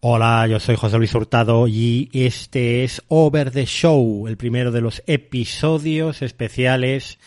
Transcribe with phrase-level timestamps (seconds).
[0.00, 4.80] Hola, yo soy José Luis Hurtado y este es Over the Show, el primero de
[4.80, 7.18] los episodios especiales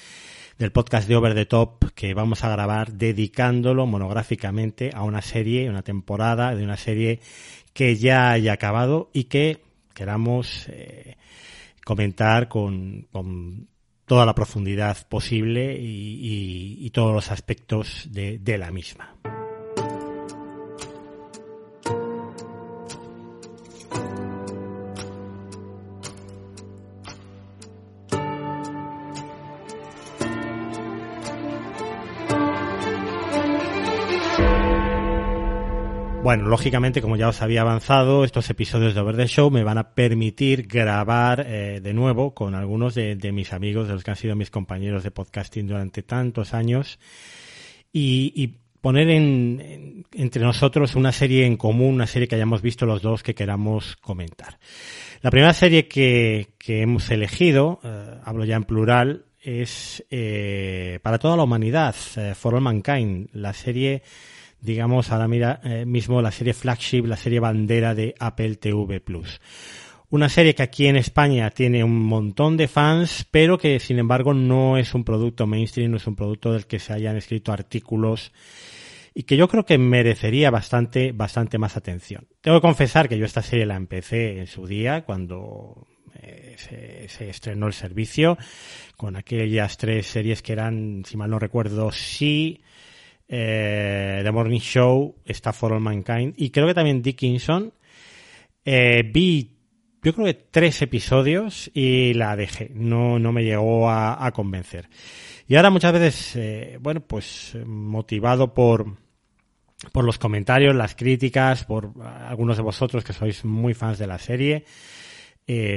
[0.57, 5.69] del podcast de Over the Top que vamos a grabar dedicándolo monográficamente a una serie,
[5.69, 7.19] una temporada de una serie
[7.73, 11.17] que ya haya acabado y que queramos eh,
[11.83, 13.67] comentar con, con,
[14.05, 19.17] toda la profundidad posible y, y, y todos los aspectos de, de la misma.
[36.31, 39.77] Bueno, lógicamente, como ya os había avanzado, estos episodios de Over the Show me van
[39.77, 44.15] a permitir grabar eh, de nuevo con algunos de, mis amigos, de los que han
[44.15, 46.99] sido mis compañeros de podcasting durante tantos años,
[47.91, 52.85] y, y poner en, entre nosotros una serie en común, una serie que hayamos visto
[52.85, 54.57] los dos que queramos comentar.
[55.21, 61.19] La primera serie que, que hemos elegido, eh, hablo ya en plural, es eh, para
[61.19, 64.03] toda la humanidad, eh, For All Mankind, la serie
[64.61, 69.41] digamos ahora mira eh, mismo la serie flagship, la serie bandera de Apple TV Plus.
[70.09, 74.33] Una serie que aquí en España tiene un montón de fans, pero que sin embargo
[74.33, 78.31] no es un producto mainstream, no es un producto del que se hayan escrito artículos
[79.13, 82.27] y que yo creo que merecería bastante, bastante más atención.
[82.41, 87.07] Tengo que confesar que yo esta serie la empecé en su día cuando eh, se,
[87.07, 88.37] se, estrenó el servicio
[88.97, 92.61] con aquellas tres series que eran, si mal no recuerdo, sí,
[93.33, 97.71] eh, The Morning Show, está For All Mankind y creo que también Dickinson.
[98.65, 99.55] Eh, vi,
[100.03, 102.71] yo creo que tres episodios y la dejé.
[102.75, 104.89] No, no me llegó a, a convencer.
[105.47, 108.97] Y ahora muchas veces, eh, bueno, pues motivado por,
[109.93, 114.19] por los comentarios, las críticas, por algunos de vosotros que sois muy fans de la
[114.19, 114.65] serie,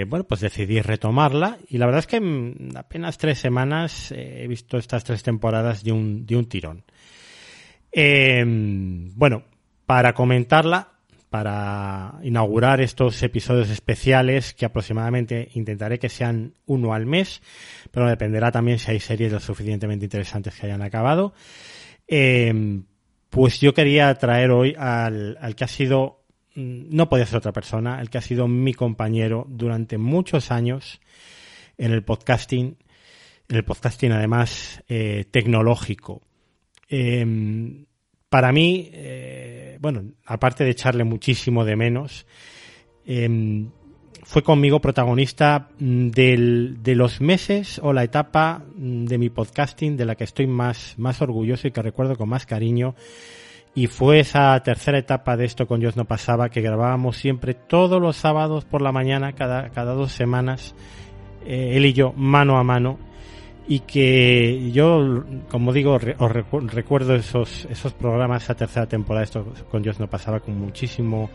[0.06, 4.79] bueno, pues decidí retomarla y la verdad es que en apenas tres semanas he visto
[4.79, 6.84] estas tres temporadas de un, de un tirón.
[7.96, 8.44] Eh,
[9.14, 9.44] bueno,
[9.86, 10.88] para comentarla,
[11.30, 17.40] para inaugurar estos episodios especiales que aproximadamente intentaré que sean uno al mes,
[17.90, 21.34] pero dependerá también si hay series lo suficientemente interesantes que hayan acabado.
[22.08, 22.82] Eh,
[23.30, 26.24] pues yo quería traer hoy al, al, que ha sido,
[26.55, 31.00] no podía ser otra persona, el que ha sido mi compañero durante muchos años
[31.78, 32.76] en el podcasting,
[33.48, 36.22] en el podcasting además eh, tecnológico.
[36.96, 37.84] Eh,
[38.28, 42.24] para mí, eh, bueno, aparte de echarle muchísimo de menos,
[43.05, 43.66] eh,
[44.22, 50.14] fue conmigo protagonista del, de los meses o la etapa de mi podcasting de la
[50.14, 52.94] que estoy más, más orgulloso y que recuerdo con más cariño.
[53.74, 58.00] Y fue esa tercera etapa de esto con Dios no pasaba que grabábamos siempre todos
[58.00, 60.76] los sábados por la mañana, cada, cada dos semanas,
[61.44, 62.98] eh, él y yo, mano a mano
[63.67, 69.83] y que yo, como digo, os recuerdo esos, esos programas, esa tercera temporada, esto con
[69.83, 71.30] Dios no pasaba con muchísimo,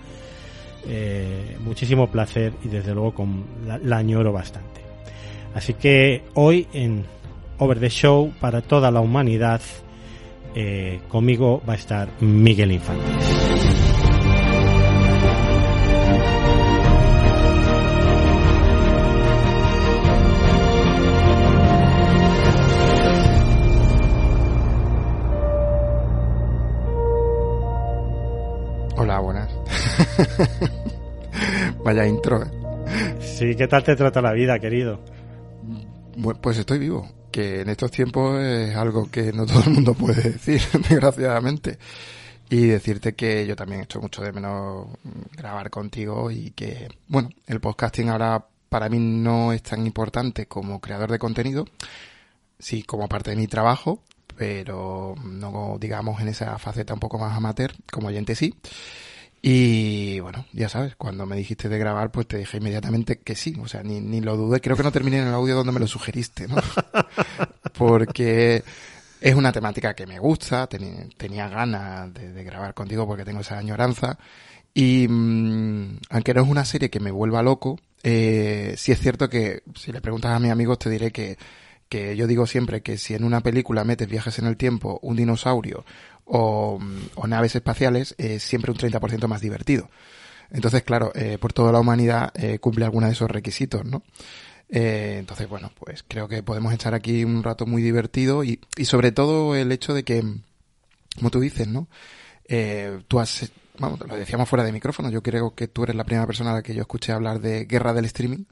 [0.88, 4.82] eh, muchísimo placer y desde luego con la, añoro bastante.
[5.56, 7.04] Así que hoy en
[7.58, 9.62] Over the Show para toda la humanidad,
[10.54, 13.79] eh, conmigo va a estar Miguel Infantes.
[31.84, 32.44] Vaya intro.
[32.44, 33.18] ¿eh?
[33.22, 35.00] Sí, ¿qué tal te trata la vida, querido?
[36.16, 39.94] Bueno, pues estoy vivo, que en estos tiempos es algo que no todo el mundo
[39.94, 41.78] puede decir, desgraciadamente.
[42.50, 44.88] Y decirte que yo también echo mucho de menos
[45.38, 50.82] grabar contigo y que, bueno, el podcasting ahora para mí no es tan importante como
[50.82, 51.66] creador de contenido,
[52.58, 54.04] sí como parte de mi trabajo,
[54.36, 58.56] pero no digamos en esa faceta un poco más amateur, como oyente sí.
[59.42, 63.56] Y bueno, ya sabes, cuando me dijiste de grabar, pues te dije inmediatamente que sí,
[63.62, 65.80] o sea, ni, ni lo dudé, creo que no terminé en el audio donde me
[65.80, 66.56] lo sugeriste, ¿no?
[67.78, 68.64] Porque
[69.22, 73.42] es una temática que me gusta, tenía, tenía ganas de, de, grabar contigo porque tengo
[73.42, 74.18] esa añoranza.
[74.74, 79.30] Y mmm, aunque no es una serie que me vuelva loco, eh, sí es cierto
[79.30, 81.38] que si le preguntas a mis amigos te diré que
[81.90, 85.16] que yo digo siempre que si en una película metes viajes en el tiempo, un
[85.16, 85.84] dinosaurio
[86.30, 86.80] o,
[87.28, 89.90] naves espaciales, es siempre un 30% más divertido.
[90.52, 94.04] Entonces, claro, eh, por toda la humanidad eh, cumple alguno de esos requisitos, ¿no?
[94.70, 98.86] Eh, entonces, bueno, pues creo que podemos echar aquí un rato muy divertido y, y
[98.86, 100.24] sobre todo el hecho de que,
[101.16, 101.88] como tú dices, ¿no?
[102.46, 106.04] Eh, tú has vamos, lo decíamos fuera de micrófono, yo creo que tú eres la
[106.04, 108.46] primera persona a la que yo escuché hablar de guerra del streaming.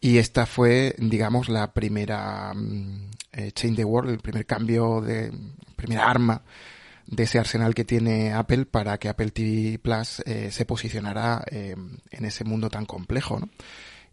[0.00, 5.32] Y esta fue, digamos, la primera mm, eh, Chain the World, el primer cambio de,
[5.76, 6.42] primera arma
[7.10, 11.74] de ese arsenal que tiene Apple para que Apple TV Plus eh, se posicionara eh,
[12.10, 13.48] en ese mundo tan complejo, ¿no?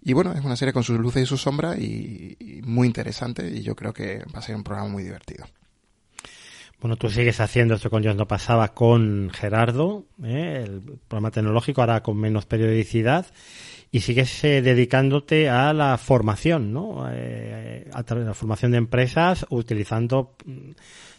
[0.01, 3.63] Y bueno, es una serie con sus luces y sus sombras y, muy interesante y
[3.63, 5.45] yo creo que va a ser un programa muy divertido.
[6.80, 12.03] Bueno, tú sigues haciendo esto con Yo no pasaba con Gerardo, el programa tecnológico, ahora
[12.03, 13.25] con menos periodicidad
[13.92, 17.07] y sigues eh, dedicándote a la formación, ¿no?
[17.12, 20.71] Eh, a la formación de empresas utilizando mm,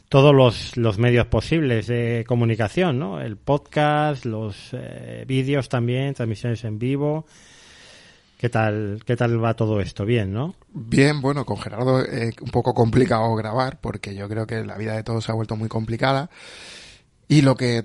[0.09, 3.21] todos los, los medios posibles de comunicación, ¿no?
[3.21, 7.27] El podcast, los eh, vídeos también, transmisiones en vivo.
[8.39, 10.05] ¿Qué tal, ¿Qué tal va todo esto?
[10.05, 10.55] Bien, ¿no?
[10.69, 14.95] Bien, bueno, con Gerardo es un poco complicado grabar porque yo creo que la vida
[14.95, 16.31] de todos se ha vuelto muy complicada.
[17.29, 17.83] Y lo que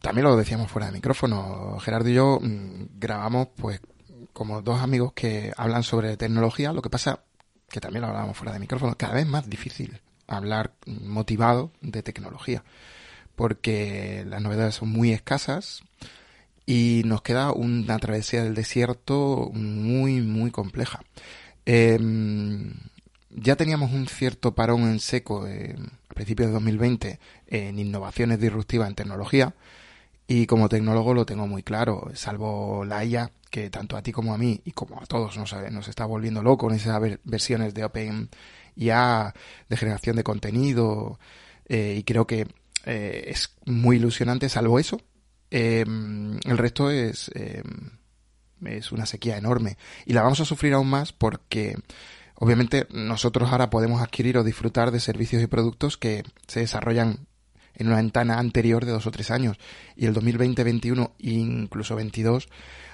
[0.00, 3.80] también lo decíamos fuera de micrófono, Gerardo y yo mm, grabamos pues
[4.32, 7.20] como dos amigos que hablan sobre tecnología, lo que pasa
[7.68, 12.64] que también lo hablábamos fuera de micrófono, cada vez más difícil hablar motivado de tecnología,
[13.34, 15.82] porque las novedades son muy escasas
[16.66, 21.00] y nos queda una travesía del desierto muy, muy compleja.
[21.64, 22.74] Em,
[23.30, 25.76] ya teníamos un cierto parón en seco eh,
[26.08, 29.54] a principios de 2020 en innovaciones disruptivas en tecnología,
[30.28, 34.34] y como tecnólogo lo tengo muy claro, salvo la IA, que tanto a ti como
[34.34, 37.84] a mí y como a todos nos, nos está volviendo loco en esas versiones de
[37.84, 38.28] Open
[38.76, 39.34] IA,
[39.68, 41.18] de generación de contenido,
[41.68, 42.46] eh, y creo que
[42.84, 45.00] eh, es muy ilusionante, salvo eso.
[45.50, 47.90] Em, el resto es, em,
[48.64, 49.76] es una sequía enorme.
[50.04, 51.76] Y la vamos a sufrir aún más porque
[52.36, 57.26] obviamente nosotros ahora podemos adquirir o disfrutar de servicios y productos que se desarrollan
[57.74, 59.58] en una ventana anterior de dos o tres años.
[59.96, 62.48] Y el 2020, 21 e incluso 22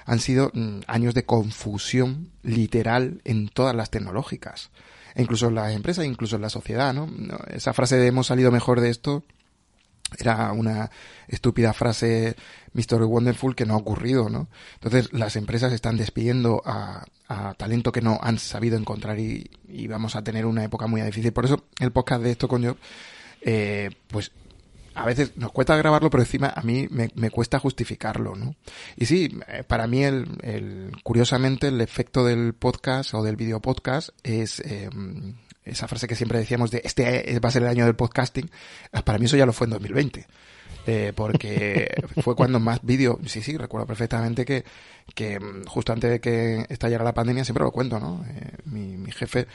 [0.05, 4.71] han sido mm, años de confusión literal en todas las tecnológicas.
[5.15, 7.09] Incluso en las empresas, incluso en la sociedad, ¿no?
[7.47, 9.23] Esa frase de hemos salido mejor de esto
[10.19, 10.91] era una
[11.27, 12.35] estúpida frase
[12.73, 13.03] Mr.
[13.03, 14.47] Wonderful que no ha ocurrido, ¿no?
[14.75, 17.05] Entonces las empresas están despidiendo a,
[17.57, 19.49] talento que no han sabido encontrar y,
[19.87, 21.33] vamos a tener una época muy difícil.
[21.33, 22.77] Por eso el podcast de esto con yo,
[23.41, 24.31] eh, pues
[24.95, 28.55] a veces nos cuesta grabarlo, pero encima a mí me, cuesta justificarlo, ¿no?
[28.95, 33.59] Y sí, eh, para mí el, el, curiosamente el efecto del podcast o del video
[33.59, 37.85] podcast es em, esa frase que siempre decíamos de este va a ser el año
[37.85, 38.49] del podcasting,
[38.91, 40.27] eh, para mí eso ya lo fue en 2020.
[40.85, 41.89] Eh, porque
[42.21, 44.65] fue cuando más vídeo, sí, sí, recuerdo perfectamente que,
[45.15, 48.25] que mm, justo antes de que estallara la pandemia, siempre lo cuento, ¿no?
[48.65, 49.47] mi, mi jefe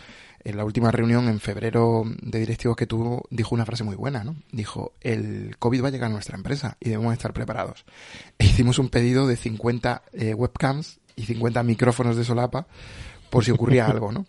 [0.49, 4.25] en la última reunión en febrero de directivos que tuvo, dijo una frase muy buena,
[4.25, 4.35] ¿no?
[4.50, 7.85] Dijo, el COVID va a llegar a nuestra empresa y debemos estar preparados.
[8.39, 12.67] E hicimos un pedido de 50 eh, webcams y 50 micrófonos de solapa
[13.29, 14.25] por si ocurría algo, ¿no?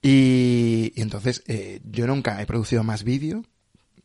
[0.00, 3.42] Y, entonces eh, yo nunca he producido más vídeo,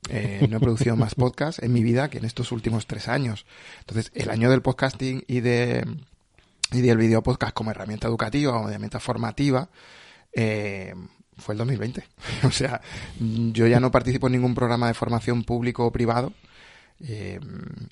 [0.10, 3.46] eh, no he producido más podcast en mi vida que en estos últimos tres años.
[3.82, 5.86] Entonces, el año del podcasting y de
[6.72, 9.70] y del video podcast como herramienta educativa o herramienta formativa,
[10.34, 10.96] eh,
[11.38, 12.04] fue el 2020.
[12.44, 12.82] o sea,
[13.20, 16.34] yo ya no participo en ningún programa de formación público o privado
[17.00, 17.40] eh,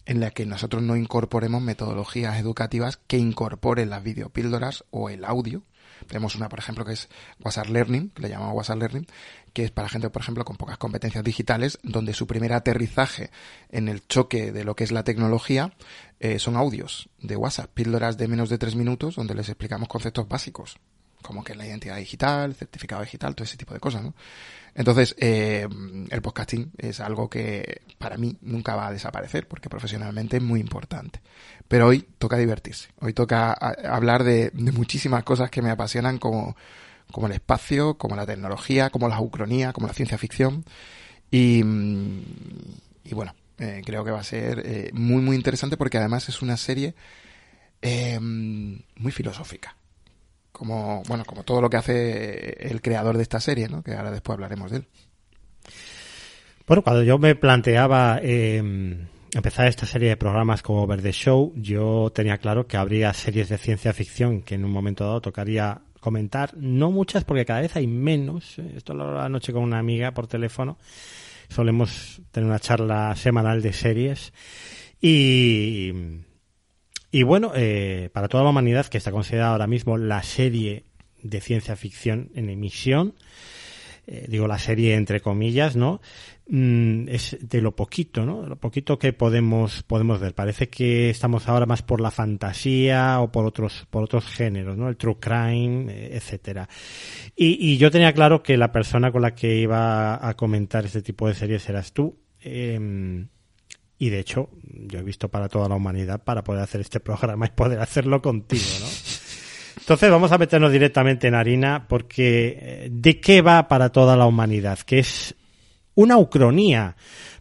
[0.06, 5.64] en la que nosotros no incorporemos metodologías educativas que incorporen las videopíldoras o el audio.
[6.08, 7.10] Tenemos una, por ejemplo, que es
[7.44, 9.08] WhatsApp Learning, le llamamos WhatsApp Learning,
[9.54, 13.32] que es para gente, por ejemplo, con pocas competencias digitales, donde su primer aterrizaje
[13.70, 15.74] en el choque de lo que es la tecnología
[16.20, 20.28] eh, son audios de WhatsApp, píldoras de menos de tres minutos, donde les explicamos conceptos
[20.28, 20.78] básicos
[21.22, 24.14] como que la identidad digital, certificado digital, todo ese tipo de cosas, ¿no?
[24.74, 25.68] Entonces, eh,
[26.10, 30.60] el podcasting es algo que para mí nunca va a desaparecer, porque profesionalmente es muy
[30.60, 31.22] importante.
[31.68, 36.56] Pero hoy toca divertirse, hoy toca hablar de, muchísimas cosas que me apasionan, como,
[37.12, 40.64] como el espacio, como la tecnología, como la ucronía, como la ciencia ficción.
[41.30, 41.64] Y,
[43.04, 46.42] y bueno, eh, creo que va a ser eh, muy, muy interesante porque además es
[46.42, 46.96] una serie
[47.84, 49.76] muy filosófica
[50.62, 54.12] como bueno como todo lo que hace el creador de esta serie no que ahora
[54.12, 54.88] después hablaremos de él.
[56.68, 62.12] Bueno cuando yo me planteaba em, empezar esta serie de programas como Verde Show yo
[62.14, 66.56] tenía claro que habría series de ciencia ficción que en un momento dado tocaría comentar
[66.56, 70.28] no muchas porque cada vez hay menos esto lo la noche con una amiga por
[70.28, 70.78] teléfono.
[71.50, 74.32] Solemos tener una charla semanal de series
[75.02, 75.92] y
[77.12, 80.86] y bueno, eh, para toda la humanidad, que está considerada ahora mismo la serie
[81.22, 83.14] de ciencia ficción en emisión,
[84.08, 86.02] eh, digo la serie entre comillas, ¿no?
[86.48, 88.42] Mm, es de lo poquito, ¿no?
[88.42, 90.34] De lo poquito que podemos, podemos ver.
[90.34, 94.90] Parece que estamos ahora más por la fantasía o por otros, por otros géneros, ¿no?
[94.90, 96.68] El true crime, eh, etcétera.
[97.36, 101.02] Y, y yo tenía claro que la persona con la que iba a comentar este
[101.02, 102.18] tipo de series eras tú.
[102.42, 103.28] Eh,
[104.02, 107.46] y de hecho, yo he visto para toda la humanidad para poder hacer este programa
[107.46, 108.88] y poder hacerlo contigo, ¿no?
[109.80, 114.26] Entonces vamos a meternos directamente en harina porque eh, ¿de qué va para toda la
[114.26, 114.80] humanidad?
[114.80, 115.36] Que es
[115.94, 116.96] una ucronía,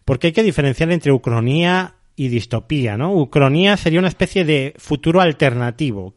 [0.05, 3.11] porque hay que diferenciar entre ucronía y distopía, ¿no?
[3.11, 6.13] Ucronía sería una especie de futuro alternativo.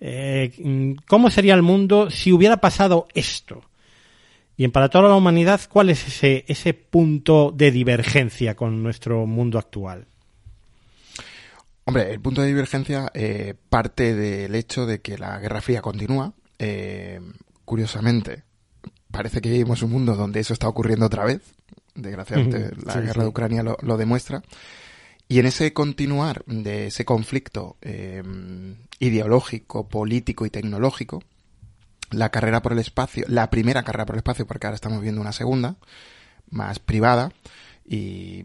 [0.00, 3.62] Eh, ¿Cómo sería el mundo si hubiera pasado esto?
[4.56, 9.26] Y en para toda la humanidad, ¿cuál es ese, ese punto de divergencia con nuestro
[9.26, 10.06] mundo actual?
[11.84, 16.32] Hombre, el punto de divergencia eh, parte del hecho de que la Guerra Fría continúa.
[16.58, 17.20] Eh,
[17.64, 18.44] curiosamente,
[19.10, 21.40] parece que vivimos un mundo donde eso está ocurriendo otra vez.
[21.94, 24.42] Desgraciadamente, la guerra de Ucrania lo, lo, demuestra.
[25.28, 28.22] Y en ese continuar de ese conflicto eh,
[29.00, 31.22] ideológico, político y tecnológico,
[32.12, 35.20] la carrera por el espacio, la primera carrera por el espacio, porque ahora estamos viendo
[35.20, 35.76] una segunda,
[36.50, 37.32] más privada
[37.84, 38.42] y,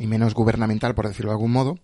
[0.00, 1.78] menos gubernamental, por decirlo de algún modo,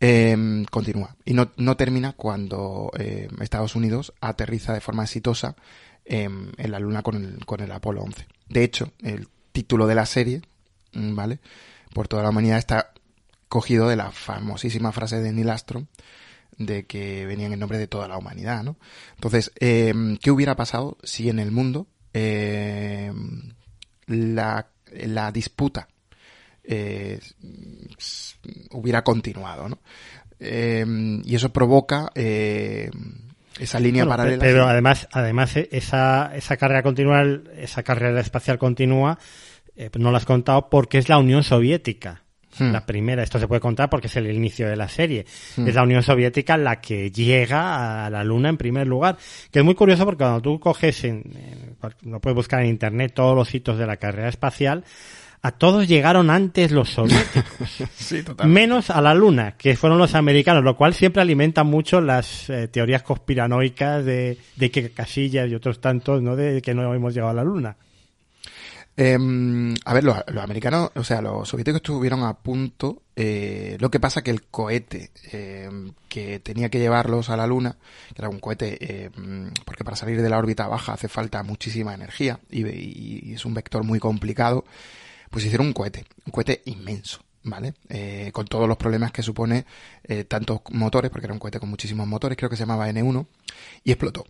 [0.00, 1.16] eh, continúa.
[1.24, 5.56] Y no, no termina cuando eh, Estados Unidos aterriza de forma exitosa
[6.04, 8.26] eh, en la Luna con el, con el Apolo 11.
[8.48, 10.42] De hecho, el título de la serie,
[10.92, 11.40] ¿vale?
[11.92, 12.92] Por toda la humanidad está
[13.48, 15.86] cogido de la famosísima frase de Neil Armstrong
[16.58, 18.76] de que venían en nombre de toda la humanidad, ¿no?
[19.14, 19.92] Entonces, eh,
[20.22, 23.12] ¿qué hubiera pasado si en el mundo eh,
[24.06, 25.88] la, la, disputa
[26.62, 27.20] eh,
[28.70, 29.78] hubiera continuado, ¿no?
[30.40, 34.44] y eso provoca esa línea bueno, paralela.
[34.44, 37.24] Pero además, además esa, esa carrera continua,
[37.56, 39.18] esa carrera espacial continua,
[39.98, 42.23] no la has contado porque es la Unión Soviética.
[42.58, 42.72] Hmm.
[42.72, 45.26] La primera, esto se puede contar porque es el inicio de la serie.
[45.56, 45.66] Hmm.
[45.68, 49.16] Es la Unión Soviética la que llega a la Luna en primer lugar.
[49.50, 53.12] Que es muy curioso porque cuando tú coges, en, en, lo puedes buscar en internet,
[53.14, 54.84] todos los hitos de la carrera espacial,
[55.44, 57.68] a todos llegaron antes los soviéticos.
[57.94, 62.48] sí, menos a la Luna, que fueron los americanos, lo cual siempre alimenta mucho las
[62.48, 66.34] eh, teorías conspiranoicas de, de que Casillas y otros tantos, ¿no?
[66.34, 67.76] De que no hemos llegado a la Luna.
[68.96, 69.18] Eh,
[69.84, 73.02] a ver, los, americanos, o sea, los soviéticos estuvieron a punto.
[73.16, 75.68] Eh, lo que pasa que el cohete eh,
[76.14, 77.76] que tenía que llevarlos a la Luna,
[78.14, 79.10] que era un cohete, eh,
[79.64, 83.54] porque para salir de la órbita baja hace falta muchísima energía y, y, es un
[83.54, 84.64] vector muy complicado,
[85.30, 87.20] pues hicieron un cohete, un cohete inmenso.
[87.46, 87.74] ¿Vale?
[87.90, 89.66] Eh, con todos los problemas que supone
[90.04, 93.26] eh, tantos motores, porque era un cohete con muchísimos motores, creo que se llamaba N1,
[93.84, 94.24] y explotó.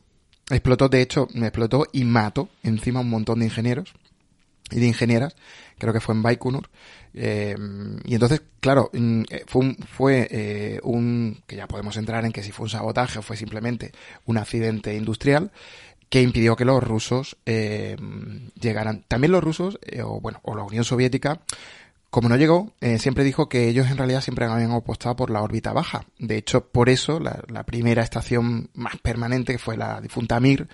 [0.50, 3.94] Explotó, de hecho, explotó y mató encima un montón de ingenieros
[4.75, 5.37] y de ingenieras,
[5.78, 6.69] creo que fue en Baikonur.
[7.14, 7.57] Eh,
[8.04, 8.90] y entonces, claro,
[9.47, 13.21] fue, un, fue eh, un, que ya podemos entrar en que si fue un sabotaje
[13.21, 13.93] o fue simplemente
[14.26, 15.52] un accidente industrial
[16.11, 17.97] que impidió que los rusos eh,
[18.61, 19.04] llegaran.
[19.09, 21.40] También los rusos, eh, o bueno, o la Unión Soviética,
[22.14, 25.43] como no llegó, eh, siempre dijo que ellos en realidad siempre habían apostado por la
[25.43, 26.07] órbita baja.
[26.21, 30.69] De hecho, por eso la, primera estación más permanente, fue la difunta Mir,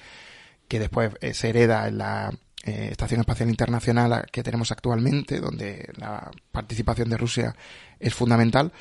[0.69, 2.31] que después eh, se hereda en la
[2.65, 7.55] eh, Estación Espacial Internacional que tenemos actualmente, donde la participación de Rusia
[7.99, 8.73] es fundamental,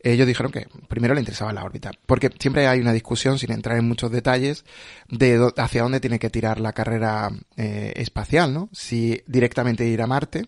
[0.00, 3.78] ellos dijeron que primero le interesaba la órbita, porque siempre hay una discusión, sin entrar
[3.78, 4.64] en muchos detalles,
[5.08, 8.68] de hacia dónde tiene que tirar la carrera eh, espacial, ¿no?
[8.72, 10.46] Si directamente ir a Marte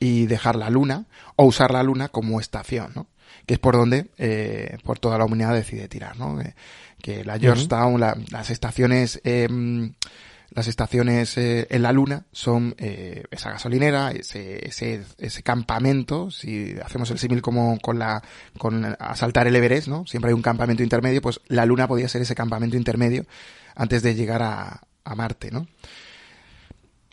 [0.00, 3.06] y dejar la Luna, o usar la Luna como estación, ¿no?
[3.46, 6.40] Que es por donde, eh, por toda la humanidad decide tirar, ¿no?
[6.40, 6.54] Eh,
[7.00, 8.00] que la Georgetown, uh -huh.
[8.00, 9.48] la, las estaciones eh,
[10.54, 16.74] las estaciones eh, en la Luna son eh, esa gasolinera, ese, ese, ese, campamento, si
[16.84, 18.22] hacemos el símil como con la
[18.58, 20.06] con asaltar el Everest, ¿no?
[20.06, 23.24] Siempre hay un campamento intermedio, pues la Luna podía ser ese campamento intermedio
[23.74, 25.66] antes de llegar a, a Marte, ¿no?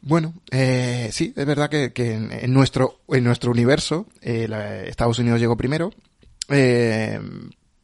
[0.02, 5.20] Bueno, eh, sí, es verdad que, que en, nuestro en nuestro universo eh, la, Estados
[5.20, 5.92] Unidos llegó primero,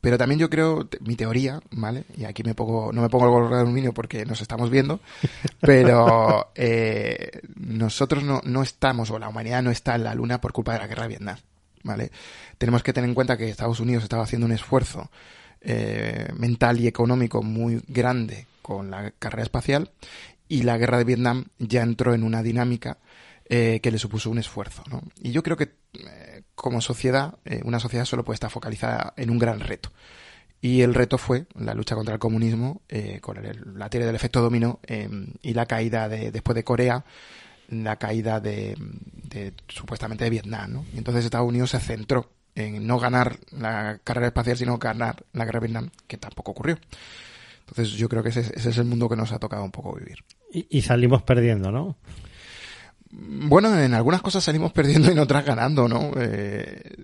[0.05, 2.03] pero también yo creo, mi teoría, ¿vale?
[2.15, 4.99] Y aquí me pongo, no me pongo el gorro de aluminio porque nos estamos viendo,
[5.59, 10.53] pero eh, nosotros no, no estamos, o la humanidad no está en la luna por
[10.53, 11.37] culpa de la guerra de Vietnam,
[11.81, 12.11] ¿vale?
[12.59, 15.09] Tenemos que tener en cuenta que Estados Unidos estaba haciendo un esfuerzo
[15.61, 19.89] eh, mental y económico muy grande con la carrera espacial
[20.47, 22.99] y la guerra de Vietnam ya entró en una dinámica
[23.47, 25.03] eh, que le supuso un esfuerzo, ¿no?
[25.21, 29.29] Y yo creo que eh, como sociedad, eh, una sociedad solo puede estar focalizada en
[29.29, 29.91] un gran reto.
[30.61, 32.81] Y el reto fue la lucha contra el comunismo,
[33.21, 35.07] con el, la teoría del efecto dominó eh,
[35.43, 37.05] y la caída de, después de Corea,
[37.69, 38.75] la caída de,
[39.67, 40.85] supuestamente de Vietnam, ¿no?
[40.91, 45.45] Y entonces Estados Unidos se centró en no ganar la carrera espacial, sino ganar la
[45.45, 46.79] guerra de Vietnam, que tampoco ocurrió.
[47.59, 50.17] Entonces yo creo que ese, es el mundo que nos ha tocado un poco vivir.
[50.51, 51.97] Y, salimos perdiendo, ¿no?
[53.17, 56.11] Bueno, en algunas cosas salimos perdiendo y en otras ganando, ¿no?
[56.17, 57.03] Eh,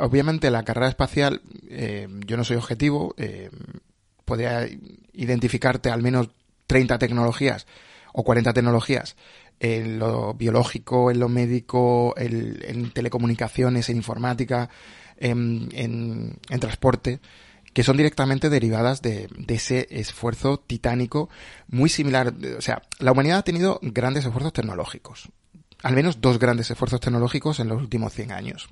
[0.00, 3.50] obviamente la carrera espacial, eh, yo no soy objetivo, eh,
[4.24, 4.68] podría
[5.12, 6.28] identificarte al menos
[6.66, 7.66] 30 tecnologías
[8.12, 9.16] o 40 tecnologías
[9.60, 14.68] en lo biológico, en lo médico, en, telecomunicaciones, en informática,
[15.16, 17.20] en, en, transporte,
[17.72, 21.28] que son directamente derivadas de, ese esfuerzo titánico
[21.68, 22.34] muy similar.
[22.58, 25.30] O sea, la humanidad ha tenido grandes esfuerzos tecnológicos.
[25.82, 28.68] Al menos dos grandes esfuerzos tecnológicos en los últimos 100 años.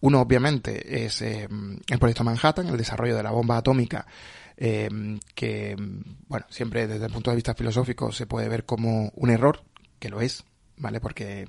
[0.00, 1.48] Uno, obviamente, es eh,
[1.88, 4.06] el proyecto Manhattan, el desarrollo de la bomba atómica
[4.62, 4.90] eh,
[5.34, 5.74] que,
[6.28, 9.62] bueno, siempre desde el punto de vista filosófico se puede ver como un error,
[9.98, 10.44] que lo es,
[10.76, 11.00] ¿vale?
[11.00, 11.48] Porque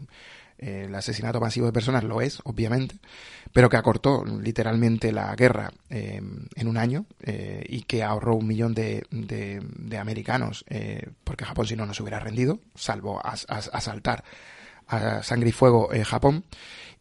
[0.62, 2.96] el asesinato masivo de personas lo es, obviamente,
[3.52, 6.22] pero que acortó literalmente la guerra eh,
[6.56, 11.66] en un año eh, y que ahorró un millón de, de, americanos, eh, porque Japón
[11.66, 14.24] si no no se hubiera rendido, salvo asaltar
[14.88, 16.46] a sangre y fuego Japón.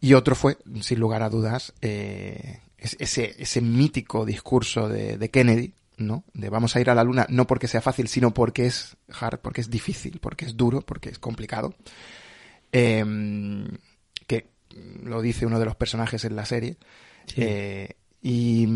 [0.00, 6.24] Y otro fue, sin lugar a dudas, ese, ese mítico discurso de, de Kennedy, ¿no?
[6.32, 9.40] De vamos a ir a la luna no porque sea fácil, sino porque es hard,
[9.40, 11.74] porque es difícil, porque es duro, porque es complicado.
[12.72, 13.66] Em,
[14.26, 14.48] que
[15.02, 16.76] lo dice uno de los personajes en la serie.
[17.36, 18.66] Eh, y,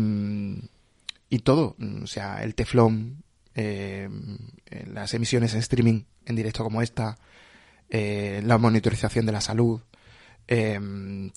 [1.29, 3.23] y todo, o sea, el teflón,
[3.53, 4.37] em,
[4.87, 7.17] las emisiones en streaming en directo como esta,
[7.89, 9.81] eh, la monitorización de la salud,
[10.47, 10.79] eh,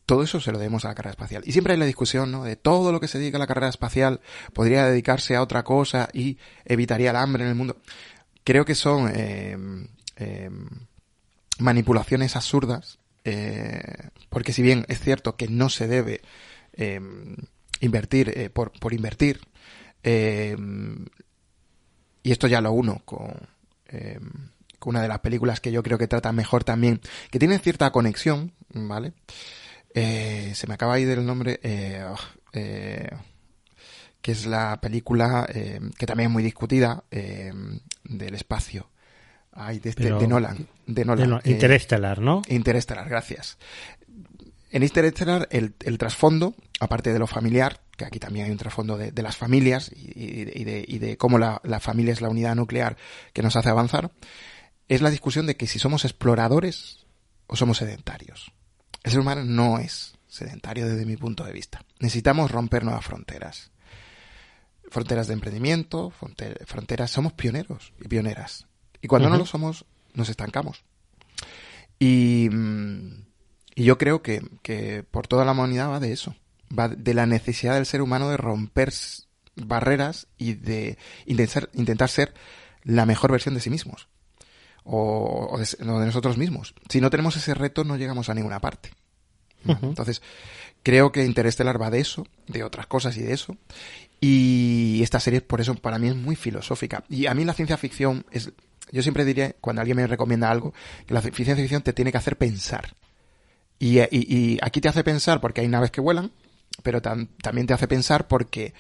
[0.05, 1.43] todo eso se lo debemos a la carrera espacial.
[1.47, 2.45] Y siempre hay la discusión, ¿no?
[2.45, 4.21] De todo lo que se dedica a la carrera espacial
[4.53, 7.79] podría dedicarse a otra cosa y evitaría el hambre en el mundo.
[8.45, 9.57] Creo que son eh,
[10.17, 10.51] eh,
[11.59, 16.23] manipulaciones absurdas, eh, porque si bien es cierto que no se debe
[17.81, 19.41] invertir por, por invertir,
[22.23, 23.49] y esto ya lo uno con
[24.85, 28.53] una de las películas que yo creo que trata mejor también, que tiene cierta conexión,
[28.73, 29.13] ¿vale?
[29.95, 32.05] Eh, se me acaba ahí del nombre, eh,
[32.53, 33.11] eh,
[34.21, 35.49] que es la película
[35.99, 38.91] que también es muy discutida del espacio.
[39.61, 40.69] Ay, de, este, de Nolan.
[40.87, 41.41] De Nolan.
[41.45, 42.43] Interestelar, ¿no?
[42.49, 43.59] Interestelar, gracias.
[44.71, 48.97] En Interestelar, el, el trasfondo, aparte de lo familiar, que aquí también hay un trasfondo
[48.97, 52.97] de, las familias y, de, y, de, cómo la, la, familia es la unidad nuclear
[53.33, 54.13] que nos hace avanzar,
[54.87, 57.07] es la discusión de que si somos exploradores
[57.49, 58.53] o somos sedentarios.
[59.03, 61.83] El ser humano no es sedentario desde mi punto de vista.
[61.99, 63.73] Necesitamos romper nuevas fronteras.
[64.89, 68.68] Fronteras de emprendimiento, fronteras, somos pioneros y pioneras.
[69.01, 69.85] Y cuando no lo somos,
[70.15, 70.83] nos estancamos.
[71.99, 73.25] Y, mm,
[73.75, 76.35] y yo creo que, que, por toda la humanidad va de eso.
[76.77, 78.93] Va de la necesidad del ser humano de romper
[79.57, 82.35] barreras y de intentar, intentar ser
[82.85, 84.09] la mejor versión de sí mismos
[84.91, 86.75] o, de, nosotros mismos.
[86.89, 88.91] Si no tenemos ese reto, no llegamos a ninguna parte.
[89.65, 90.23] Entonces,
[90.83, 93.57] creo que Interestelar va de eso, de otras cosas y de eso.
[94.21, 97.05] Y esta serie, por eso, para mí es muy filosófica.
[97.09, 98.53] Y a mí la ciencia ficción es.
[98.93, 100.75] Yo siempre diría, cuando alguien me recomienda algo,
[101.07, 102.95] que la ciencia ficción te tiene que hacer pensar.
[103.79, 106.33] Y, y, aquí te hace pensar porque hay naves que vuelan,
[106.83, 108.75] pero también te hace pensar porque,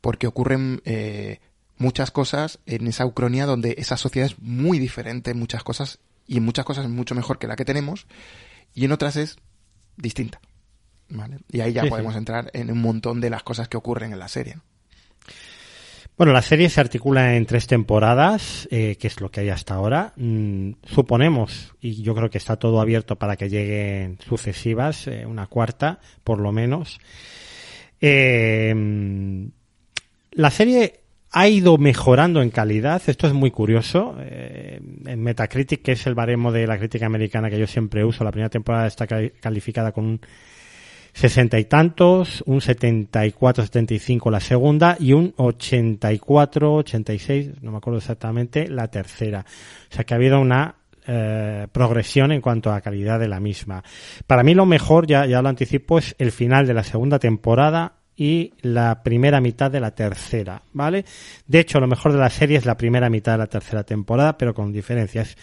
[0.00, 1.40] porque ocurren eh,
[1.76, 6.38] muchas cosas en esa ucronía donde esa sociedad es muy diferente en muchas cosas y
[6.38, 8.06] en muchas cosas es mucho mejor que la que tenemos
[8.74, 9.36] y en otras es
[9.96, 10.40] distinta.
[11.08, 11.38] ¿vale?
[11.50, 14.28] Y ahí ya podemos entrar en un montón de las cosas que ocurren en la
[14.28, 14.58] serie.
[16.18, 19.74] Bueno, la serie se articula en tres temporadas, eh, que es lo que hay hasta
[19.74, 20.14] ahora.
[20.16, 25.46] Mm, suponemos, y yo creo que está todo abierto para que lleguen sucesivas, eh, una
[25.46, 26.98] cuarta, por lo menos.
[28.00, 28.74] Eh,
[30.32, 31.00] la serie
[31.30, 33.02] ha ido mejorando en calidad.
[33.06, 34.16] Esto es muy curioso.
[34.20, 38.24] Eh, en Metacritic, que es el baremo de la crítica americana que yo siempre uso,
[38.24, 40.20] la primera temporada está calificada con un
[41.12, 47.98] sesenta y tantos, un 74, 75 la segunda y un 84, 86, no me acuerdo
[47.98, 49.44] exactamente, la tercera.
[49.90, 50.74] O sea que ha habido una
[51.06, 53.82] eh, progresión en cuanto a calidad de la misma.
[54.26, 57.94] Para mí lo mejor, ya, ya lo anticipo, es el final de la segunda temporada
[58.14, 61.04] y la primera mitad de la tercera, ¿vale?
[61.46, 64.36] De hecho, lo mejor de la serie es la primera mitad de la tercera temporada,
[64.36, 65.36] pero con diferencias.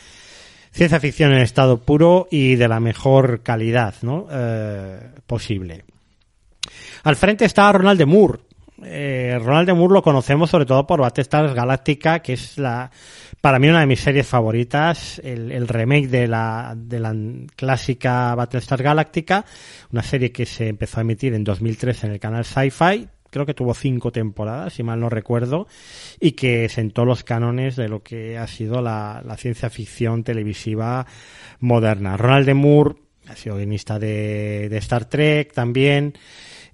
[0.75, 4.27] Ciencia ficción en estado puro y de la mejor calidad, ¿no?
[4.29, 5.85] Eh, posible.
[7.05, 8.39] Al frente está Ronald de Moore,
[8.83, 12.91] eh, Ronald de Moore lo conocemos sobre todo por Battlestar Galactica, que es la,
[13.39, 17.15] para mí una de mis series favoritas, el, remake de la, de la
[17.55, 19.45] clásica Battlestar Galactica,
[19.93, 23.53] una serie que se empezó a emitir en 2003 en el canal Sci-Fi, creo que
[23.53, 25.67] tuvo cinco temporadas, si mal no recuerdo,
[26.21, 31.05] y que sentó los cánones de lo que ha sido la, ciencia ficción televisiva
[31.59, 32.15] moderna.
[32.15, 32.95] Ronald Moore
[33.27, 36.13] ha sido guionista de, Star Trek también,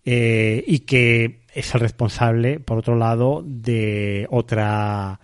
[0.05, 5.19] eh, y que es el responsable, por otro lado, de otra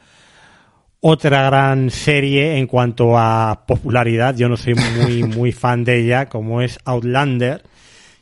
[1.02, 6.63] otra gran serie en cuanto a popularidad, yo no soy muy fan de ella, como
[6.63, 7.62] es Outlander,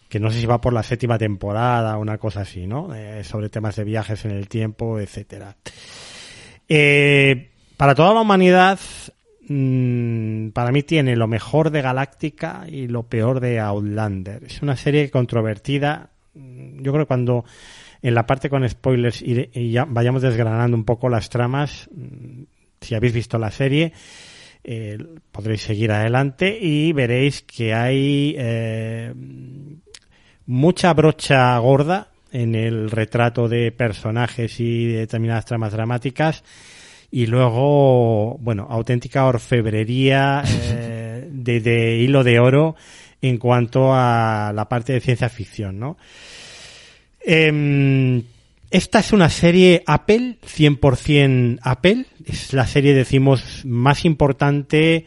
[0.10, 2.94] que no sé si va por la séptima temporada una cosa así, ¿no?
[2.94, 5.56] Eh, sobre temas de viajes en el tiempo, etcétera.
[6.68, 8.80] Eh, para toda la humanidad,
[9.48, 14.44] mm, para mí tiene lo mejor de Galáctica y lo peor de Outlander.
[14.44, 16.10] Es una serie controvertida.
[16.34, 17.46] Yo creo que cuando
[18.02, 21.90] en la parte con spoilers y, ya vayamos desgranando un poco las tramas,
[22.82, 23.94] si habéis visto la serie,
[24.64, 24.98] eh,
[25.32, 29.14] podréis seguir adelante y veréis que hay eh,
[30.48, 36.44] mucha brocha gorda en el retrato de personajes y determinadas tramas dramáticas
[37.12, 42.76] y luego, bueno, auténtica orfebrería eh, de, hilo de oro
[43.22, 45.98] en cuanto a la parte de ciencia ficción, ¿no?
[47.22, 48.22] Em,
[48.70, 52.06] esta es una serie Apple, 100% Apple.
[52.26, 55.06] Es la serie, decimos, más importante.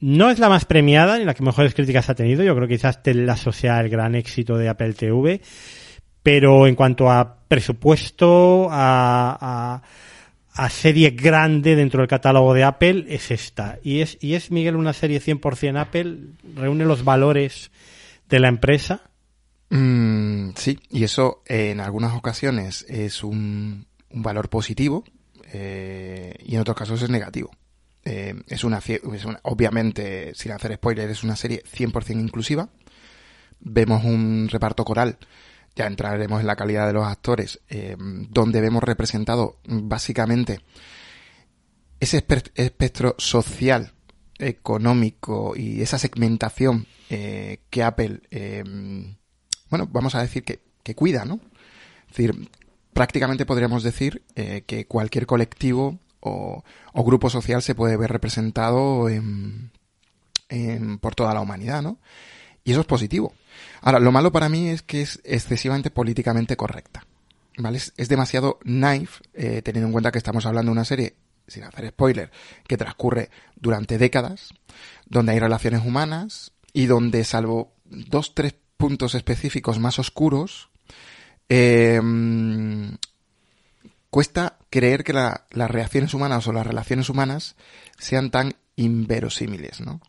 [0.00, 2.42] No es la más premiada ni la que mejores críticas ha tenido.
[2.42, 5.40] Yo creo que quizás te la asocia el gran éxito de Apple TV.
[6.22, 9.82] Pero en cuanto a presupuesto, a,
[10.52, 13.78] a, serie grande dentro del catálogo de Apple, es esta.
[13.82, 16.18] Y es, y es Miguel, una serie 100% Apple.
[16.54, 17.70] Reúne los valores
[18.28, 19.10] de la empresa
[19.70, 25.04] Mm, sí, y eso en algunas ocasiones es un, valor positivo
[25.52, 27.50] eh, y en otros casos es negativo.
[28.04, 32.68] Eh, es, una, es obviamente, sin hacer spoiler, es una serie 100% inclusiva.
[33.60, 35.18] Vemos un reparto coral,
[35.76, 40.60] ya entraremos en la calidad de los actores, eh, donde vemos representado básicamente
[42.00, 43.92] ese espectro social,
[44.38, 48.22] económico y esa segmentación que Apple
[49.70, 51.40] bueno, vamos a decir que, que cuida, ¿no?
[52.10, 52.50] Es decir,
[52.92, 56.62] prácticamente podríamos decir eh, que cualquier colectivo o,
[56.94, 59.70] grupo social se puede ver representado en,
[61.00, 61.98] por toda la humanidad, ¿no?
[62.64, 63.32] Y eso es positivo.
[63.80, 67.06] Ahora, lo malo para mí es que es excesivamente políticamente correcta.
[67.56, 67.78] ¿Vale?
[67.78, 71.88] Es, demasiado knife, eh, teniendo en cuenta que estamos hablando de una serie, sin hacer
[71.88, 72.30] spoiler,
[72.66, 74.54] que transcurre durante décadas,
[75.06, 80.70] donde hay relaciones humanas y donde, salvo dos, tres puntos específicos más oscuros,
[81.48, 82.00] eh,
[84.10, 87.56] cuesta creer que las reacciones humanas o las relaciones humanas
[87.98, 90.00] sean tan inverosímiles, ¿no?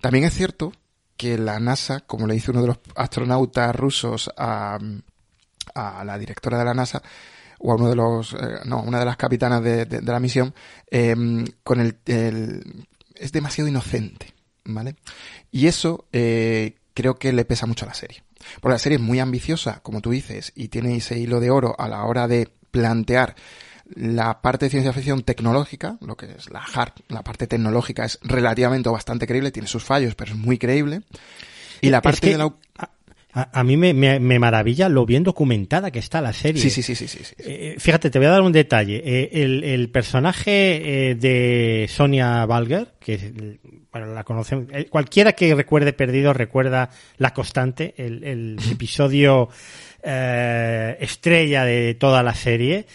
[0.00, 0.72] También es cierto
[1.16, 4.78] que la NASA, como le dice uno de los astronautas rusos a,
[5.74, 7.02] la directora de la NASA,
[7.58, 10.54] o a uno de los, eh, no, una de las capitanas de, la misión,
[10.90, 11.14] eh,
[11.62, 11.98] con el,
[13.14, 14.96] es demasiado inocente, ¿vale?
[15.50, 18.22] Y eso creo que le pesa mucho a la serie.
[18.60, 21.74] Porque la serie es muy ambiciosa, como tú dices, y tiene ese hilo de oro
[21.78, 23.36] a la hora de plantear
[23.94, 28.18] la parte de ciencia ficción tecnológica, lo que es la hard, la parte tecnológica es
[28.22, 31.02] relativamente o bastante creíble, tiene sus fallos, pero es muy creíble.
[31.80, 32.52] Y la parte de la...
[33.36, 36.62] A, mí me, me, maravilla lo bien documentada que está la serie.
[36.62, 37.08] Sí, sí, sí, sí.
[37.08, 39.02] sí, eh, fíjate, te voy a dar un detalle.
[39.04, 43.58] Eh, el, el, personaje eh, de Sonia Valger, que
[43.90, 49.48] bueno, la conocemos, cualquiera que recuerde Perdido recuerda La Constante, el, el episodio
[50.00, 52.86] estrella de toda la serie.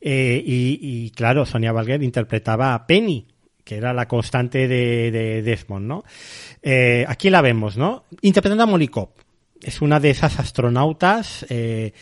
[0.00, 3.26] Y, y, claro, Sonia Valger interpretaba a Penny,
[3.62, 6.04] que era la constante de, de Desmond, ¿no?
[7.06, 8.04] aquí la vemos, ¿no?
[8.22, 9.10] Interpretando a Molly Cobb
[9.62, 11.92] es una de esas astronautas eh,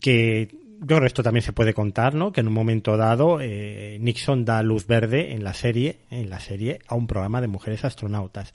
[0.00, 0.48] que
[0.80, 2.32] yo creo que esto también se puede contar, ¿no?
[2.32, 6.40] Que en un momento dado eh, Nixon da luz verde en la serie, en la
[6.40, 8.52] serie, a un programa de mujeres astronautas.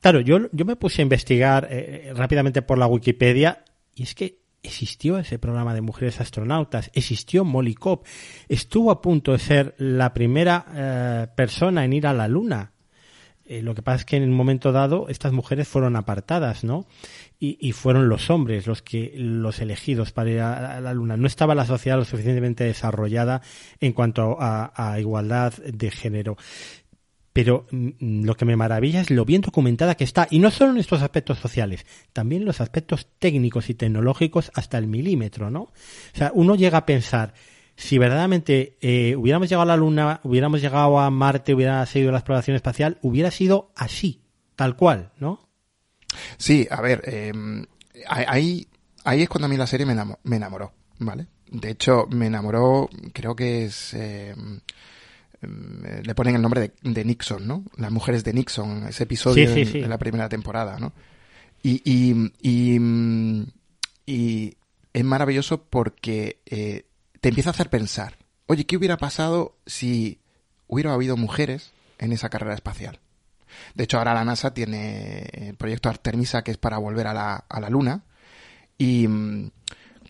[0.00, 3.62] Claro, yo, yo me puse a investigar eh, rápidamente por la Wikipedia
[3.94, 8.04] y es que existió ese programa de mujeres astronautas, existió Molly Cobb,
[8.48, 12.72] estuvo a punto de ser la primera persona en ir a la Luna.
[13.62, 16.86] Lo que pasa es que en un momento dado estas mujeres fueron apartadas, ¿no?
[17.40, 21.16] y, fueron los hombres los que los elegidos para ir a, la luna.
[21.16, 23.42] No estaba la sociedad lo suficientemente desarrollada
[23.80, 26.36] en cuanto a, igualdad de género.
[27.32, 30.72] pero mm, lo que me maravilla es lo bien documentada que está, y no solo
[30.72, 35.60] en estos aspectos sociales, también los aspectos técnicos y tecnológicos hasta el milímetro, ¿no?
[35.60, 35.72] O
[36.14, 37.34] sea, uno llega a pensar,
[37.78, 42.18] si verdaderamente eh, hubiéramos llegado a la Luna, hubiéramos llegado a Marte, hubiera sido la
[42.18, 44.24] exploración espacial, hubiera sido así,
[44.56, 45.48] tal cual, ¿no?
[46.38, 47.32] Sí, a ver, eh,
[48.08, 48.66] ahí,
[49.04, 49.92] ahí es cuando a mí la serie me,
[50.36, 51.28] enamoró, ¿vale?
[51.52, 53.94] De hecho, me enamoró, creo que es...
[53.94, 54.34] Eh,
[55.40, 57.62] eh, le ponen el nombre de, Nixon, ¿no?
[57.76, 60.92] Las mujeres de Nixon, ese episodio En, la primera temporada, ¿no?
[61.62, 62.32] Y, y,
[64.04, 64.56] y,
[64.92, 66.87] es maravilloso porque eh,
[67.20, 70.20] te empieza a hacer pensar, oye, ¿qué hubiera pasado si
[70.66, 73.00] hubiera habido mujeres en esa carrera espacial?
[73.74, 77.44] De hecho, ahora la NASA tiene el proyecto Artemisa, que es para volver a la,
[77.48, 78.02] a la Luna,
[78.76, 79.08] y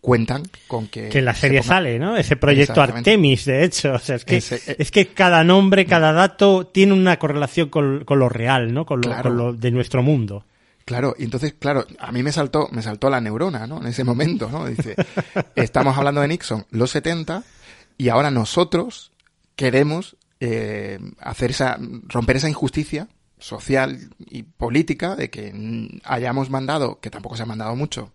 [0.00, 1.08] cuentan con que...
[1.08, 2.16] Que en la serie sale, ¿no?
[2.16, 3.94] Ese proyecto Artemis, de hecho.
[3.94, 8.04] O sea, es que, eh, es que cada nombre, cada dato tiene una correlación con,
[8.06, 8.86] lo real, ¿no?
[8.86, 10.44] Con lo, de nuestro mundo.
[10.88, 13.78] Claro, y entonces, claro, a mí me saltó, me saltó la neurona, ¿no?
[13.78, 14.64] En ese momento, ¿no?
[14.66, 14.96] Dice,
[15.54, 17.44] estamos hablando de Nixon, los 70,
[17.98, 19.12] y ahora nosotros
[19.54, 23.06] queremos eh, hacer esa, romper esa injusticia
[23.38, 25.52] social y política de que
[26.04, 28.14] hayamos mandado, que tampoco se ha mandado mucho,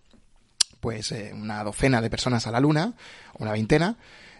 [0.79, 2.95] pues eh, una docena de personas a la Luna,
[3.37, 3.97] una veintena,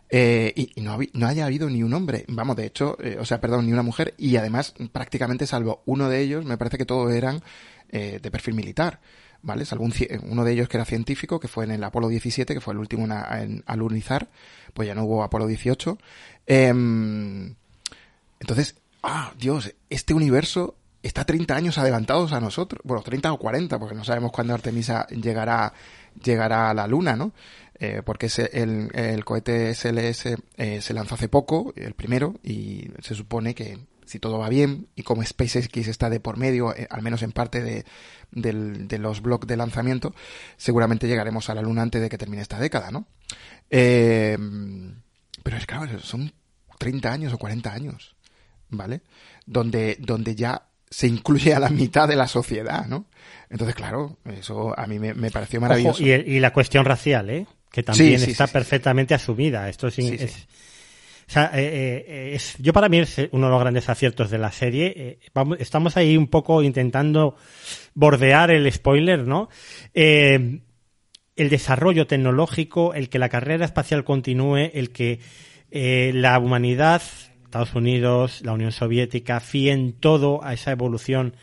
[0.09, 3.39] eh, y, no, no, haya habido ni un hombre, vamos, de hecho, eh, o sea,
[3.39, 7.11] perdón, ni una mujer, y además prácticamente salvo uno de ellos, me parece que todos
[7.11, 7.43] eran
[7.93, 8.99] de perfil militar.
[9.45, 9.65] ¿Vale?
[10.23, 12.79] Uno de ellos que era científico, que fue en el Apolo 17, que fue el
[12.79, 14.29] último en alunizar,
[14.73, 15.97] pues ya no hubo Apolo 18.
[16.47, 17.53] Em,
[18.39, 23.77] entonces, ah, Dios, este universo está 30 años adelantados a nosotros, bueno, 30 o 40,
[23.77, 25.73] porque no sabemos cuándo Artemisa llegará
[26.21, 27.33] llegará a la Luna, ¿no?
[27.79, 33.15] Eh, porque el, el, cohete SLS eh, se lanzó hace poco, el primero, y se
[33.15, 37.01] supone que si todo va bien y como SpaceX está de por medio, eh, al
[37.01, 37.85] menos en parte de,
[38.31, 40.13] de los bloques de lanzamiento,
[40.57, 43.07] seguramente llegaremos a la Luna antes de que termine esta década, ¿no?
[43.69, 46.31] pero es claro, son
[46.77, 48.15] 30 años o 40 años,
[48.69, 49.01] ¿vale?
[49.45, 53.07] Donde, donde ya se incluye a la mitad de la sociedad, ¿no?
[53.49, 56.03] Entonces, claro, eso a mí me, pareció maravilloso.
[56.03, 57.47] y, la cuestión racial, ¿eh?
[57.71, 59.67] Que también está perfectamente asumida.
[59.67, 59.97] Esto es,
[61.31, 64.51] sea, eh, eh, es, yo para mí es uno de los grandes aciertos de la
[64.51, 64.93] serie.
[64.95, 65.19] Eh,
[65.59, 67.35] estamos ahí un poco intentando
[67.93, 69.49] bordear el spoiler, ¿no?
[69.93, 75.19] el desarrollo tecnológico, el que la carrera espacial continúe, el que
[75.71, 77.01] la humanidad
[77.45, 81.35] Estados Unidos, la Unión Soviética, fíen todo a esa evolución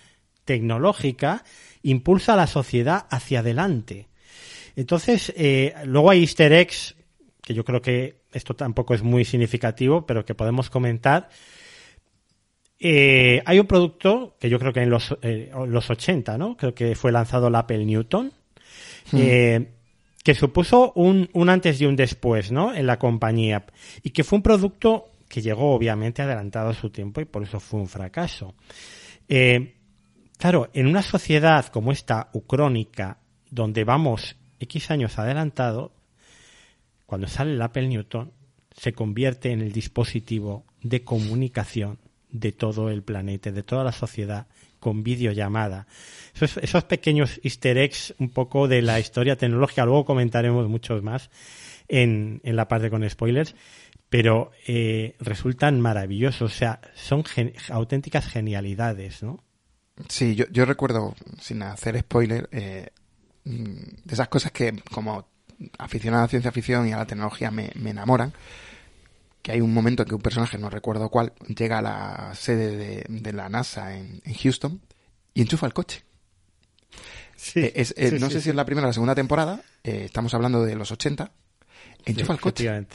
[0.44, 1.44] tecnológica,
[1.82, 4.08] impulsa a la sociedad hacia adelante.
[4.76, 5.32] Entonces,
[5.84, 6.96] luego hay easter eggs,
[7.42, 11.28] que yo creo que esto tampoco es muy significativo, pero que podemos comentar.
[12.78, 16.56] Eh, hay un producto que yo creo que en los, eh, los 80, ¿no?
[16.56, 18.32] Creo que fue lanzado el Apple Newton,
[19.12, 19.18] hmm.
[20.22, 22.74] que supuso un, un antes y un después, ¿no?
[22.74, 23.66] En la compañía.
[24.02, 27.60] Y que fue un producto que llegó obviamente adelantado a su tiempo y por eso
[27.60, 28.56] fue un fracaso.
[29.28, 29.76] Eh,
[30.36, 35.92] claro, en una sociedad como esta, ucrónica, donde vamos X años adelantado,
[37.10, 38.30] cuando sale el Apple Newton,
[38.70, 41.98] se convierte en el dispositivo de comunicación
[42.30, 44.46] de todo el planeta, de toda la sociedad,
[44.78, 45.88] con videollamada.
[46.36, 51.30] Esos, esos pequeños easter eggs un poco de la historia tecnológica, luego comentaremos muchos más
[51.88, 53.56] en, en la parte con spoilers,
[54.08, 57.24] pero eh, resultan maravillosos, o sea, son
[57.70, 59.42] auténticas genialidades, ¿no?
[60.08, 62.90] Sí, yo, yo recuerdo, sin hacer spoiler, eh,
[63.42, 65.29] mm, de esas cosas que como
[65.78, 68.32] aficionado a ciencia ficción y a la tecnología me, enamoran,
[69.42, 73.04] que hay un momento en que un personaje, no recuerdo cuál, llega a la sede
[73.08, 74.80] de, la NASA en, Houston
[75.34, 76.02] y enchufa el coche.
[77.36, 80.74] Sí, eh, no sé si es la primera o la segunda temporada, estamos hablando de
[80.74, 81.30] los 80,
[82.04, 82.86] enchufa el coche.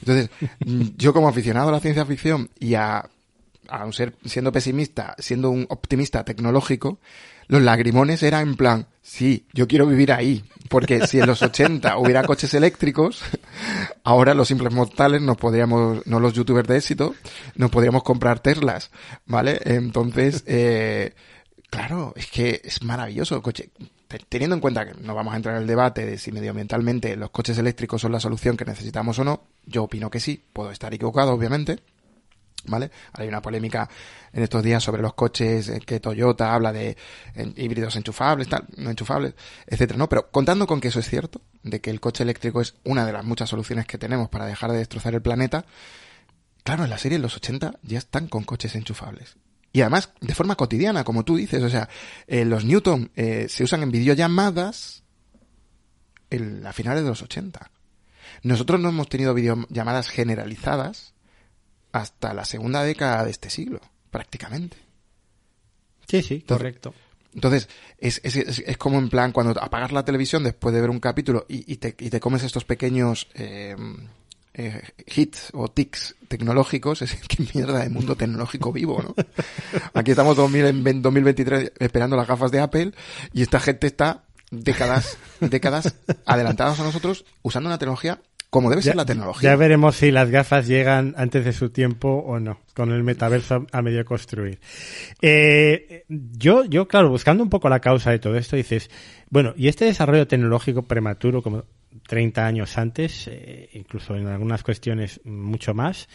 [0.00, 0.30] Entonces,
[0.96, 3.08] yo como aficionado a la ciencia ficción y a,
[3.68, 6.98] a ser, siendo pesimista, siendo un optimista tecnológico,
[7.48, 11.98] los lagrimones eran en plan, sí, yo quiero vivir ahí, porque si en los 80
[11.98, 13.22] hubiera coches eléctricos,
[14.04, 17.14] ahora los simples mortales nos podríamos, no los youtubers de éxito,
[17.56, 18.90] nos podríamos comprar Teslas,
[19.26, 19.60] ¿vale?
[19.64, 21.14] Entonces, eh,
[21.70, 23.70] claro, es que es maravilloso el coche
[24.28, 27.30] teniendo en cuenta que no vamos a entrar en el debate de si medioambientalmente los
[27.30, 30.92] coches eléctricos son la solución que necesitamos o no, yo opino que sí, puedo estar
[30.92, 31.78] equivocado, obviamente.
[32.66, 32.90] ¿Vale?
[33.14, 33.88] Hay una polémica
[34.32, 36.96] en estos días sobre los coches eh, que Toyota habla de
[37.56, 39.34] híbridos enchufables, tal, no enchufables,
[39.66, 40.08] etcétera, ¿no?
[40.08, 43.12] Pero contando con que eso es cierto, de que el coche eléctrico es una de
[43.12, 45.64] las muchas soluciones que tenemos para dejar de destrozar el planeta,
[46.62, 49.36] claro, en la serie en los 80 ya están con coches enchufables.
[49.72, 51.88] Y además, de forma cotidiana, como tú dices, o sea,
[52.26, 55.02] eh, los Newton eh, se usan en videollamadas
[56.28, 57.70] en, a finales de los 80.
[58.42, 61.11] Nosotros no hemos tenido videollamadas generalizadas
[61.92, 64.76] hasta la segunda década de este siglo, prácticamente.
[66.08, 66.94] Sí, sí, correcto.
[67.34, 71.00] Entonces, es, es, es, como en plan cuando apagas la televisión después de ver un
[71.00, 73.74] capítulo y, y, te, y te, comes estos pequeños eh,
[74.54, 79.14] eh, hits o tics tecnológicos, es que mierda de mundo tecnológico vivo, ¿no?
[79.94, 82.92] Aquí estamos en 2023 esperando las gafas de Apple
[83.32, 85.94] y esta gente está décadas, décadas
[86.26, 88.20] adelantadas a nosotros usando una tecnología
[88.52, 89.48] como debe ser la tecnología.
[89.48, 93.64] Ya veremos si las gafas llegan antes de su tiempo o no, con el metaverso
[93.72, 94.60] a medio construir.
[95.22, 98.90] Eh, yo, yo, claro, buscando un poco la causa de todo esto, dices,
[99.30, 101.64] bueno, y este desarrollo tecnológico prematuro, como
[102.06, 106.10] 30 años antes, eh, incluso en algunas cuestiones mucho más,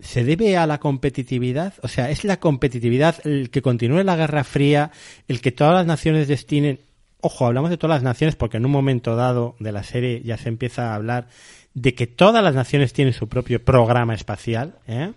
[0.00, 1.74] ¿se debe a la competitividad?
[1.82, 4.90] O sea, ¿es la competitividad el que continúe la Guerra Fría,
[5.28, 6.80] el que todas las naciones destinen
[7.22, 10.36] ojo, hablamos de todas las naciones porque en un momento dado de la serie ya
[10.36, 11.28] se empieza a hablar
[11.72, 15.12] de que todas las naciones tienen su propio programa espacial, ¿eh?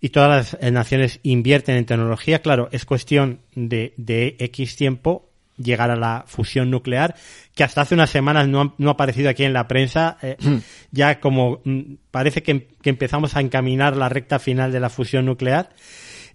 [0.00, 2.40] y todas las eh, naciones invierten en tecnología.
[2.40, 7.14] Claro, es cuestión de, de X tiempo llegar a la fusión nuclear,
[7.54, 10.36] que hasta hace unas semanas no ha, no ha aparecido aquí en la prensa, eh,
[10.38, 10.56] mm.
[10.92, 15.24] ya como mm, parece que, que, empezamos a encaminar la recta final de la fusión
[15.24, 15.70] nuclear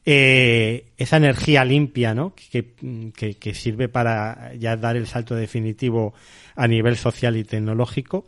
[0.06, 2.34] eh, esa energía limpia, ¿no?
[2.36, 2.74] Que,
[3.40, 6.14] que, sirve para ya dar el salto definitivo
[6.56, 8.26] a nivel social y tecnológico.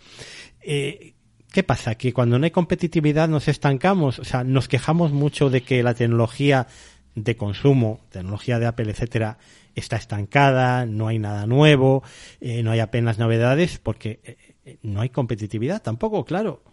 [0.61, 1.13] Eh,
[1.51, 1.95] ¿Qué pasa?
[1.95, 5.93] Que cuando no hay competitividad nos estancamos, o sea, nos quejamos mucho de que la
[5.93, 6.67] tecnología
[7.15, 9.37] de consumo, tecnología de Apple, etcétera,
[9.75, 12.03] está estancada, no hay nada nuevo,
[12.41, 14.19] eh, no hay apenas novedades, porque
[14.65, 16.63] eh, no hay competitividad tampoco, claro.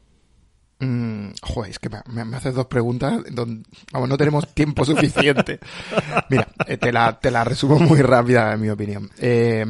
[0.80, 5.60] Mm, joder, es que me, me, haces dos preguntas donde, vamos, no tenemos tiempo suficiente.
[6.30, 9.10] Mira, eh, te la, te la resumo muy rápida, en mi opinión.
[9.18, 9.64] Eh,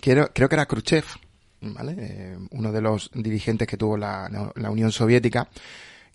[0.00, 1.04] quiero, creo que era Khrushchev,
[1.60, 1.94] ¿vale?
[1.98, 5.48] Eh, uno de los dirigentes que tuvo la, la Unión Soviética,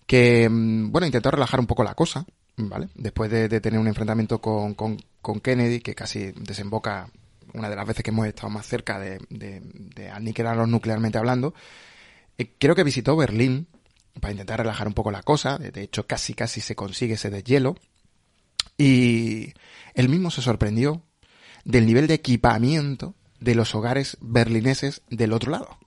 [0.04, 2.88] que, mm, bueno, intentó relajar un poco la cosa, ¿vale?
[2.96, 7.08] Después de, de tener un enfrentamiento con, con, con, Kennedy, que casi desemboca
[7.54, 11.54] una de las veces que hemos estado más cerca de, de, de aniquilarlos nuclearmente hablando,
[12.38, 13.68] eh, creo que visitó Berlín
[14.20, 15.58] para intentar relajar un poco la cosa.
[15.58, 17.76] De hecho, casi casi se consigue ese deshielo.
[18.78, 19.52] Y
[19.94, 21.02] él mismo se sorprendió
[21.64, 25.78] del nivel de equipamiento de los hogares berlineses del otro lado.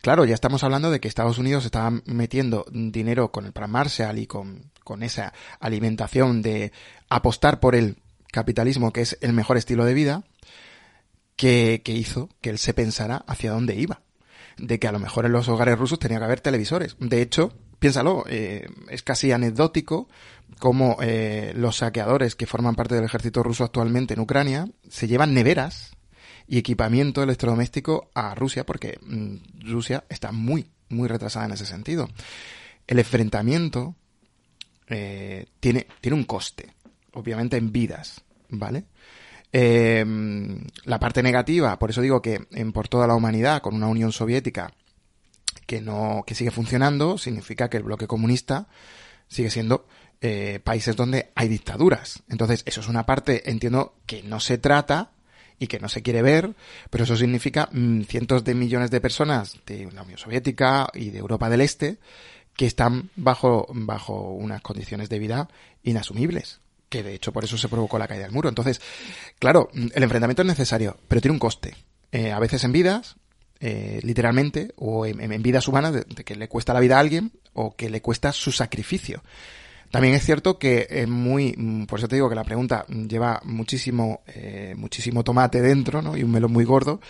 [0.00, 4.18] Claro, ya estamos hablando de que Estados Unidos estaba metiendo dinero con el Plan Marshall
[4.18, 6.72] y con, con esa alimentación de
[7.08, 7.96] apostar por el
[8.30, 10.24] capitalismo, que es el mejor estilo de vida,
[11.34, 14.02] que, que hizo que él se pensara hacia dónde iba
[14.58, 16.96] de que a lo mejor en los hogares rusos tenía que haber televisores.
[16.98, 20.08] De hecho, piénsalo, eh, es casi anecdótico
[20.58, 25.34] como eh, los saqueadores que forman parte del ejército ruso actualmente en Ucrania se llevan
[25.34, 25.92] neveras
[26.46, 32.08] y equipamiento electrodoméstico a Rusia porque mm, Rusia está muy, muy retrasada en ese sentido.
[32.86, 33.94] El enfrentamiento
[34.88, 36.72] eh, tiene, tiene un coste,
[37.12, 38.86] obviamente en vidas, ¿vale?
[39.52, 40.04] Eh,
[40.84, 44.12] la parte negativa, por eso digo que en por toda la humanidad, con una Unión
[44.12, 44.72] Soviética
[45.66, 48.68] que no, que sigue funcionando, significa que el bloque comunista
[49.28, 49.86] sigue siendo
[50.20, 52.22] eh, países donde hay dictaduras.
[52.28, 55.12] Entonces, eso es una parte, entiendo, que no se trata
[55.58, 56.54] y que no se quiere ver,
[56.90, 61.18] pero eso significa mmm, cientos de millones de personas de la Unión Soviética y de
[61.18, 61.98] Europa del Este
[62.54, 65.48] que están bajo, bajo unas condiciones de vida
[65.82, 68.48] inasumibles que de hecho por eso se provocó la caída del muro.
[68.48, 68.80] Entonces,
[69.38, 71.74] claro, el enfrentamiento es necesario, pero tiene un coste.
[72.12, 73.16] Eh, a veces en vidas,
[73.60, 77.76] eh, literalmente, o en, vidas humanas, de, que le cuesta la vida a alguien o
[77.76, 79.22] que le cuesta su sacrificio.
[79.90, 81.52] También es cierto que es muy,
[81.88, 86.16] por eso te digo que la pregunta lleva muchísimo, eh, muchísimo tomate dentro, ¿no?
[86.16, 87.00] Y un melón muy gordo.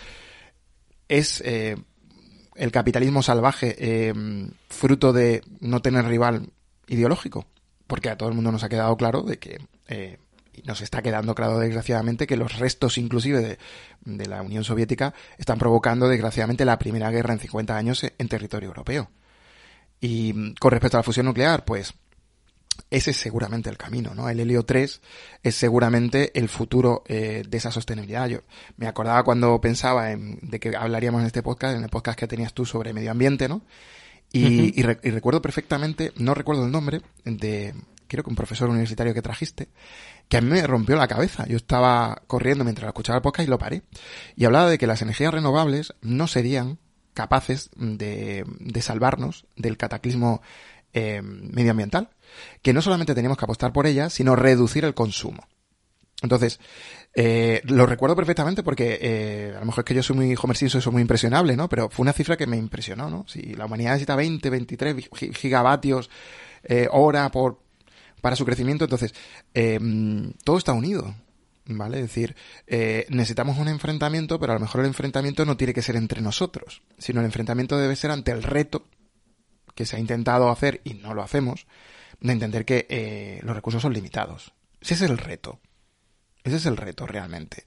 [1.09, 1.75] Es eh,
[2.55, 4.13] el capitalismo salvaje
[4.69, 6.51] fruto de no tener rival
[6.87, 7.45] ideológico
[7.89, 10.19] porque a todo el mundo nos ha quedado claro de que eh,
[10.63, 13.57] nos está quedando claro desgraciadamente que los restos inclusive de,
[14.05, 18.67] de, la Unión Soviética están provocando desgraciadamente la primera guerra en 50 años en territorio
[18.67, 19.09] europeo.
[19.99, 21.95] Y con respecto a la fusión nuclear, pues
[22.91, 24.29] ese es seguramente el camino, ¿no?
[24.29, 25.01] El helio 3
[25.41, 28.27] es seguramente el futuro eh, de esa sostenibilidad.
[28.27, 28.41] Yo
[28.77, 32.27] me acordaba cuando pensaba en, de que hablaríamos en este podcast, en el podcast que
[32.27, 33.63] tenías tú sobre medio ambiente, ¿no?
[34.31, 34.73] Y, uh -huh.
[34.75, 37.73] y, re y, recuerdo perfectamente, no recuerdo el nombre, de
[38.07, 39.69] creo que un profesor universitario que trajiste,
[40.27, 41.45] que a mí me rompió la cabeza.
[41.47, 43.83] Yo estaba corriendo mientras escuchaba el podcast y lo paré.
[44.35, 46.79] Y hablaba de que las energías renovables no serían
[47.13, 50.41] capaces de, de salvarnos del cataclismo
[50.93, 52.09] eh, medioambiental,
[52.61, 55.47] que no solamente teníamos que apostar por ella, sino reducir el consumo.
[56.21, 56.59] Entonces,
[57.15, 60.69] eh, lo recuerdo perfectamente porque eh, a lo mejor es que yo soy muy y
[60.69, 61.67] soy muy impresionable, ¿no?
[61.67, 63.25] Pero fue una cifra que me impresionó, ¿no?
[63.27, 66.09] Si la humanidad necesita 20, 23 gigavatios
[66.63, 67.61] eh, hora por
[68.21, 69.13] para su crecimiento, entonces
[69.53, 69.79] eh,
[70.43, 71.15] todo está unido.
[71.71, 71.97] ¿Vale?
[71.97, 72.35] Es decir,
[72.65, 76.19] eh, necesitamos un enfrentamiento, pero a lo mejor el enfrentamiento no tiene que ser entre
[76.19, 78.87] nosotros, sino el enfrentamiento debe ser ante el reto
[79.75, 81.67] que se ha intentado hacer y no lo hacemos,
[82.21, 84.51] de entender que los recursos son limitados.
[84.81, 85.59] Ese es el reto.
[86.43, 87.65] Ese es el reto realmente.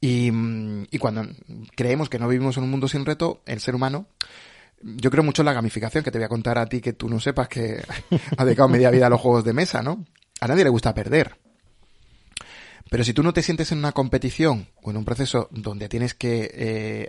[0.00, 1.26] Y, mm, y, cuando
[1.76, 4.06] creemos que no vivimos en un mundo sin reto, el ser humano,
[4.82, 7.08] yo creo mucho en la gamificación, que te voy a contar a ti que tú
[7.08, 7.82] no sepas que
[8.36, 10.04] ha dedicado media vida a los juegos de mesa, ¿no?
[10.40, 11.36] A nadie le gusta perder.
[12.88, 16.14] Pero si tú no te sientes en una competición o en un proceso donde tienes
[16.14, 17.08] que eh,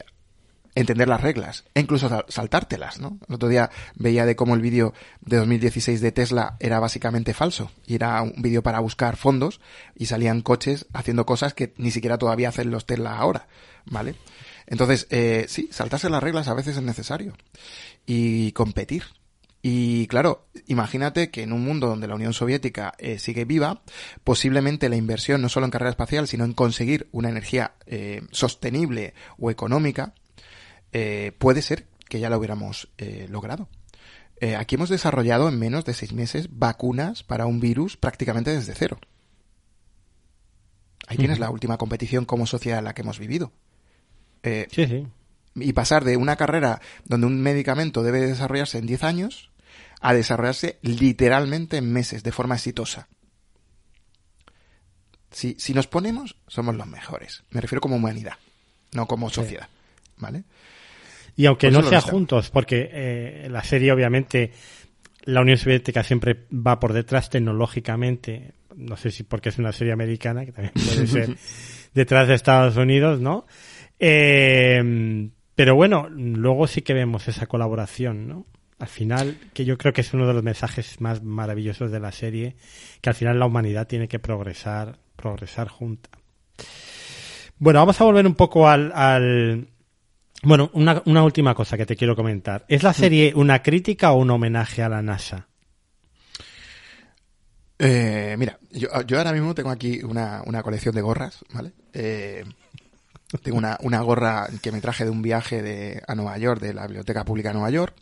[0.76, 3.19] entender las reglas e incluso saltártelas, ¿no?
[3.28, 7.72] El otro día veía de cómo el vídeo de 2016 de Tesla era básicamente falso
[7.86, 9.59] y era un vídeo para buscar fondos
[9.95, 13.47] y salían coches haciendo cosas que ni siquiera todavía hacen los Tesla ahora,
[13.86, 14.15] ¿vale?
[14.67, 17.34] Entonces, eh, sí, saltarse las reglas a veces es necesario
[18.05, 19.03] y competir,
[19.63, 23.84] y claro, imagínate que en un mundo donde la Unión Soviética eh, sigue viva,
[24.24, 29.13] posiblemente la inversión no solo en carrera espacial, sino en conseguir una energía eh, sostenible
[29.38, 30.15] o económica,
[30.94, 33.70] eh, puede ser que ya la hubiéramos eh, logrado.
[34.39, 38.74] Eh, aquí hemos desarrollado en menos de seis meses vacunas para un virus prácticamente desde
[38.76, 39.00] cero.
[41.08, 43.52] Ahí tienes la última competición como sociedad en la que hemos vivido.
[44.44, 45.08] sí, sí.
[45.56, 49.52] Y pasar de una carrera donde un medicamento debe desarrollarse en 10 años
[50.00, 53.10] a desarrollarse literalmente en meses, de forma exitosa.
[55.30, 57.44] Si, si nos ponemos, somos los mejores.
[57.50, 58.36] Me refiero como humanidad,
[58.94, 59.68] no como sociedad.
[59.68, 60.14] Sí.
[60.18, 60.44] ¿Vale?
[61.36, 64.51] Y aunque pues no sea juntos, porque eh, la serie obviamente
[65.23, 69.93] la Unión Soviética siempre va por detrás tecnológicamente, no sé si porque es una serie
[69.93, 71.36] americana, que también puede ser
[71.93, 73.45] detrás de Estados Unidos, ¿no?
[73.99, 78.45] Eh, pero bueno, luego sí que vemos esa colaboración, ¿no?
[78.79, 82.11] Al final, que yo creo que es uno de los mensajes más maravillosos de la
[82.11, 82.55] serie,
[82.99, 86.09] que al final la humanidad tiene que progresar, progresar junta.
[87.59, 89.67] Bueno, vamos a volver un poco al, al
[90.44, 92.66] bueno, una, una última cosa que te quiero comentar.
[92.68, 95.48] ¿Es la serie una crítica o un homenaje a la NASA?
[97.78, 101.74] Eh, mira, yo, yo, ahora mismo tengo aquí una, una colección de gorras, ¿vale?
[101.94, 102.44] Eh,
[103.42, 106.74] tengo una, una, gorra que me traje de un viaje de, a Nueva York, de
[106.74, 107.96] la Biblioteca Pública de Nueva York.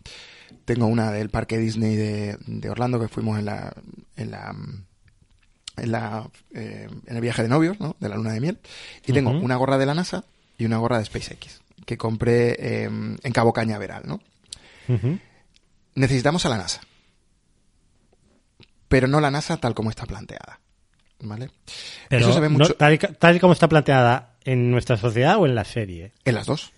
[0.65, 3.73] Tengo una del Parque Disney de, de Orlando, que fuimos en la,
[4.15, 4.55] en la,
[5.77, 7.95] en, la, eh, en el viaje de novios, ¿no?
[7.99, 8.59] De la luna de miel.
[9.05, 9.43] Y tengo uh -huh.
[9.43, 10.25] una gorra de la NASA
[10.57, 14.21] y una gorra de SpaceX que compré eh, en Cabo Cañaveral, ¿no?
[14.87, 15.19] Uh -huh.
[15.95, 16.81] Necesitamos a la NASA.
[18.87, 20.59] Pero no la NASA tal como está planteada.
[21.21, 21.49] ¿Vale?
[22.07, 22.69] Pero Eso se ve mucho.
[22.69, 26.11] No, tal, tal, y como está planteada en nuestra sociedad o en la serie.
[26.25, 26.71] En las dos.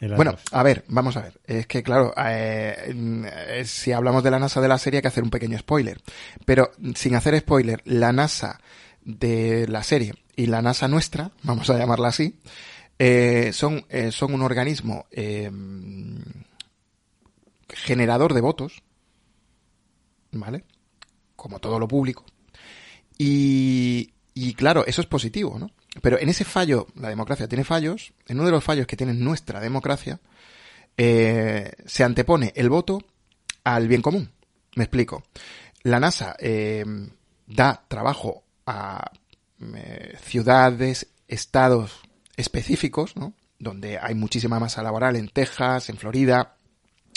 [0.00, 0.42] En las bueno, dos.
[0.50, 1.38] a ver, vamos a ver.
[1.44, 5.24] Es que, claro, eh, si hablamos de la NASA de la serie hay que hacer
[5.24, 6.00] un pequeño spoiler.
[6.46, 8.60] Pero sin hacer spoiler, la NASA
[9.04, 12.40] de la serie y la NASA nuestra, vamos a llamarla así,
[12.98, 15.50] eh, son, eh, son un organismo eh,
[17.68, 18.82] generador de votos,
[20.32, 20.64] ¿vale?
[21.36, 22.24] Como todo lo público.
[23.16, 25.70] Y, y claro, eso es positivo, ¿no?
[26.00, 29.14] Pero en ese fallo, la democracia tiene fallos, en uno de los fallos que tiene
[29.14, 30.20] nuestra democracia,
[30.96, 33.02] eh, se antepone el voto
[33.64, 34.30] al bien común.
[34.76, 35.22] Me explico.
[35.82, 36.84] La NASA eh,
[37.46, 39.10] da trabajo a
[39.74, 42.00] eh, ciudades, estados
[42.38, 43.34] específicos, ¿no?
[43.58, 46.54] Donde hay muchísima masa laboral en Texas, en Florida,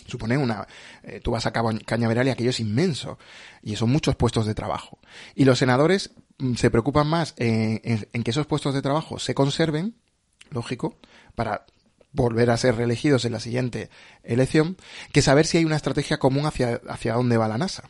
[0.07, 0.67] supone una
[1.03, 3.19] eh, tú vas a Cañaveral y aquello es inmenso
[3.61, 4.97] y son muchos puestos de trabajo.
[5.35, 9.95] Y los senadores mm, se preocupan más en, que esos puestos de trabajo se conserven
[10.49, 10.97] lógico
[11.35, 11.65] para
[12.13, 13.89] volver a ser reelegidos en la siguiente
[14.23, 14.75] elección
[15.13, 17.83] que saber si hay una estrategia común hacia hacia dónde va la NASA.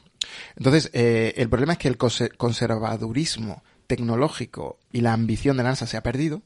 [0.57, 5.87] Entonces eh, el problema es que el conservadurismo tecnológico y la ambición de la NASA
[5.87, 6.43] se ha perdido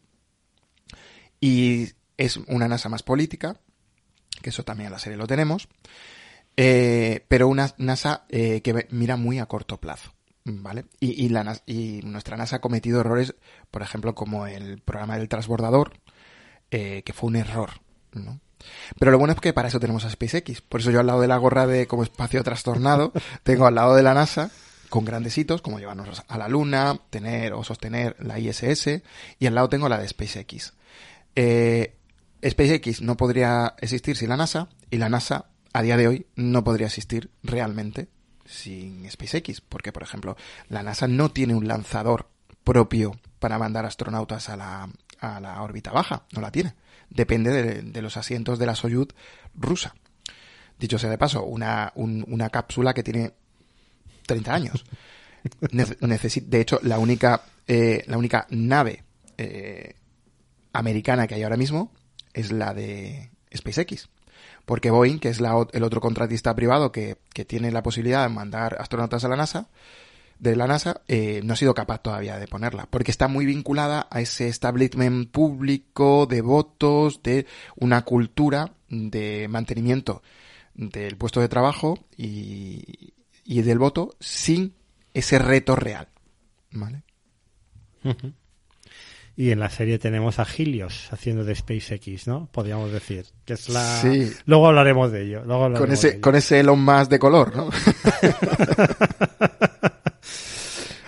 [1.39, 3.59] y es una NASA más política
[4.41, 5.67] que eso también en la serie lo tenemos,
[6.57, 10.13] eh, pero una NASA eh, que mira muy a corto plazo.
[10.47, 10.85] ¿Vale?
[10.99, 13.33] Y, y, nuestra NASA ha cometido errores,
[13.71, 15.93] por ejemplo, como el programa del transbordador,
[16.69, 17.71] eh, que fue un error,
[18.13, 18.39] ¿no?
[18.99, 20.61] Pero lo bueno es que para eso tenemos a SpaceX.
[20.61, 23.11] Por eso yo al lado de la gorra de como espacio trastornado,
[23.43, 24.51] tengo al lado de la NASA,
[24.89, 29.01] con grandes hitos, como llevarnos a la Luna, tener o sostener la ISS,
[29.39, 30.73] y al lado tengo la de SpaceX.
[31.35, 31.95] Eh,
[32.43, 36.63] SpaceX no podría existir sin la NASA y la NASA a día de hoy no
[36.63, 38.07] podría existir realmente
[38.45, 40.37] sin SpaceX, porque por ejemplo
[40.69, 42.29] la NASA no tiene un lanzador
[42.63, 46.75] propio para mandar astronautas a la, a la órbita baja, no la tiene.
[47.09, 49.09] Depende de, los asientos de la Soyuz
[49.53, 49.95] rusa.
[50.79, 53.33] Dicho sea de paso, una, una cápsula que tiene
[54.25, 54.85] 30 años.
[55.71, 59.03] de hecho, la única, eh, la única nave
[59.37, 59.95] eh,
[60.77, 61.91] americana que hay ahora mismo
[62.33, 64.09] es la de SpaceX.
[64.65, 67.17] Porque Boeing, que es la, el otro contratista privado que,
[67.47, 69.69] tiene la posibilidad de mandar astronautas a la NASA,
[70.39, 72.87] de la NASA, eh, no ha sido capaz todavía de ponerla.
[72.89, 77.45] Porque está muy vinculada a ese establishment público de votos, de
[77.75, 80.21] una cultura de mantenimiento
[80.73, 83.13] del puesto de trabajo y
[83.45, 84.73] del voto sin
[85.13, 86.09] ese reto real.
[86.71, 87.03] ¿Vale?
[89.37, 92.47] Y en la serie tenemos a Helios haciendo de SpaceX, ¿no?
[92.51, 93.25] Podríamos decir.
[93.43, 93.81] Que es la...
[94.01, 94.31] Sí.
[94.45, 95.43] Luego hablaremos de ello.
[95.45, 97.69] con, ese, con ese Elon más de color, ¿no?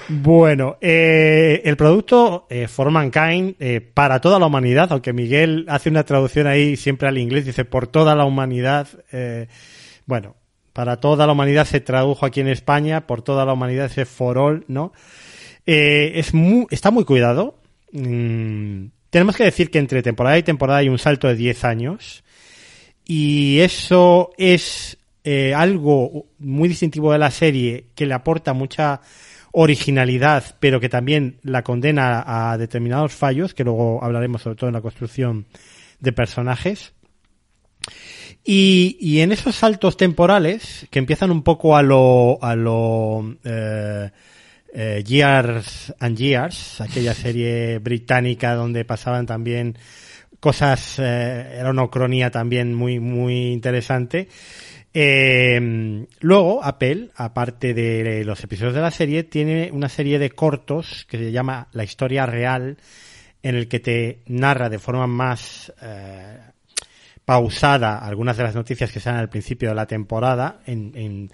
[0.10, 5.90] Bueno, eh, el producto eh, For Mankind eh, para toda la humanidad, aunque Miguel hace
[5.90, 8.88] una traducción ahí siempre al inglés, dice por toda la humanidad.
[9.12, 9.50] Eh,
[10.06, 10.38] bueno,
[10.72, 14.38] para toda la humanidad se tradujo aquí en España, por toda la humanidad ese For
[14.38, 14.94] All, ¿no?
[15.66, 17.56] Eh, es muy, está muy cuidado.
[17.92, 22.24] Mm, tenemos que decir que entre temporada y temporada hay un salto de 10 años.
[23.06, 29.02] Y eso es eh, algo muy distintivo de la serie que le aporta mucha
[29.52, 34.76] originalidad, pero que también la condena a determinados fallos, que luego hablaremos sobre todo en
[34.76, 35.48] la construcción
[36.00, 36.94] de personajes.
[38.44, 44.12] Y, en esos saltos temporales, que empiezan un poco a lo, a lo eh,
[44.80, 49.76] eh, Years and Years, aquella serie británica donde pasaban también
[50.40, 54.28] cosas, eh, era una cronía también muy, muy interesante.
[54.94, 61.08] Eh, luego, Apple, aparte de los episodios de la serie, tiene una serie de cortos
[61.10, 62.78] que se llama La historia real,
[63.42, 66.38] en el que te narra de forma más eh,
[67.26, 71.32] pausada algunas de las noticias que dan al principio de la temporada en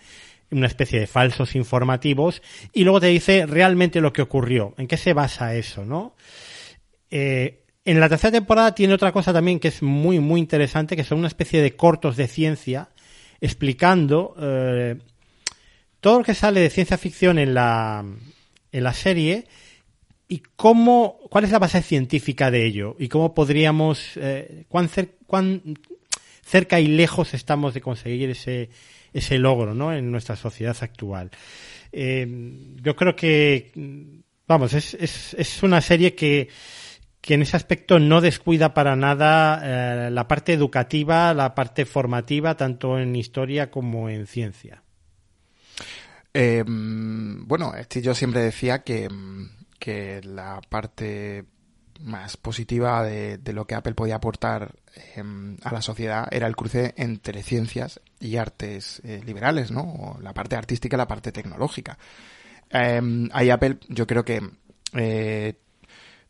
[0.54, 2.42] una especie de falsos informativos
[2.72, 6.16] y luego te dice realmente lo que ocurrió, en qué se basa eso, ¿no?
[7.10, 11.04] Eh, en la tercera temporada tiene otra cosa también que es muy, muy interesante, que
[11.04, 12.90] son una especie de cortos de ciencia
[13.42, 14.98] explicando eh,
[16.00, 18.06] todo lo que sale de ciencia ficción en la,
[18.72, 19.46] en la serie
[20.30, 24.90] y cómo, cuál es la base científica de ello y cómo podríamos, eh, cuán,
[25.28, 25.62] cuán
[26.42, 28.70] cerca y lejos estamos de conseguir ese,
[29.14, 29.94] ese logro ¿no?
[29.94, 31.32] en nuestra sociedad actual.
[31.92, 32.28] Eh,
[32.82, 33.72] yo creo que,
[34.48, 36.50] vamos, es, es, es una serie que,
[37.24, 39.62] que en ese aspecto no descuida para nada
[40.08, 44.84] eh, la parte educativa, la parte formativa, tanto en historia como en ciencia.
[46.34, 49.08] Eh, bueno, este yo siempre decía que,
[49.80, 51.46] que la parte
[52.02, 54.76] más positiva de, lo que Apple podía aportar
[55.16, 60.18] em, a la sociedad era el cruce entre ciencias y artes eh, liberales, ¿no?
[60.22, 61.98] La parte artística y la parte tecnológica.
[62.70, 64.42] Eh, ahí Apple, yo creo que
[64.94, 65.56] eh,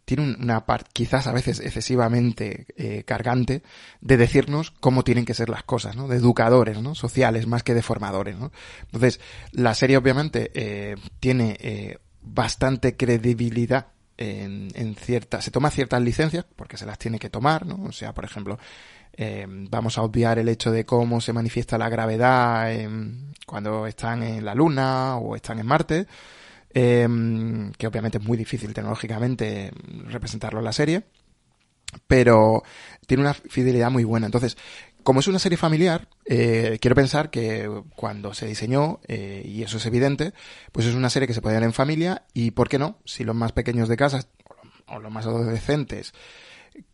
[0.05, 3.63] tiene una parte, quizás a veces excesivamente eh, cargante,
[4.01, 6.09] de decirnos cómo tienen que ser las cosas, ¿no?
[6.09, 6.93] De educadores, ¿no?
[6.93, 8.51] Sociales, más que de formadores, ¿no?
[8.81, 9.21] Entonces,
[9.53, 16.85] la serie obviamente eh, tiene bastante credibilidad en, ciertas, se toma ciertas licencias, porque se
[16.85, 17.83] las tiene que tomar, ¿no?
[17.85, 18.59] O sea, por ejemplo,
[19.15, 22.71] eh, vamos a obviar el hecho de cómo se manifiesta la gravedad
[23.45, 26.07] cuando están en la Luna o están en Marte,
[26.73, 27.07] eh,
[27.77, 29.71] que obviamente es muy difícil tecnológicamente
[30.05, 31.03] representarlo en la serie,
[32.07, 32.63] pero
[33.05, 34.25] tiene una fidelidad muy buena.
[34.25, 34.57] Entonces,
[35.03, 39.77] como es una serie familiar, eh, quiero pensar que cuando se diseñó, eh, y eso
[39.77, 40.33] es evidente,
[40.71, 42.97] pues es una serie que se puede ver en familia y, ¿por qué no?
[43.05, 44.25] Si los más pequeños de casa
[44.87, 46.13] o los más adolescentes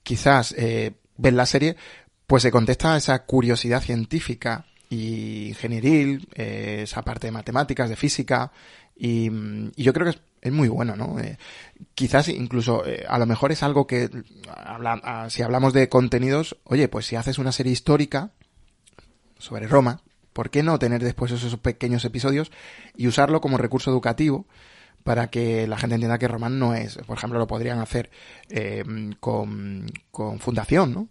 [0.04, 1.76] quizás eh, ven la serie,
[2.28, 7.96] pues se contesta a esa curiosidad científica y ingenieril, eh, esa parte de matemáticas, de
[7.96, 8.52] física,
[8.96, 9.30] y,
[9.76, 11.20] y yo creo que es, es muy bueno, ¿no?
[11.20, 11.38] Eh,
[11.96, 14.10] quizás incluso, eh, a lo mejor es algo que,
[14.48, 18.32] habla, ah, si hablamos de contenidos, oye, pues si haces una serie histórica
[19.38, 20.02] sobre Roma,
[20.34, 22.52] ¿por qué no tener después esos pequeños episodios
[22.96, 24.46] y usarlo como recurso educativo?
[25.04, 28.10] para que la gente entienda que Roma no es, por ejemplo, lo podrían hacer
[28.50, 28.84] eh,
[29.20, 31.08] con, con Fundación, ¿no?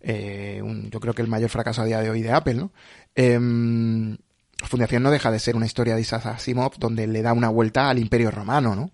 [0.00, 2.72] Eh, un, yo creo que el mayor fracaso a día de hoy de Apple, ¿no?
[3.14, 3.38] Eh,
[4.68, 6.40] Fundación no deja de ser una historia de Isaac
[6.78, 8.90] donde le da una vuelta al Imperio Romano, ¿no?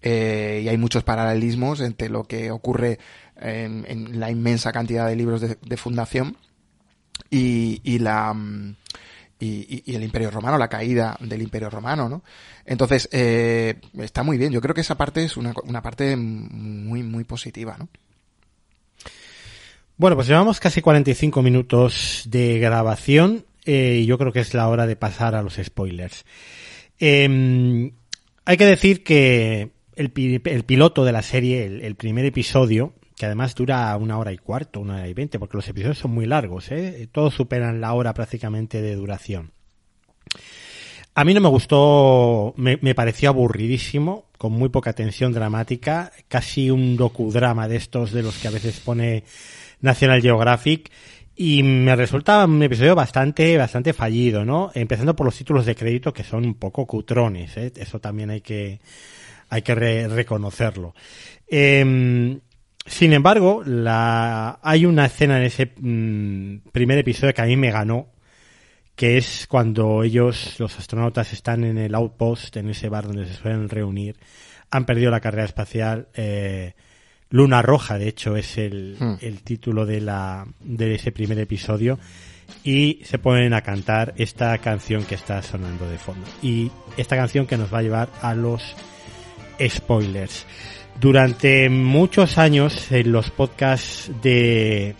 [0.00, 2.98] Eh, y hay muchos paralelismos entre lo que ocurre
[3.36, 6.36] en, la inmensa cantidad de libros de, Fundación
[7.30, 8.34] y, la
[9.40, 12.22] y, el Imperio Romano, la caída del Imperio Romano, ¿no?
[12.64, 14.52] Entonces, eh, está muy bien.
[14.52, 17.88] Yo creo que esa parte es una, una parte muy, muy positiva, ¿no?
[19.96, 24.86] Bueno, pues llevamos casi 45 minutos de grabación eh, yo creo que es la hora
[24.86, 26.24] de pasar a los spoilers.
[26.98, 27.92] Em,
[28.46, 33.94] hay que decir que el, piloto de la serie, el, primer episodio, que además dura
[33.98, 37.10] una hora y cuarto, una hora y veinte, porque los episodios son muy largos, ¿eh?
[37.12, 39.50] todos superan la hora prácticamente de duración.
[41.14, 46.70] A mí no me gustó, me, me, pareció aburridísimo, con muy poca tensión dramática, casi
[46.70, 49.24] un docudrama de estos de los que a veces pone
[49.82, 50.90] National Geographic
[51.40, 54.72] y me resulta un episodio bastante, bastante fallido, ¿no?
[54.74, 57.72] Empezando por los títulos de crédito que son un poco cutrones, ¿eh?
[57.76, 58.80] Eso también hay que,
[59.48, 60.96] hay que reconocerlo.
[61.46, 62.40] Em,
[62.84, 67.70] sin embargo, la, hay una escena en ese mm, primer episodio que a mí me
[67.70, 68.08] ganó,
[68.96, 73.34] que es cuando ellos, los astronautas, están en el outpost, en ese bar donde se
[73.34, 74.16] suelen reunir,
[74.72, 76.74] han perdido la carrera espacial, eh,
[77.30, 79.16] Luna Roja, de hecho, es el, hmm.
[79.20, 81.98] el título de, la, de ese primer episodio.
[82.64, 86.26] Y se ponen a cantar esta canción que está sonando de fondo.
[86.42, 88.74] Y esta canción que nos va a llevar a los
[89.66, 90.46] spoilers.
[90.98, 94.96] Durante muchos años en los podcasts de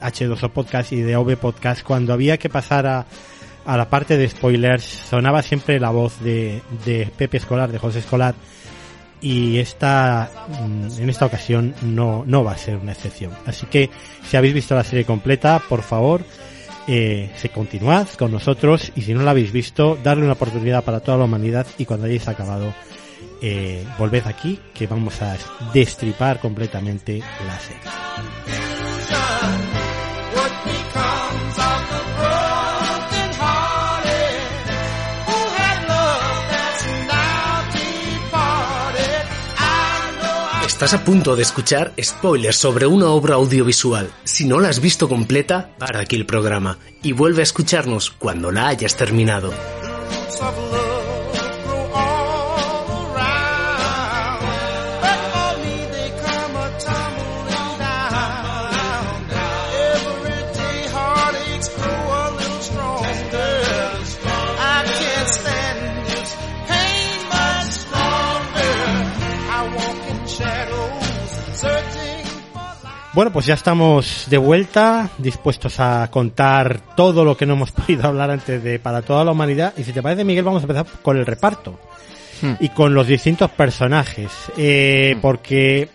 [0.00, 3.06] H2O Podcast y de OV Podcast, cuando había que pasar a,
[3.64, 8.00] a la parte de spoilers, sonaba siempre la voz de, de Pepe Escolar, de José
[8.00, 8.34] Escolar,
[9.20, 13.32] y esta mm, en esta ocasión no, no va a ser una excepción.
[13.46, 13.90] Así que
[14.28, 16.22] si habéis visto la serie completa, por favor,
[16.86, 21.00] eh, se continuad con nosotros y si no la habéis visto, darle una oportunidad para
[21.00, 22.72] toda la humanidad y cuando hayáis acabado,
[23.42, 25.36] eh, volved aquí que vamos a
[25.72, 27.80] destripar completamente la serie.
[40.80, 44.10] Estás a punto de escuchar spoilers sobre una obra audiovisual.
[44.24, 48.50] Si no la has visto completa, para aquí el programa y vuelve a escucharnos cuando
[48.50, 49.52] la hayas terminado.
[73.12, 78.06] Bueno, pues ya estamos de vuelta, dispuestos a contar todo lo que no hemos podido
[78.06, 79.74] hablar antes de para toda la humanidad.
[79.76, 81.78] Y si te parece, Miguel, vamos a empezar con el reparto
[82.40, 82.52] hmm.
[82.60, 85.20] y con los distintos personajes, eh, hmm.
[85.20, 85.88] porque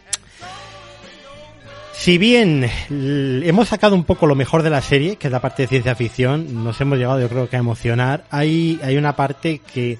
[1.93, 5.63] si bien hemos sacado un poco lo mejor de la serie, que es la parte
[5.63, 8.25] de ciencia ficción, nos hemos llegado, yo creo que a emocionar.
[8.29, 9.97] Hay hay una parte que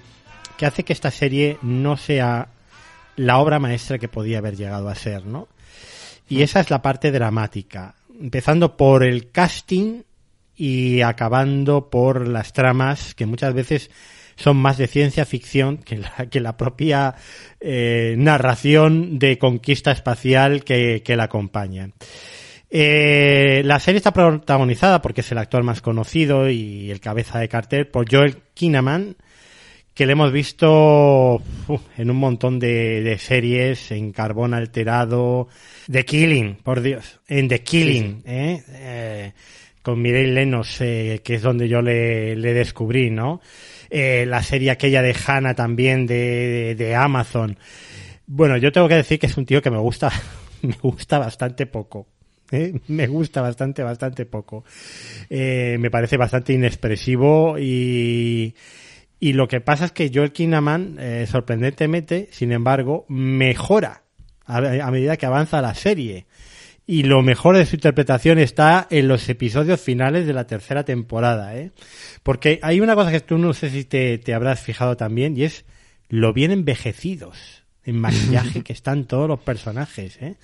[0.58, 2.50] que hace que esta serie no sea
[3.16, 5.48] la obra maestra que podía haber llegado a ser, ¿no?
[6.28, 10.02] Y esa es la parte dramática, empezando por el casting
[10.56, 13.92] y acabando por las tramas que muchas veces
[14.36, 17.16] son más de ciencia ficción que la, que la propia
[17.60, 21.90] eh, narración de conquista espacial que, la acompaña.
[22.70, 27.48] Eh, la serie está protagonizada porque es el actor más conocido y el cabeza de
[27.48, 29.16] cartel por Joel Kinnaman,
[29.94, 31.42] que le hemos visto
[31.98, 35.48] en un montón de, series, en Carbón Alterado,
[35.92, 38.64] The Killing, por Dios, en The Killing, ¿eh?
[38.70, 39.34] ¿eh?
[39.86, 43.40] con Mireille Lenos, eh, que es donde yo le, le descubrí, ¿no?
[43.92, 47.58] Eh, la serie aquella de Hannah también de, de, Amazon.
[48.26, 50.12] Bueno, yo tengo que decir que es un tío que me gusta,
[50.64, 52.08] me gusta bastante poco.
[52.52, 52.80] ¿eh?
[52.88, 54.64] Me gusta bastante, bastante poco.
[55.30, 58.56] Eh, me parece bastante inexpresivo y,
[59.20, 64.05] y lo que pasa es que Joel Kinnaman, sorprendentemente, sin embargo, mejora
[64.46, 66.26] a, medida que avanza la serie.
[66.88, 71.56] Y lo mejor de su interpretación está en los episodios finales de la tercera temporada,
[71.58, 71.72] ¿eh?
[72.22, 75.44] Porque hay una cosa que tú no sé si te, te habrás fijado también, y
[75.44, 75.66] es
[76.10, 80.36] lo bien envejecidos en maquillaje que están todos los personajes, ¿eh?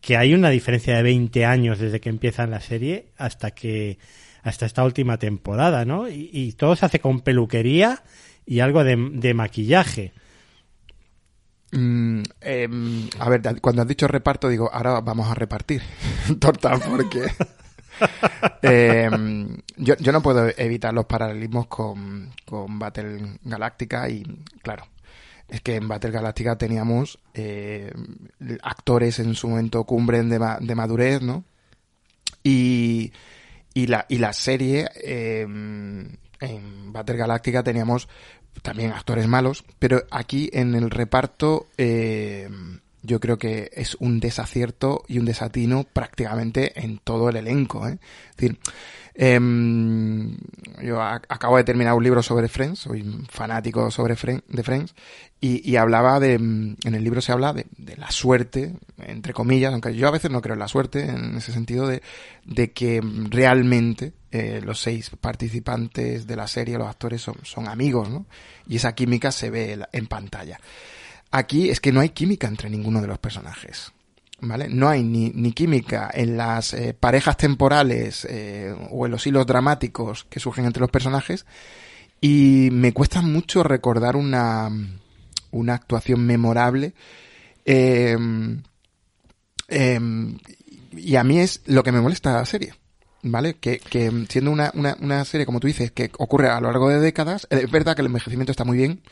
[0.00, 3.98] Que hay una diferencia de 20 años desde que empiezan la serie hasta que
[4.42, 6.08] hasta esta última temporada, ¿no?
[6.08, 8.02] Y, todo se hace con peluquería
[8.46, 10.12] y algo de, maquillaje.
[11.72, 15.82] Mm, em, a ver, cuando has dicho reparto, digo, ahora vamos a repartir
[16.40, 17.30] torta porque
[18.62, 24.24] em, yo, yo, no puedo evitar los paralelismos con, con Battle Galáctica y,
[24.62, 24.86] claro,
[25.48, 27.92] es que en Battle Galáctica teníamos eh,
[28.62, 31.44] actores en su momento cumbre de, de madurez, ¿no?
[32.42, 33.12] Y
[33.74, 38.08] y la, y la serie eh, en Battle Galáctica teníamos
[38.62, 42.48] también actores malos, pero aquí en el reparto eh,
[43.02, 47.88] yo creo que es un desacierto y un desatino prácticamente en todo el elenco.
[47.88, 47.98] ¿eh?
[48.30, 48.58] Es decir,
[49.14, 50.36] em,
[50.82, 54.94] yo acabo de terminar un libro sobre Friends, soy fanático sobre de Friends,
[55.42, 60.06] y, hablaba de, en el libro se habla de, la suerte, entre comillas, aunque yo
[60.06, 62.02] a veces no creo en la suerte, en ese sentido de,
[62.44, 63.00] de que
[63.30, 68.26] realmente eh, los seis participantes de la serie, los actores, son, son amigos, ¿no?
[68.68, 70.60] Y esa química se ve en pantalla.
[71.30, 73.92] Aquí es que no hay química entre ninguno de los personajes.
[74.42, 74.68] ¿Vale?
[74.70, 79.46] No hay ni, ni química en las eh, parejas temporales eh, o en los hilos
[79.46, 81.44] dramáticos que surgen entre los personajes
[82.20, 84.70] y me cuesta mucho recordar una,
[85.50, 86.92] una actuación memorable.
[87.64, 88.62] Em,
[89.68, 90.38] em,
[90.92, 92.74] y a mí es lo que me molesta la serie.
[93.22, 93.56] ¿Vale?
[93.58, 93.80] Que,
[94.30, 97.46] siendo una, una, una, serie, como tú dices, que ocurre a lo largo de décadas,
[97.50, 99.02] es verdad que el envejecimiento está muy bien.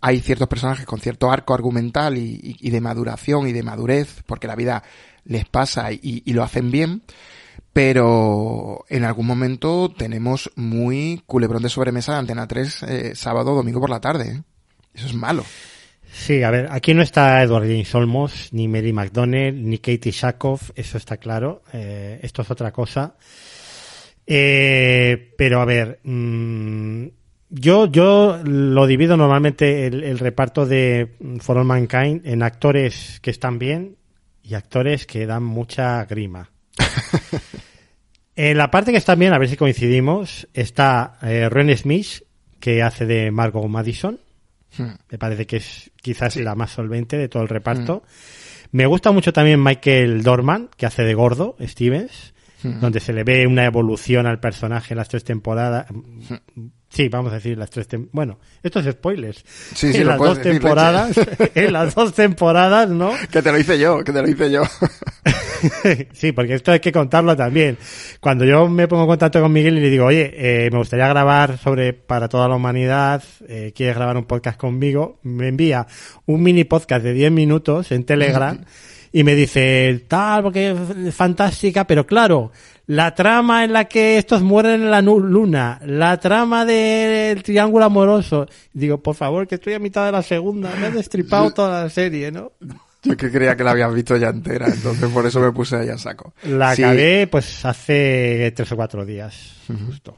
[0.00, 4.56] Hay ciertos personajes con cierto arco argumental y, de maduración y de madurez, porque la
[4.56, 4.82] vida
[5.24, 7.02] les pasa y, lo hacen bien.
[7.72, 13.80] Pero en algún momento tenemos muy culebrón de sobremesa de Antena 3 eh, sábado domingo
[13.80, 14.28] por la tarde.
[14.28, 14.42] ¿eh?
[14.94, 15.44] Eso es malo.
[16.14, 20.70] Sí, a ver, aquí no está Edward James Olmos, ni Mary McDonnell, ni Katie Shakoff,
[20.76, 21.62] eso está claro.
[21.72, 23.16] Eh, esto es otra cosa.
[24.26, 27.06] Eh, pero a ver, mmm,
[27.56, 33.30] yo, yo lo divido normalmente el, el, reparto de For All Mankind en actores que
[33.30, 33.96] están bien
[34.42, 36.50] y actores que dan mucha grima.
[38.36, 42.24] en la parte que están bien, a ver si coincidimos, está eh, Ren Smith,
[42.58, 44.18] que hace de Margot Madison.
[44.76, 44.94] Hmm.
[45.08, 48.02] Me parece que es quizás la más solvente de todo el reparto.
[48.04, 48.68] Hmm.
[48.72, 52.34] Me gusta mucho también Michael Dorman, que hace de gordo, Stevens,
[52.64, 52.80] hmm.
[52.80, 55.86] donde se le ve una evolución al personaje en las tres temporadas.
[56.94, 57.88] Sí, vamos a decir las tres.
[58.12, 59.44] Bueno, esto es spoilers.
[59.74, 61.10] Sí, sí, en las dos temporadas,
[61.56, 63.10] en las dos temporadas, ¿no?
[63.32, 64.62] Que te lo hice yo, que te lo hice yo.
[66.12, 67.78] sí, porque esto hay que contarlo también.
[68.20, 71.08] Cuando yo me pongo en contacto con Miguel y le digo, oye, eh, me gustaría
[71.08, 75.88] grabar sobre para toda la humanidad, eh, quieres grabar un podcast conmigo, me envía
[76.26, 78.64] un mini podcast de 10 minutos en Telegram
[79.10, 80.76] y me dice, tal, porque
[81.06, 82.52] es fantástica, pero claro,
[82.86, 88.46] la trama en la que estos mueren en la luna, la trama del triángulo amoroso.
[88.72, 91.90] Digo, por favor, que estoy a mitad de la segunda, me he destripado toda la
[91.90, 92.52] serie, ¿no?
[93.02, 95.88] Yo que creía que la habías visto ya entera, entonces por eso me puse ahí
[95.90, 96.34] a saco.
[96.44, 99.56] La acabé pues hace tres o cuatro días,
[99.86, 100.16] justo.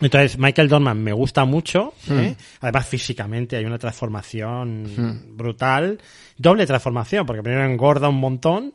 [0.00, 1.94] Entonces, Michael Dorman me gusta mucho.
[2.10, 2.34] ¿eh?
[2.60, 6.00] Además, físicamente hay una transformación brutal.
[6.36, 8.74] Doble transformación, porque primero engorda un montón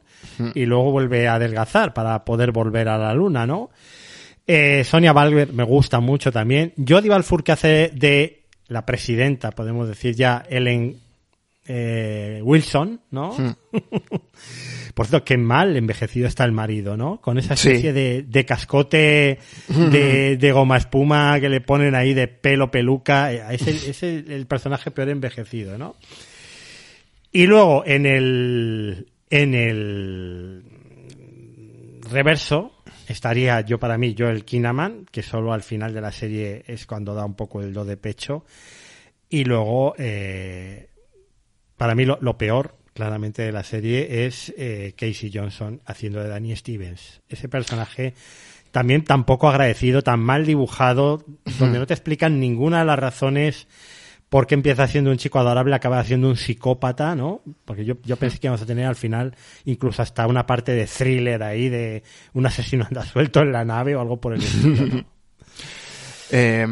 [0.53, 3.69] y luego vuelve a adelgazar para poder volver a la luna, ¿no?
[4.47, 6.73] Eh, Sonia Balber me gusta mucho también.
[6.75, 10.97] Jodie Balfour que hace de la presidenta, podemos decir ya, Ellen
[11.67, 13.31] eh, Wilson, ¿no?
[14.95, 17.21] Por cierto, qué mal envejecido está el marido, ¿no?
[17.21, 22.27] Con esa especie de, de, cascote de, de, goma espuma que le ponen ahí de
[22.27, 23.31] pelo peluca.
[23.31, 25.95] Eh, es el, es el, el personaje peor envejecido, ¿no?
[27.31, 30.63] Y luego en el, en el
[32.09, 32.73] reverso
[33.07, 36.85] estaría yo para mí, yo el Kinaman, que solo al final de la serie es
[36.85, 38.45] cuando da un poco el do de pecho.
[39.29, 40.89] Y luego, eh,
[41.77, 46.29] para mí lo, lo, peor, claramente, de la serie es eh, Casey Johnson haciendo de
[46.29, 47.21] Danny Stevens.
[47.27, 48.13] Ese personaje
[48.71, 51.23] también tan poco agradecido, tan mal dibujado,
[51.57, 53.67] donde no te explican ninguna de las razones
[54.29, 57.41] porque empieza siendo un chico adorable, acaba siendo un psicópata, ¿no?
[57.65, 60.85] Porque yo, yo pensé que íbamos a tener al final incluso hasta una parte de
[60.85, 62.03] thriller ahí, de
[62.33, 65.05] un asesino anda suelto en la nave o algo por el estilo, ¿no?
[66.31, 66.67] eh,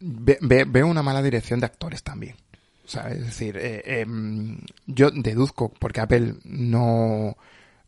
[0.00, 2.36] ve, ve, veo una mala dirección de actores también.
[2.84, 4.06] O sea, es decir, eh, eh,
[4.86, 7.36] yo deduzco, porque Apple no,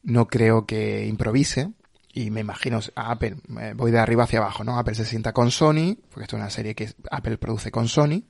[0.02, 1.70] no creo que improvise,
[2.16, 4.78] y me imagino a Apple, eh, voy de arriba hacia abajo, ¿no?
[4.78, 8.22] Apple se sienta con Sony, porque esto es una serie que Apple produce con Sony,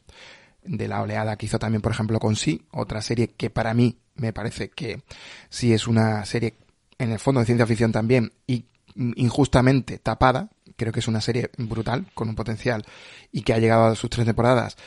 [0.64, 3.99] de la oleada que hizo también, por ejemplo, con Sí, otra serie que para mí
[4.14, 5.03] me parece que
[5.51, 6.55] sí es una serie
[6.97, 8.64] en el fondo de ciencia ficción también y
[8.97, 12.87] injustamente tapada, creo que es una serie brutal, con un potencial
[13.32, 14.78] y que ha llegado a sus tres temporadas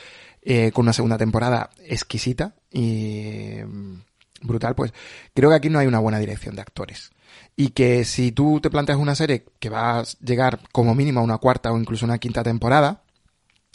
[0.42, 4.02] eh, con una segunda temporada exquisita y mm,
[4.42, 4.92] brutal, pues
[5.34, 7.12] creo que aquí no hay una buena dirección de actores
[7.60, 11.24] y que si tú te planteas una serie que va a llegar como mínimo a
[11.24, 13.02] una cuarta o incluso una quinta temporada,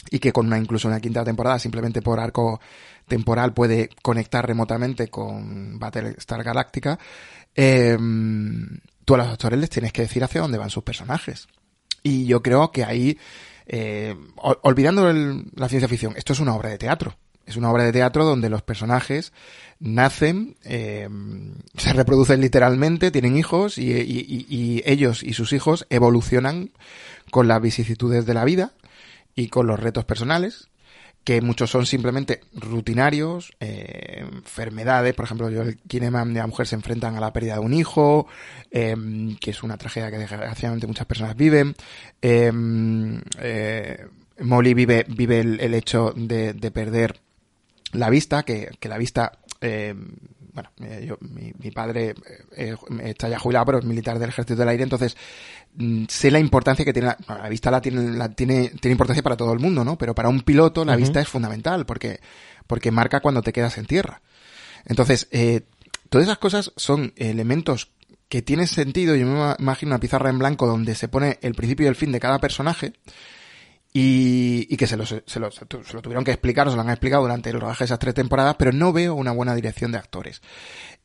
[0.10, 2.62] y que con una incluso una quinta temporada simplemente por arco
[3.10, 6.98] temporal puede conectar remotamente con Battlestar Galactica,
[7.54, 7.98] eh,
[9.04, 11.50] tú a los actores les tienes que decir hacia dónde van sus personajes.
[12.04, 13.18] Y yo creo que ahí
[13.66, 17.18] eh, olvidando la ciencia ficción, esto es una obra de teatro.
[17.46, 19.34] Es una obra de teatro donde los personajes
[19.80, 21.10] nacen, eh,
[21.78, 26.72] se reproducen literalmente, tienen hijos y, ellos y sus hijos evolucionan
[27.32, 28.72] con las vicisitudes de la vida
[29.36, 30.70] y con los retos personales
[31.24, 36.68] que muchos son simplemente rutinarios, eh, enfermedades, por ejemplo, yo el Kinema de la mujer
[36.68, 38.28] se enfrentan a la pérdida de un hijo,
[38.72, 38.94] eh,
[39.40, 41.76] que es una tragedia que desgraciadamente muchas personas viven.
[44.40, 47.20] Molly vive, vive el, hecho de, perder
[47.94, 49.96] la vista, que, que la vista eh,
[50.54, 52.14] bueno, eh, yo, mi, mi padre
[52.56, 55.18] eh, está ya jubilado, pero es militar del Ejército del Aire, entonces
[55.76, 59.24] mm, sé la importancia que tiene la, la vista la tiene, la tiene, tiene importancia
[59.24, 59.98] para todo el mundo, ¿no?
[59.98, 62.20] Pero para un piloto la vista es fundamental porque,
[62.68, 64.22] porque marca cuando te quedas en tierra.
[64.86, 65.62] Entonces, eh,
[66.10, 67.92] todas esas cosas son elementos
[68.30, 69.16] que tienen sentido.
[69.16, 72.12] Yo me imagino una pizarra en blanco donde se pone el principio y el fin
[72.12, 72.94] de cada personaje
[73.94, 76.90] y, y que se lo, se, lo, se lo tuvieron que explicar, se lo han
[76.90, 80.00] explicado durante el rodaje de esas tres temporadas, pero no veo una buena dirección de
[80.00, 80.42] actores.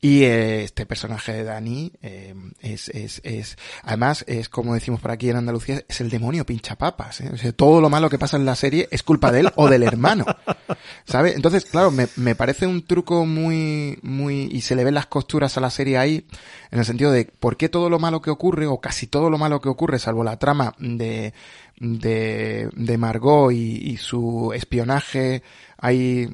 [0.00, 5.10] Y eh, este personaje de Dani eh, es, es, es, además, es como decimos por
[5.10, 7.20] aquí en Andalucía, es el demonio pinchapapas.
[7.20, 7.30] ¿eh?
[7.32, 9.68] O sea, todo lo malo que pasa en la serie es culpa de él o
[9.68, 10.24] del hermano.
[11.04, 11.34] ¿Sabe?
[11.34, 15.56] Entonces, claro, me, me parece un truco muy, muy, y se le ven las costuras
[15.56, 16.26] a la serie ahí,
[16.70, 19.36] en el sentido de por qué todo lo malo que ocurre, o casi todo lo
[19.36, 21.34] malo que ocurre, salvo la trama de,
[21.80, 25.42] de, de Margot y, y su espionaje,
[25.76, 26.28] hay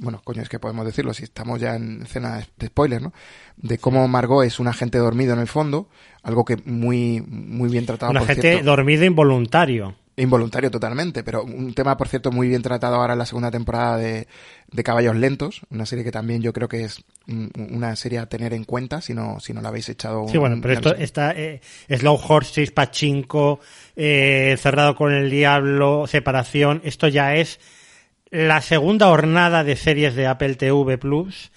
[0.00, 3.12] bueno, coño, es que podemos decirlo si estamos ya en escena de spoiler, ¿no?
[3.56, 5.88] De cómo Margot es un agente dormido en el fondo,
[6.22, 8.10] algo que muy, muy bien tratado.
[8.10, 9.94] Un agente dormido involuntario.
[10.20, 13.96] Involuntario totalmente, pero un tema, por cierto, muy bien tratado ahora en la segunda temporada
[13.96, 14.28] de,
[14.70, 18.52] de Caballos Lentos, una serie que también yo creo que es una serie a tener
[18.52, 20.28] en cuenta si no, si no la habéis echado.
[20.28, 23.60] Sí, bueno, pero esto está eh, Slow Horses, Pachinko,
[23.96, 27.58] eh, Cerrado con el Diablo, Separación, esto ya es
[28.30, 31.50] la segunda hornada de series de Apple TV Plus,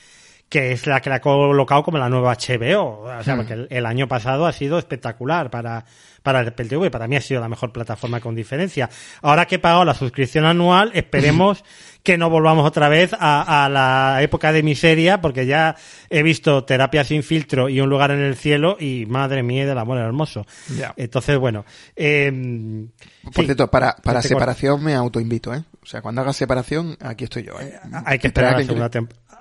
[0.53, 3.05] que es la que la ha colocado como la nueva HBO.
[3.05, 3.37] O sea, hmm.
[3.37, 5.83] porque el, año pasado ha sido espectacular para,
[6.21, 6.91] para Apple TV.
[6.91, 8.87] Para mí ha sido la mejor plataforma con diferencia.
[9.23, 11.63] Ahora que he pagado la suscripción anual, esperemos
[12.03, 15.75] que no volvamos otra vez a, la época de miseria, porque ya
[16.11, 19.79] he visto Terapia sin filtro y Un lugar en el cielo y madre mía del
[19.79, 20.45] amor hermoso.
[20.97, 21.65] Entonces, bueno.
[21.95, 22.31] Eh,
[23.33, 25.63] Por cierto, para, para separación me autoinvito, ¿eh?
[25.81, 27.59] O sea, cuando haga separación, aquí estoy yo.
[27.59, 27.73] ¿eh?
[28.05, 28.89] Hay que esperar, la segunda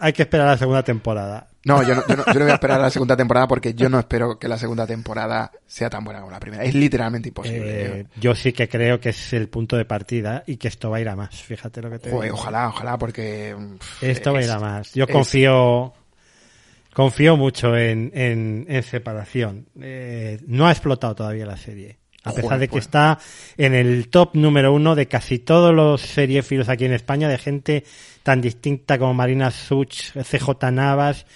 [0.03, 1.47] hay que esperar la segunda temporada.
[1.65, 4.01] No, yo no, yo no, voy a esperar a la segunda temporada porque yo no
[4.01, 6.65] espero que la segunda temporada sea tan buena como la primera.
[6.65, 8.01] Es literalmente imposible.
[8.01, 10.97] Eh, yo sí que creo que es el punto de partida y que esto va
[10.97, 11.41] a ir a más.
[11.41, 12.35] Fíjate lo que te digo.
[12.35, 13.57] Ojalá, ojalá, porque...
[14.01, 14.93] esto va a ir a más.
[14.93, 15.95] Yo confío...
[16.93, 19.67] Confío mucho en, en, en separación.
[19.81, 22.02] Eh, no ha explotado todavía la serie.
[22.25, 22.85] A pesar de que pues.
[22.85, 23.19] está
[23.57, 27.85] en el top número uno de casi todos los seriefilos aquí en España, de gente
[28.23, 31.27] tan distinta como Marina Such, CJ Navas,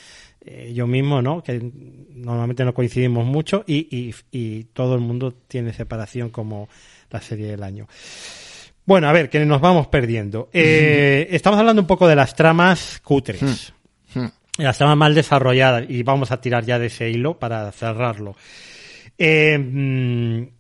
[0.45, 1.43] eh, yo mismo, ¿no?
[1.43, 1.61] Que
[2.14, 6.68] normalmente no coincidimos mucho y, y, y, todo el mundo tiene separación como
[7.11, 7.89] la serie del año.
[8.84, 10.49] Bueno, a ver, que nos vamos perdiendo.
[10.53, 13.72] Eh, estamos hablando un poco de las tramas cutres.
[14.14, 14.20] Hmm.
[14.20, 14.30] Hmm.
[14.59, 18.37] Las tramas mal desarrolladas y vamos a tirar ya de ese hilo para cerrarlo.
[19.18, 20.56] Eh, mm,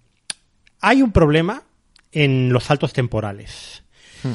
[0.86, 1.64] hay un problema
[2.12, 3.82] en los saltos temporales.
[4.22, 4.34] Hmm.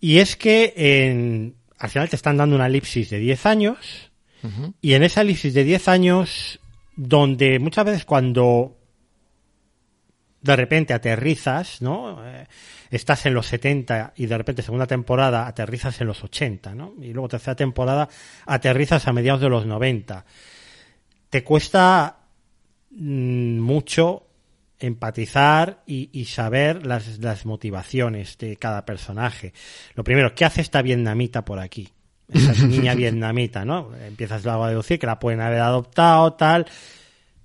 [0.00, 4.10] Y es que en, al final te están dando una elipsis de 10 años.
[4.82, 6.60] Y en esa elipsis de 10 años,
[6.96, 8.76] donde muchas veces cuando
[10.42, 12.22] de repente aterrizas, ¿no?
[12.26, 12.46] Eh,
[12.90, 16.92] estás en los 70 y de repente segunda temporada aterrizas en los 80, ¿no?
[17.00, 18.10] Y luego tercera temporada
[18.44, 20.26] aterrizas a mediados de los 90.
[21.30, 22.18] Te cuesta
[22.90, 24.26] mm, mucho
[24.86, 29.52] empatizar y, saber las, las, motivaciones de cada personaje.
[29.94, 31.88] Lo primero, ¿qué hace esta vietnamita por aquí?
[32.28, 33.94] Esa niña vietnamita, ¿no?
[33.96, 36.66] Empiezas luego a deducir que la pueden haber adoptado, tal.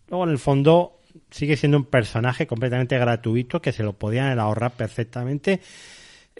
[0.09, 0.99] Luego, en el fondo,
[1.31, 5.61] sigue siendo un personaje completamente gratuito que se lo podían ahorrar perfectamente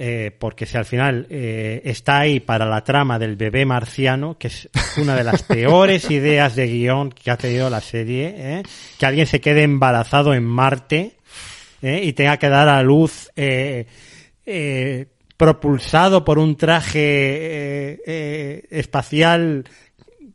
[0.02, 4.48] eh, porque si al final eh, está ahí para la trama del bebé marciano, que
[4.48, 8.64] es una de las peores ideas de guion que ha tenido la serie, ¿eh?
[8.98, 11.18] que alguien se quede embarazado en Marte
[11.82, 13.30] y tenga que dar a luz
[15.36, 18.00] propulsado por un traje
[18.70, 19.66] espacial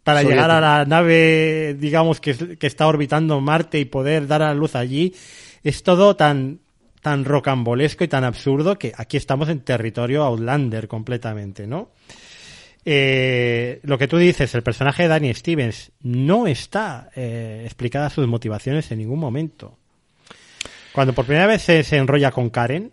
[0.03, 4.53] para llegar a la nave, digamos, que, que está orbitando Marte y poder dar a
[4.53, 5.15] luz allí,
[5.63, 6.61] es todo tan
[7.05, 11.91] tan rocambolesco y tan absurdo que aquí estamos en territorio Outlander completamente, ¿no?
[12.85, 18.27] Eh, lo que tú dices, el personaje de Danny Stevens no está eh, explicada sus
[18.27, 19.77] motivaciones en ningún momento.
[20.93, 22.91] Cuando por primera vez se, enrolla con Karen,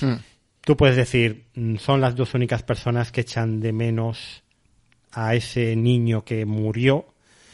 [0.00, 0.14] Hmm.
[0.62, 4.42] Tú puedes decir, mm, son las dos únicas personas que echan de menos
[5.12, 7.06] a ese niño que murió.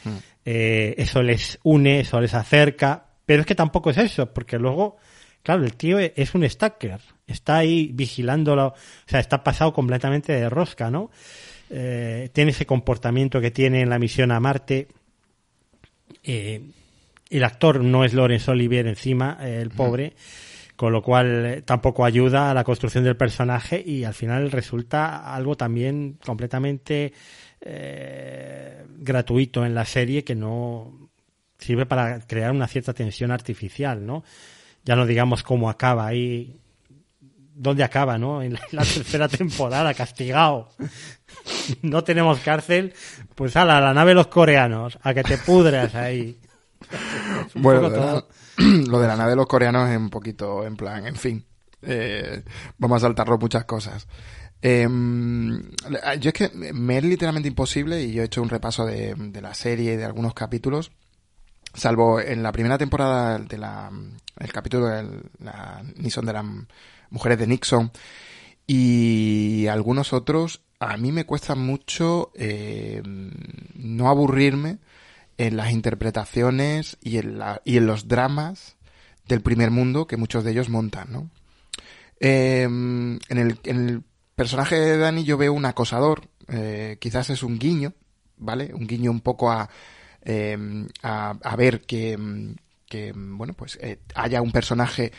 [0.03, 0.17] Hmm.
[0.45, 3.05] Eh, eso les une, eso les acerca.
[3.25, 4.97] Pero es que tampoco es eso, porque luego,
[5.43, 6.99] claro, el tío es un stacker.
[7.27, 8.67] Está ahí vigilándolo.
[8.67, 8.75] O
[9.05, 11.11] sea, está pasado completamente de rosca, ¿no?
[11.69, 14.87] Eh, tiene ese comportamiento que tiene en la misión a Marte.
[16.23, 16.61] Eh,
[17.31, 20.13] el actor no es Laurence Olivier encima, eh, el pobre,
[20.75, 25.33] con lo cual eh, tampoco ayuda a la construcción del personaje y al final resulta
[25.33, 27.13] algo también completamente
[27.61, 31.09] eh, gratuito en la serie que no
[31.57, 34.25] sirve para crear una cierta tensión artificial, ¿no?
[34.83, 36.59] Ya no digamos cómo acaba ahí,
[37.55, 38.41] dónde acaba, ¿no?
[38.41, 40.69] En la, en la tercera temporada, castigado.
[41.81, 42.93] No tenemos cárcel,
[43.35, 46.37] pues a la nave de los coreanos, a que te pudras ahí.
[47.53, 48.25] Bueno, lo de, la,
[48.87, 51.45] lo de la nave de los coreanos es un poquito en plan, en fin.
[51.81, 52.43] Eh,
[52.77, 54.07] vamos a saltarlo muchas cosas.
[54.61, 54.87] Eh,
[56.19, 59.41] yo es que me es literalmente imposible y yo he hecho un repaso de, de
[59.41, 60.91] la serie y de algunos capítulos.
[61.73, 63.91] Salvo en la primera temporada de la,
[64.39, 65.07] el capítulo de
[65.39, 66.45] la Nixon de las
[67.09, 67.91] mujeres de Nixon
[68.67, 73.01] y algunos otros, a mí me cuesta mucho eh,
[73.75, 74.79] no aburrirme
[75.37, 78.77] en las interpretaciones y en, la, y en los dramas
[79.27, 81.29] del primer mundo que muchos de ellos montan, ¿no?
[82.19, 84.03] Eh, en, el, en el
[84.35, 87.93] personaje de Dani yo veo un acosador, eh, quizás es un guiño,
[88.37, 88.73] ¿vale?
[88.73, 89.69] Un guiño un poco a,
[90.23, 90.57] eh,
[91.01, 92.17] a, ver que,
[92.87, 95.11] que bueno, pues eh, haya un personaje,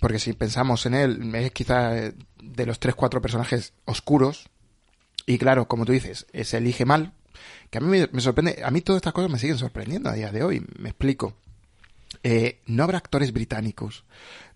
[0.00, 4.48] porque si pensamos en él, es quizás de los tres, cuatro personajes oscuros,
[5.26, 7.12] y claro, como tú dices, eh, se elige mal,
[7.70, 10.14] que a mí me, me, sorprende, a mí todas estas cosas me siguen sorprendiendo a
[10.14, 11.34] día de hoy, me explico.
[12.22, 14.04] Eh, no habrá actores británicos,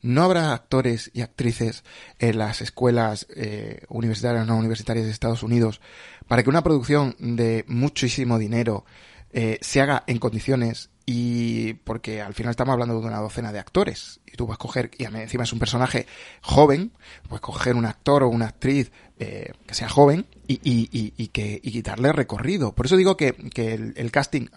[0.00, 1.84] no habrá actores y actrices
[2.18, 5.80] en las escuelas eh, universitarias o no universitarias de Estados Unidos
[6.28, 8.84] para que una producción de muchísimo dinero
[9.32, 13.58] eh, se haga en condiciones y porque al final estamos hablando de una docena de
[13.58, 14.20] actores.
[14.26, 16.06] Y tú vas a coger y encima es un personaje
[16.42, 16.92] joven
[17.28, 21.28] puedes coger un actor o una actriz eh, que sea joven y, y, y, y
[21.28, 22.74] que quitarle recorrido.
[22.74, 24.48] Por eso digo que, que el, casting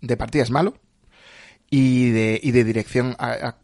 [0.00, 0.78] de partida es malo
[1.70, 3.16] y de, y de dirección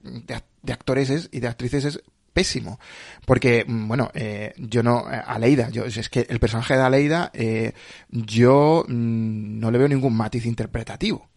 [0.02, 2.02] de, de, actores es, y de actrices es
[2.32, 2.78] pésimo.
[3.26, 7.72] Porque, bueno, eh, yo no, Aleida, yo, es que el personaje de Aleida, eh,
[8.10, 11.28] yo mmm, no le veo ningún matiz interpretativo.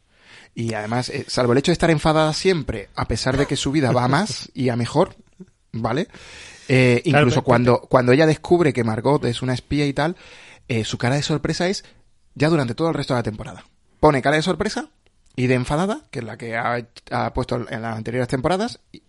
[0.55, 3.71] Y además, eh, salvo el hecho de estar enfadada siempre, a pesar de que su
[3.71, 5.15] vida va a más y a mejor,
[5.73, 6.07] ¿vale?
[6.69, 10.15] Eh, incluso cuando, cuando ella descubre que Margot es una espía y tal,
[10.69, 11.83] eh, su cara de sorpresa es
[12.33, 13.65] ya durante todo el resto de la temporada.
[13.99, 14.89] Pone cara de sorpresa
[15.35, 19.03] y de enfadada, que es la que ha, ha puesto en las anteriores temporadas, y,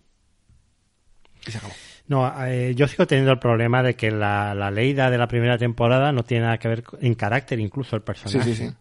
[1.49, 1.73] y se acabó.
[2.07, 5.57] No, eh, yo sigo teniendo el problema de que la, la Leida de la primera
[5.57, 8.43] temporada no tiene nada que ver en carácter, incluso el personaje.
[8.43, 8.73] Sí, sí, sí.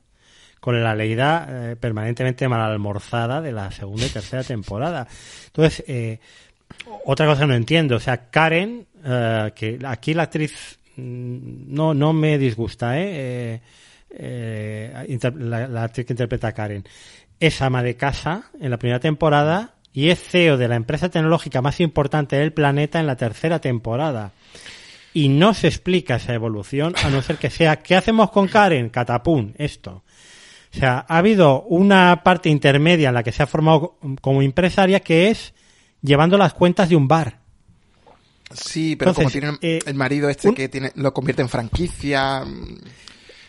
[0.60, 5.06] Con la Leida eh, permanentemente mal almorzada de la segunda y tercera temporada.
[5.46, 6.20] Entonces, eh,
[7.04, 7.96] otra cosa no entiendo.
[7.96, 8.86] O sea, Karen,
[9.54, 13.60] que aquí la actriz mm, no, no me disgusta, ¿eh?
[14.10, 16.84] La, la actriz que interpreta a Karen
[17.38, 21.62] es ama de casa en la primera temporada y es CEO de la empresa tecnológica
[21.62, 24.32] más importante del planeta en la tercera temporada.
[25.14, 28.90] Y no se explica esa evolución a no ser que sea ¿qué hacemos con Karen?
[28.90, 30.04] Catapún, esto.
[30.74, 35.00] O sea, ha habido una parte intermedia en la que se ha formado como empresaria
[35.00, 35.54] que es
[36.02, 37.38] llevando las cuentas de un bar.
[38.52, 40.54] Sí, pero Entonces, como tiene eh, el marido este un...
[40.54, 42.44] que tiene, lo convierte en franquicia.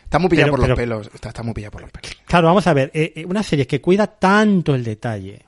[0.01, 1.09] Está muy pillado por pero, los pelos.
[1.13, 2.15] Está, está, muy pillado por los pelos.
[2.25, 2.89] Claro, vamos a ver.
[2.93, 5.46] Eh, una serie que cuida tanto el detalle,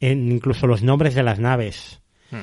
[0.00, 2.36] en incluso los nombres de las naves, hmm.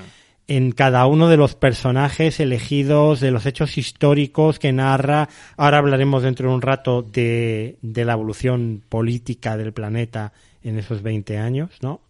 [0.47, 5.29] en cada uno de los personajes elegidos, de los hechos históricos que narra.
[5.57, 10.33] Ahora hablaremos dentro de un rato de, de la evolución política del planeta
[10.63, 12.01] en esos 20 años, ¿no?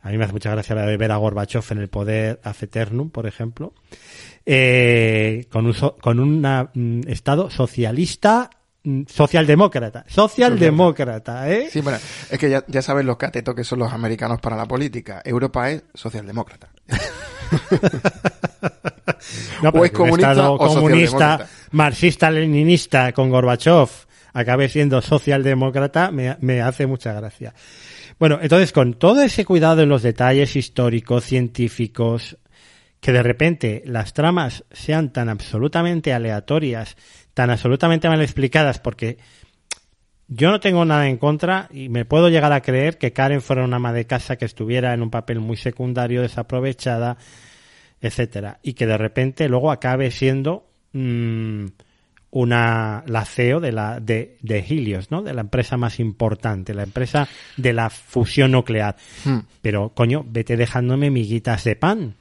[0.00, 3.10] A mí me hace mucha gracia la de ver a Gorbachev en el poder Afeternum,
[3.10, 3.74] por ejemplo,
[4.46, 8.48] eh, con un, con un mm, Estado socialista
[9.08, 11.68] socialdemócrata, socialdemócrata, ¿eh?
[11.70, 11.98] Sí, bueno,
[12.30, 15.22] es que ya, ya sabes los catetos que son los americanos para la política.
[15.24, 16.68] Europa es socialdemócrata.
[19.62, 23.88] no, o es comunista o comunista, marxista, leninista con Gorbachev
[24.32, 27.54] acabe siendo socialdemócrata, me, me hace mucha gracia.
[28.18, 32.36] Bueno, entonces con todo ese cuidado en los detalles históricos, científicos,
[33.00, 36.96] que de repente las tramas sean tan absolutamente aleatorias,
[37.38, 39.16] tan absolutamente mal explicadas, porque
[40.26, 43.62] yo no tengo nada en contra y me puedo llegar a creer que Karen fuera
[43.62, 47.16] una ama de casa que estuviera en un papel muy secundario, desaprovechada.
[48.00, 51.66] etcétera, y que de repente luego acabe siendo mm,
[52.32, 55.22] una la CEO de la de, de Helios, ¿no?
[55.22, 58.96] De la empresa más importante, la empresa de la fusión nuclear.
[59.24, 59.42] Hmm.
[59.62, 62.16] Pero coño, vete dejándome miguitas de pan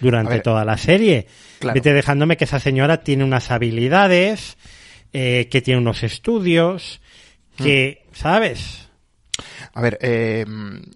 [0.00, 1.26] durante toda la serie.
[1.58, 1.74] Claro.
[1.74, 4.56] Vete dejándome que esa señora tiene unas habilidades,
[5.12, 7.00] eh, que tiene unos estudios,
[7.56, 8.88] que, ¿sabes?
[9.74, 10.46] A ver, eh,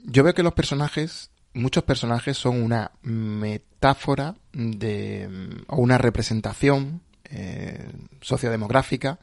[0.04, 5.28] yo veo que los personajes, muchos personajes son una metáfora de,
[5.66, 7.86] o una representación eh,
[8.20, 9.18] sociodemográfica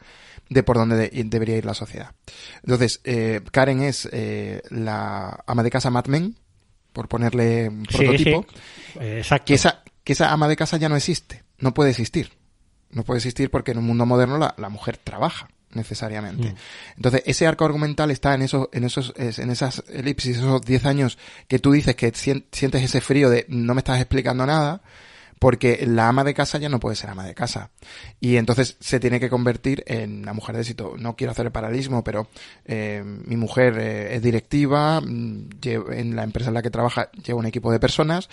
[0.50, 2.12] de por dónde de- debería ir la sociedad.
[2.64, 6.36] Entonces, eh, Karen es eh, la ama de casa Mad Men,
[6.94, 8.46] por ponerle un prototipo,
[8.94, 9.00] sí.
[9.00, 9.46] Eh, exacto.
[9.46, 12.32] que esa, que esa ama de casa ya no existe, no puede existir.
[12.90, 16.50] No puede existir porque en un mundo moderno la, la mujer trabaja necesariamente.
[16.52, 16.56] Mm.
[16.98, 20.86] Entonces, ese arco argumental está en esos, en esos, es- en esas elipsis, esos 10
[20.86, 21.18] años
[21.48, 24.82] que tú dices que sien- sientes ese frío de no me estás explicando nada,
[25.42, 27.72] porque la ama de casa ya no puede ser ama de casa.
[28.20, 30.94] Y entonces se tiene que convertir en una mujer de éxito.
[31.00, 32.28] No quiero hacer el paralelismo, pero
[32.64, 37.40] eh, mi mujer eh, es directiva, mm, en la empresa en la que trabaja lleva
[37.40, 38.30] un equipo de personas,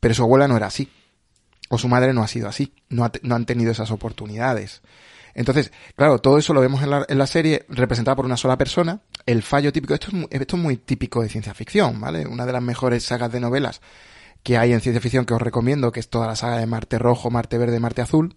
[0.00, 0.90] pero su abuela no era así.
[1.68, 2.72] O su madre no ha sido así.
[2.88, 4.80] No, ha han tenido esas oportunidades.
[5.34, 8.56] Entonces, claro, todo eso lo vemos en la, en la serie representada por una sola
[8.56, 9.02] persona.
[9.26, 12.26] El fallo típico, esto es, esto es muy típico de ciencia ficción, ¿vale?
[12.26, 13.82] Una de las mejores sagas de novelas
[14.46, 17.00] que hay en ciencia ficción que os recomiendo, que es toda la saga de Marte
[17.00, 18.36] Rojo, Marte Verde, Marte Azul,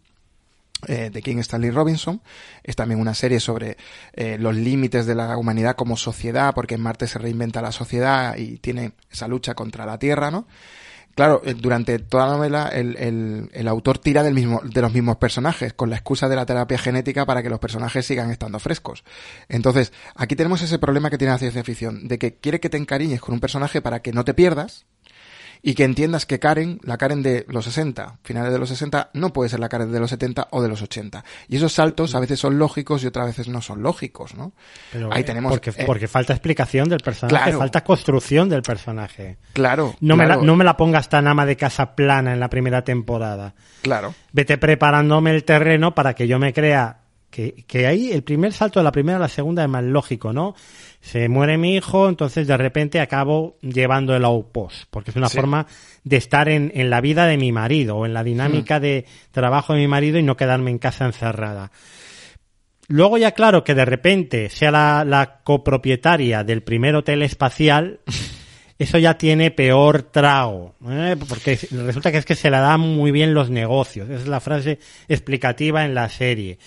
[0.87, 2.23] eh, de King Stanley Robinson.
[2.63, 3.77] Es también una serie sobre
[4.13, 8.35] eh, los límites de la humanidad como sociedad, porque en Marte se reinventa la sociedad
[8.37, 10.47] y tiene esa lucha contra la Tierra, ¿no?
[11.13, 14.91] Claro, eh, durante toda la novela el, el, el autor tira del mismo, de los
[14.91, 18.57] mismos personajes, con la excusa de la terapia genética para que los personajes sigan estando
[18.57, 19.03] frescos.
[19.47, 22.77] Entonces, aquí tenemos ese problema que tiene la ciencia ficción, de que quiere que te
[22.77, 24.87] encariñes con un personaje para que no te pierdas,
[25.61, 29.33] y que entiendas que Karen, la Karen de los 60, finales de los 60, no
[29.33, 31.23] puede ser la Karen de los 70 o de los 80.
[31.49, 34.53] Y esos saltos a veces son lógicos y otras veces no son lógicos, ¿no?
[34.91, 35.51] Pero, Ahí eh, tenemos...
[35.51, 37.59] Porque, eh, porque falta explicación del personaje, Claro.
[37.59, 39.37] falta construcción del personaje.
[39.53, 42.49] claro, No, me la, no me la pongas tan ama de casa plana en la
[42.49, 43.53] primera temporada.
[43.81, 44.13] claro.
[44.31, 46.99] Vete preparándome el terreno para que yo me crea
[47.29, 50.33] que, que ahí el primer salto de la primera a la segunda es más lógico,
[50.33, 50.55] ¿no?
[51.01, 55.37] Se muere mi hijo, entonces de repente acabo llevando el outpost, porque es una Sí.
[55.37, 55.65] forma
[56.03, 59.73] de estar en, en la vida de mi marido o en la dinámica de trabajo
[59.73, 61.71] de mi marido y no quedarme en casa encerrada.
[62.87, 67.99] Luego ya claro que de repente sea la, la copropietaria del primer hotel espacial,
[68.79, 71.15] eso ya tiene peor trago, ¿eh?
[71.29, 74.09] porque resulta que es que se la dan muy bien los negocios.
[74.09, 76.57] Esa es la frase explicativa en la serie.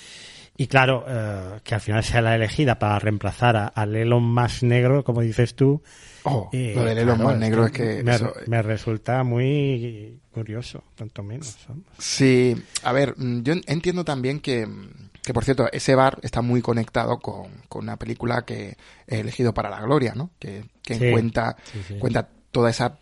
[0.56, 4.62] Y claro, eh, que al final sea la elegida para reemplazar a- al Elon más
[4.62, 5.82] negro, como dices tú.
[6.24, 8.02] Oh, eh, lo del Elon claro, más negro es que...
[8.04, 11.56] me, eso- me resulta muy curioso, tanto menos.
[11.98, 14.90] Sí, a ver, mm, yo en- entiendo también que, mm,
[15.22, 18.76] que por cierto, ese bar está muy conectado con, con una película que
[19.06, 20.30] he elegido para la gloria, ¿no?
[20.38, 21.94] Que, que Sí, cuenta, sí, sí.
[21.98, 22.98] cuenta toda esa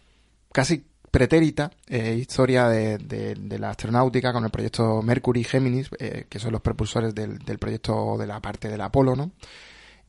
[0.53, 6.27] casi pretérita eh, historia de, de- la astronáutica con el proyecto Mercury y Géminis, eh,
[6.29, 9.33] que son los propulsores del, del proyecto de la parte del Apolo, ¿no?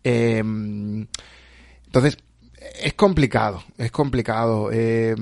[0.04, 2.18] Eh, entonces,
[2.82, 4.70] es complicado, es complicado.
[4.72, 5.16] eh,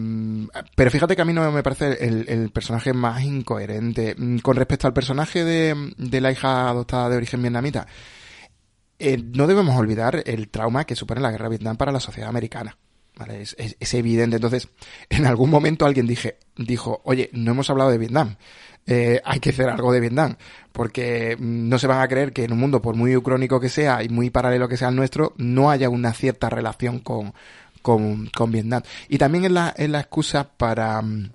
[0.75, 4.15] pero fíjate que a mí no me parece el, el personaje más incoherente.
[4.17, 7.87] Mm, Con respecto al personaje de, de la hija adoptada de origen vietnamita,
[8.99, 12.29] eh, no debemos olvidar el trauma que supone la guerra de Vietnam para la sociedad
[12.29, 12.77] americana.
[13.27, 14.37] Es, evidente.
[14.37, 14.69] Entonces,
[15.09, 18.35] en algún momento alguien dije, dijo, oye, no hemos hablado de Vietnam.
[18.85, 20.35] Eh, hay que hacer algo de Vietnam.
[20.71, 23.69] Porque mm, no se van a creer que en un mundo, por muy ucrónico que
[23.69, 27.33] sea y muy paralelo que sea el nuestro, no haya una cierta relación con,
[27.81, 28.81] con, con Vietnam.
[29.07, 31.01] Y también es la, es la excusa para...
[31.01, 31.31] mm,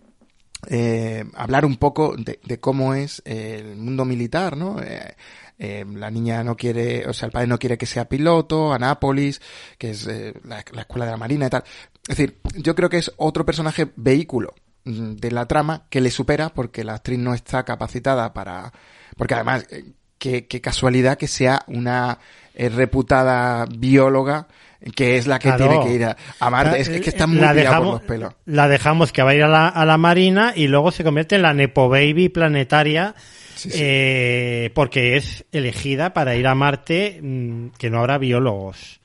[0.71, 4.81] eh, hablar un poco de, cómo es el mundo militar, ¿no?
[4.81, 5.15] Eh,
[5.59, 9.41] eh, la niña no quiere, o sea, el padre no quiere que sea piloto, Anápolis,
[9.79, 11.65] que es eh, la, la escuela de la marina y tal.
[12.09, 14.55] Es decir, yo creo que es otro personaje vehículo
[14.85, 18.73] mm, de la trama que le supera porque la actriz no está capacitada para,
[19.17, 22.19] porque además, eh, qué, qué casualidad que sea una
[22.55, 24.49] eh, reputada bióloga
[24.95, 25.69] que es la que Claro.
[25.69, 26.81] tiene que ir a, a Marte.
[26.81, 28.35] Es, es que está muy La por dejamos- los pelos.
[28.47, 31.37] La dejamos que va a ir a la, a la marina y luego se convierte
[31.37, 33.15] en la Nepo Baby planetaria
[33.55, 33.79] Sí, sí.
[33.81, 39.01] eh, porque es elegida para ir a Marte, mm, que no habrá biólogos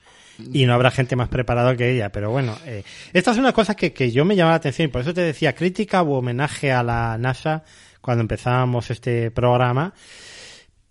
[0.52, 2.10] y no habrá gente más preparada que ella.
[2.10, 2.82] Pero bueno, eh,
[3.12, 5.20] esta es una cosa que, que yo me llama la atención y por eso te
[5.20, 7.62] decía crítica o homenaje a la NASA
[8.00, 9.92] cuando empezábamos este programa.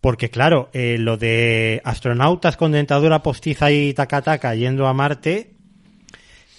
[0.01, 5.51] Porque claro, eh, lo de astronautas con dentadura postiza y taca taca yendo a Marte,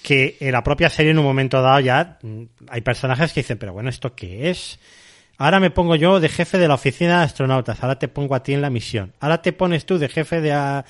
[0.03, 3.59] que en la propia serie en un momento dado ya mm, hay personajes que dicen,
[3.59, 4.79] pero bueno, ¿esto qué es?
[5.41, 8.43] Ahora me pongo yo de jefe de la oficina de astronautas, ahora te pongo a
[8.43, 9.15] ti en la misión.
[9.21, 10.85] Ahora te pones tú de jefe de, la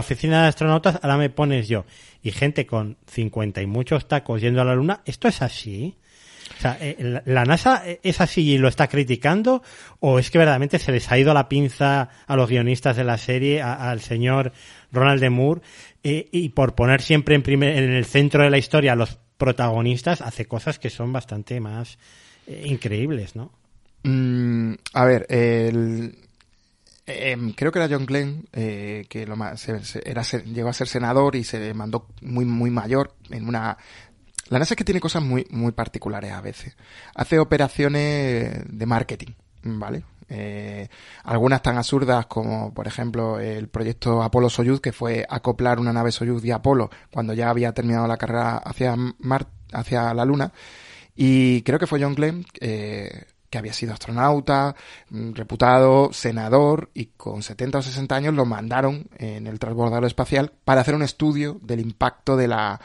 [0.00, 1.86] oficina de astronautas, ahora me pones yo.
[2.22, 5.96] Y gente con 50 y muchos tacos yendo a la luna, ¿esto es así?
[6.56, 9.62] O sea, eh, ¿la NASA es así y lo está criticando?
[10.00, 13.18] ¿O es que verdaderamente se les ha ido la pinza a los guionistas de la
[13.18, 14.52] serie, al señor
[14.92, 15.62] Ronald de Moore,
[16.02, 19.18] eh, y por poner siempre en, primer, en el centro de la historia a los
[19.36, 21.98] protagonistas, hace cosas que son bastante más
[22.46, 23.50] eh, increíbles, ¿no?
[24.04, 26.16] Mm, a ver, el,
[27.06, 31.44] em, creo que era John Glenn, que lo más, era, llegó a ser senador y
[31.44, 33.76] se mandó muy, muy mayor en una
[34.48, 36.76] la NASA es que tiene cosas muy, muy particulares a veces.
[37.14, 40.04] Hace operaciones de marketing, ¿vale?
[40.28, 40.88] Eh,
[41.24, 46.12] algunas tan absurdas como, por ejemplo, el proyecto Apolo Soyuz, que fue acoplar una nave
[46.12, 50.52] Soyuz de Apolo cuando ya había terminado la carrera hacia, Mar hacia la Luna.
[51.14, 54.74] Y creo que fue John Glenn, eh, que había sido astronauta,
[55.10, 60.52] mm, reputado, senador, y con 70 o 60 años lo mandaron en el transbordador espacial
[60.64, 62.80] para hacer un estudio del impacto de la,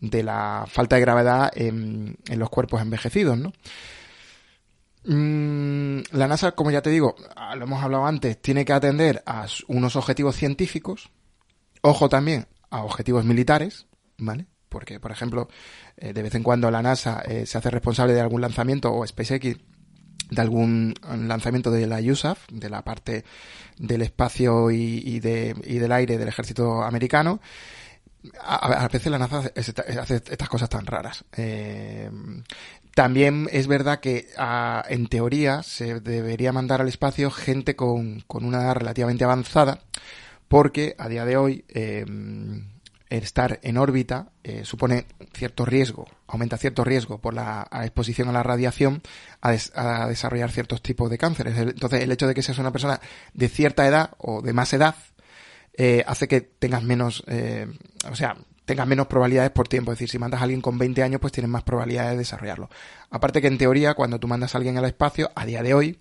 [0.00, 3.52] de la falta de gravedad en, los cuerpos envejecidos, ¿no?
[5.04, 7.16] Mm, la NASA, como ya te digo,
[7.56, 11.10] lo hemos hablado antes, tiene que atender a unos objetivos científicos,
[11.82, 13.86] ojo también a objetivos militares,
[14.18, 14.46] ¿vale?
[14.68, 15.48] Porque, por ejemplo,
[15.96, 19.06] eh, de vez en cuando la NASA eh, se hace responsable de algún lanzamiento o
[19.06, 19.58] SpaceX
[20.30, 23.24] de algún lanzamiento de la USAF, de la parte
[23.78, 27.40] del espacio y, de, y del aire del ejército americano,
[28.42, 31.24] a, veces la NASA hace, estas cosas tan raras.
[31.36, 32.10] Eh,
[32.94, 34.28] también es verdad que
[34.88, 39.80] en teoría se debería mandar al espacio gente con, una edad relativamente avanzada,
[40.48, 42.04] porque a día de hoy eh,
[43.08, 48.42] estar en órbita eh, supone cierto riesgo, aumenta cierto riesgo por la exposición a la
[48.42, 49.02] radiación
[49.40, 51.56] a, a, desarrollar ciertos tipos de cánceres.
[51.56, 53.00] Entonces, el hecho de que seas una persona
[53.34, 54.96] de cierta edad o de más edad
[55.74, 57.66] eh, hace que tengas menos, eh,
[58.10, 59.92] o sea, tengas menos probabilidades por tiempo.
[59.92, 62.68] Es decir, si mandas a alguien con 20 años, pues tienes más probabilidades de desarrollarlo.
[63.10, 65.98] Aparte que en teoría, cuando tú mandas a alguien al espacio, a día de hoy,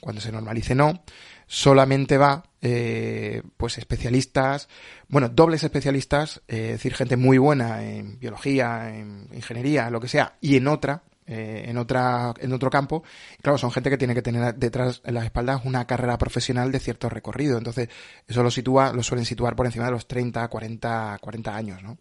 [0.00, 1.02] cuando se normalice no,
[1.46, 4.68] solamente va, eh, pues especialistas,
[5.08, 10.36] bueno, dobles especialistas, es decir, gente muy buena en biología, en ingeniería, lo que sea,
[10.40, 13.02] y en otra, eh, en otra en otro campo
[13.40, 16.80] claro son gente que tiene que tener detrás en las espaldas una carrera profesional de
[16.80, 17.58] cierto recorrido.
[17.58, 17.88] Entonces
[18.28, 21.98] eso lo sitúa lo suelen situar por encima de los 30 40 40 años no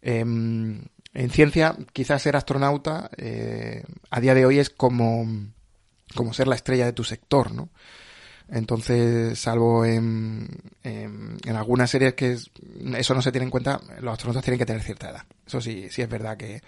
[0.00, 0.82] em,
[1.14, 5.26] en ciencia quizás ser astronauta eh, a día de hoy es como
[6.14, 7.70] como ser la estrella de tu sector no
[8.52, 10.46] entonces, salvo en,
[10.82, 14.82] en, algunas series que eso no se tiene en cuenta, los astronautas tienen que tener
[14.82, 15.22] cierta edad.
[15.46, 16.60] Eso sí, sí es verdad que,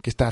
[0.00, 0.28] que está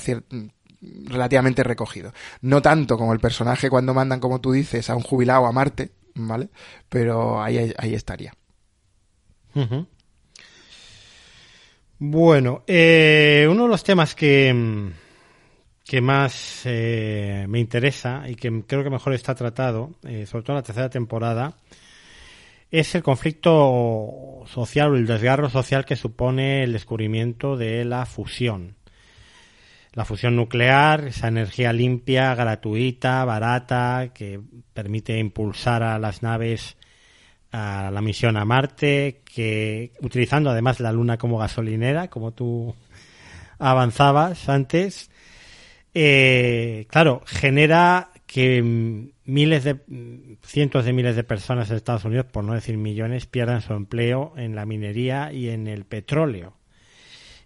[0.80, 2.12] relativamente recogido.
[2.40, 5.92] No tanto como el personaje cuando mandan, como tú dices, a un jubilado a Marte,
[6.14, 6.48] ¿vale?
[6.88, 8.34] Pero ahí, ahí estaría.
[11.98, 14.90] Bueno, eh, uno de los temas que,
[15.84, 20.54] que más eh, me interesa y que creo que mejor está tratado, eh, sobre todo
[20.54, 21.56] en la tercera temporada,
[22.70, 28.76] es el conflicto social o el desgarro social que supone el descubrimiento de la fusión
[29.92, 34.40] la fusión nuclear, esa energía limpia, gratuita, barata, que
[34.72, 36.76] permite impulsar a las naves
[37.52, 42.74] a la misión a Marte, que utilizando además la Luna como gasolinera, como tú
[43.58, 45.10] avanzabas antes,
[45.92, 48.62] eh, claro, genera que
[49.24, 49.80] miles de
[50.44, 54.32] cientos de miles de personas en Estados Unidos, por no decir millones, pierdan su empleo
[54.36, 56.59] en la minería y en el petróleo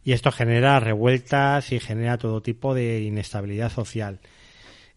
[0.05, 4.21] y esto genera revueltas y genera todo tipo de inestabilidad social.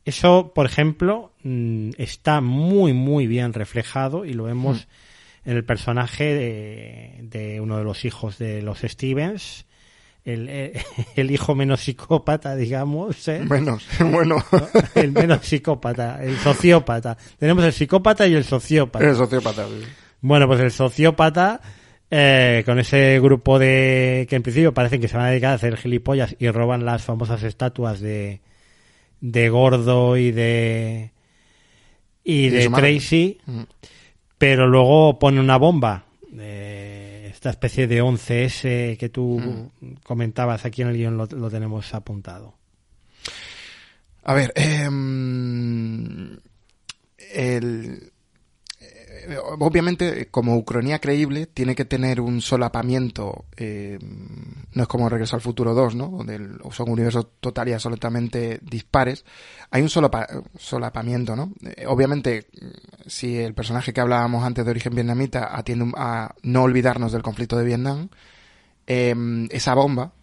[0.06, 4.88] Eso, por ejemplo, mm, está muy, muy bien reflejado y lo vemos
[5.46, 9.66] en el personaje de, uno de los hijos de los Stevens,
[10.26, 10.50] el,
[11.16, 13.28] el, hijo menos psicópata, digamos.
[13.30, 13.46] ¿eh?
[13.50, 14.44] Menos, bueno.
[14.94, 17.18] El menos psicópata, el sociópata.
[17.40, 19.06] Tenemos el psicópata y el sociópata.
[19.06, 19.66] El sociópata.
[20.20, 21.62] Bueno, pues el sociópata
[22.10, 25.56] eh, con ese grupo de que en principio parecen que se van a dedicar a
[25.56, 28.42] hacer gilipollas y roban las famosas estatuas de
[29.20, 31.12] de Gordo y de
[32.24, 33.62] y, de Tracy, mm.
[34.38, 39.94] pero luego pone una bomba, esta especie de 11S que tú mm.
[40.04, 42.56] comentabas aquí en el guion lo, tenemos apuntado.
[44.24, 46.38] A ver, em,
[47.34, 48.12] el,
[49.60, 54.00] obviamente, como ucronía creíble, tiene que tener un solapamiento, eh,
[54.74, 56.08] no es como Regreso al Futuro 2, ¿no?
[56.10, 56.40] Donde
[56.72, 59.26] son universos total y absolutamente dispares.
[59.72, 61.54] Hay un solapamiento, ¿no?
[61.64, 62.48] Eh, obviamente,
[63.06, 67.58] si el personaje que hablábamos antes de origen vietnamita atiende a no olvidarnos del conflicto
[67.58, 68.10] de Vietnam,
[68.86, 70.14] em, esa bomba,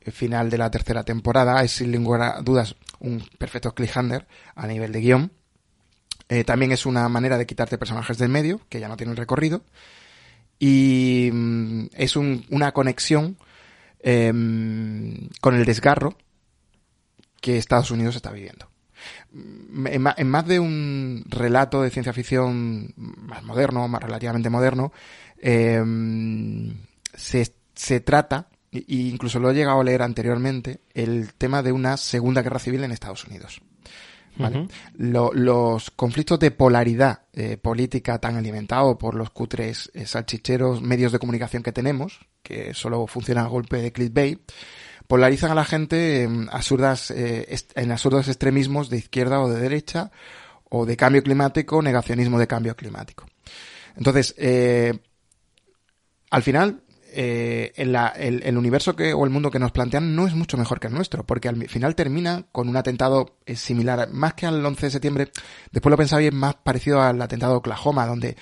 [0.00, 4.92] el final de la tercera temporada, es sin ninguna dudas un perfecto cliffhanger a nivel
[4.92, 5.32] de guion
[6.32, 9.64] eh, también es una manera de quitarte personajes del medio, que ya no tienen recorrido.
[10.58, 13.36] Y mm, es una conexión
[14.00, 16.16] em, con el desgarro
[17.42, 18.70] que Estados Unidos está viviendo.
[19.30, 19.86] Mm,
[20.16, 24.90] en, más de un relato de ciencia ficción más moderno, más relativamente moderno,
[25.36, 26.74] em,
[27.12, 32.40] se, trata, e incluso lo he llegado a leer anteriormente, el tema de una segunda
[32.40, 33.60] guerra civil en Estados Unidos
[34.94, 41.18] los conflictos de polaridad eh, política tan alimentados por los cutres eh, salchicheros medios de
[41.18, 44.40] comunicación que tenemos, que solo funcionan a golpe de clickbait,
[45.06, 50.10] polarizan a la gente en, absurdas, eh, en absurdos extremismos de izquierda o de derecha,
[50.68, 53.26] o de cambio climático, negacionismo de cambio climático.
[53.94, 54.34] Entonces,
[56.30, 56.82] al final,
[57.14, 60.86] eh, el, universo que, o el mundo que nos plantean no es mucho mejor que
[60.86, 64.86] el nuestro, porque al final termina con un atentado eh, similar, más que al 11
[64.86, 65.32] de septiembre,
[65.70, 68.36] después lo pensaba bien, más parecido al atentado de Oklahoma, donde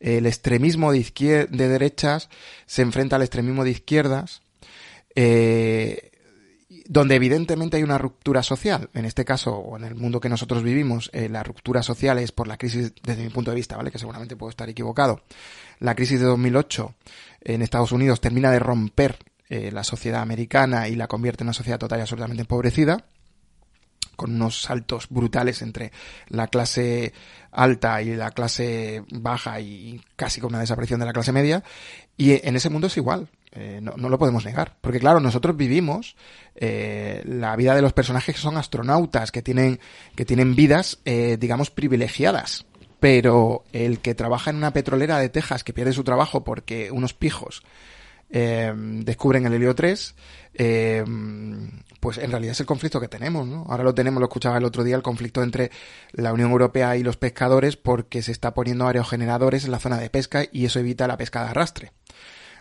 [0.00, 2.28] el extremismo de, de derechas
[2.66, 4.42] se enfrenta al extremismo de izquierdas,
[5.14, 6.10] eh,
[6.88, 8.90] donde evidentemente hay una ruptura social.
[8.94, 12.46] En este caso, o en el mundo que nosotros vivimos, la ruptura social es por
[12.46, 13.90] la crisis, desde mi punto de vista, ¿vale?
[13.90, 15.22] Que seguramente puedo estar equivocado.
[15.80, 16.94] La crisis de 2008
[17.46, 19.18] en Estados Unidos termina de romper
[19.48, 23.04] eh, la sociedad americana y la convierte en una sociedad total y absolutamente empobrecida,
[24.16, 25.92] con unos saltos brutales entre
[26.28, 27.12] la clase
[27.52, 31.62] alta y la clase baja y casi con una desaparición de la clase media.
[32.16, 33.28] Y en ese mundo es igual.
[33.52, 34.76] Eh, no, lo podemos negar.
[34.80, 36.16] Porque claro, nosotros vivimos
[36.56, 39.78] eh, la vida de los personajes que son astronautas, que tienen,
[40.16, 42.66] que tienen vidas, digamos, privilegiadas
[43.00, 47.14] pero el que trabaja en una petrolera de Texas que pierde su trabajo porque unos
[47.14, 47.62] pijos
[48.30, 50.14] eh, descubren el helio 3,
[50.54, 51.04] eh,
[52.00, 53.66] pues en realidad es el conflicto que tenemos, ¿no?
[53.68, 55.70] Ahora lo tenemos, lo escuchaba el otro día, el conflicto entre
[56.12, 60.10] la Unión Europea y los pescadores porque se está poniendo aerogeneradores en la zona de
[60.10, 61.92] pesca y eso evita la pesca de arrastre.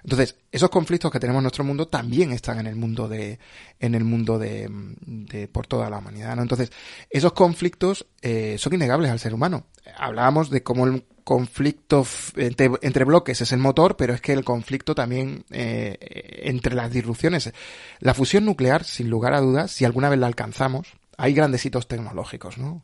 [0.05, 3.39] Entonces, esos conflictos que tenemos en nuestro mundo también están en el mundo de,
[3.79, 4.69] en el mundo de,
[5.01, 6.43] de por toda la humanidad, ¿no?
[6.43, 6.71] Entonces,
[7.09, 9.65] esos conflictos eh, son innegables al ser humano.
[9.97, 12.05] Hablábamos de cómo el conflicto
[12.35, 15.97] entre, bloques es el motor, pero es que el conflicto también eh,
[16.43, 17.51] entre las disrupciones.
[17.99, 21.87] La fusión nuclear, sin lugar a dudas, si alguna vez la alcanzamos, hay grandes hitos
[21.87, 22.83] tecnológicos, ¿no?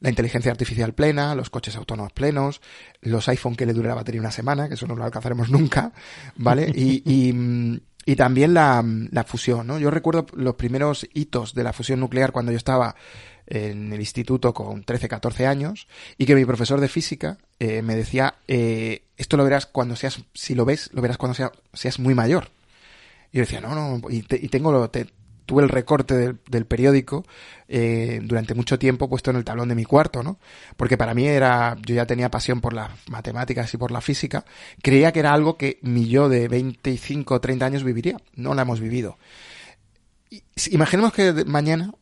[0.00, 2.60] La inteligencia artificial plena, los coches autónomos plenos,
[3.00, 5.92] los iPhone que le dure la batería una semana, que eso no lo alcanzaremos nunca,
[6.36, 6.70] ¿vale?
[6.74, 9.80] Y, y, también la, la, fusión, ¿no?
[9.80, 12.94] Yo recuerdo los primeros hitos de la fusión nuclear cuando yo estaba
[13.46, 17.94] en el instituto con 13, 14 años y que mi profesor de física eh, me
[17.96, 21.98] decía, eh, esto lo verás cuando seas, si lo ves, lo verás cuando sea, seas
[21.98, 22.50] muy mayor.
[23.32, 25.06] Y yo decía, no, no, y, y tengo, te,
[25.46, 27.24] tuve el recorte del, periódico
[27.68, 30.38] eh, durante mucho tiempo puesto en el tablón de mi cuarto, ¿no?
[30.76, 34.44] Porque para mí era, yo ya tenía pasión por las matemáticas y por la física,
[34.82, 38.62] creía que era algo que mi yo de 25 o 30 años viviría, no la
[38.62, 39.16] hemos vivido.
[40.70, 41.92] imaginemos que mañana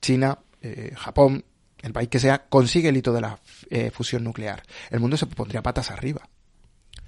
[0.00, 1.44] China, eh, Japón,
[1.82, 3.38] el país que sea, consigue el hito de la
[3.70, 4.62] eh, fusión nuclear.
[4.90, 6.28] El mundo se pondría patas arriba.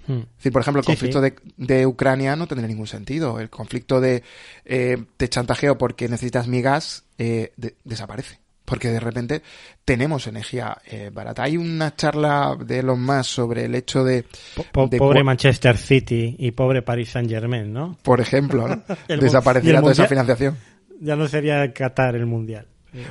[0.07, 0.19] Hmm.
[0.19, 3.41] Es decir, por ejemplo, el conflicto De, Ucrania no tendría ningún sentido.
[3.41, 4.23] El conflicto de
[4.65, 7.53] eh, te chantajeo porque necesitas mi gas eh,
[7.85, 8.41] desaparece.
[8.65, 9.43] Porque de repente
[9.85, 11.43] tenemos energía eh, barata.
[11.43, 14.25] Hay una charla de los más sobre el hecho de...
[14.73, 17.99] pobre Manchester City y pobre Paris Saint Germain, ¿no?
[18.03, 18.83] Por ejemplo, ¿no?
[19.21, 20.57] desaparecería toda esa financiación.
[21.01, 22.69] Ya no sería Qatar el mundial.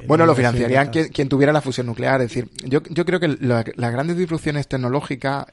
[0.08, 2.22] Bueno, lo financiarían quien, tuviera la fusión nuclear.
[2.22, 5.46] Es decir, yo, yo creo que las grandes disrupciones tecnológicas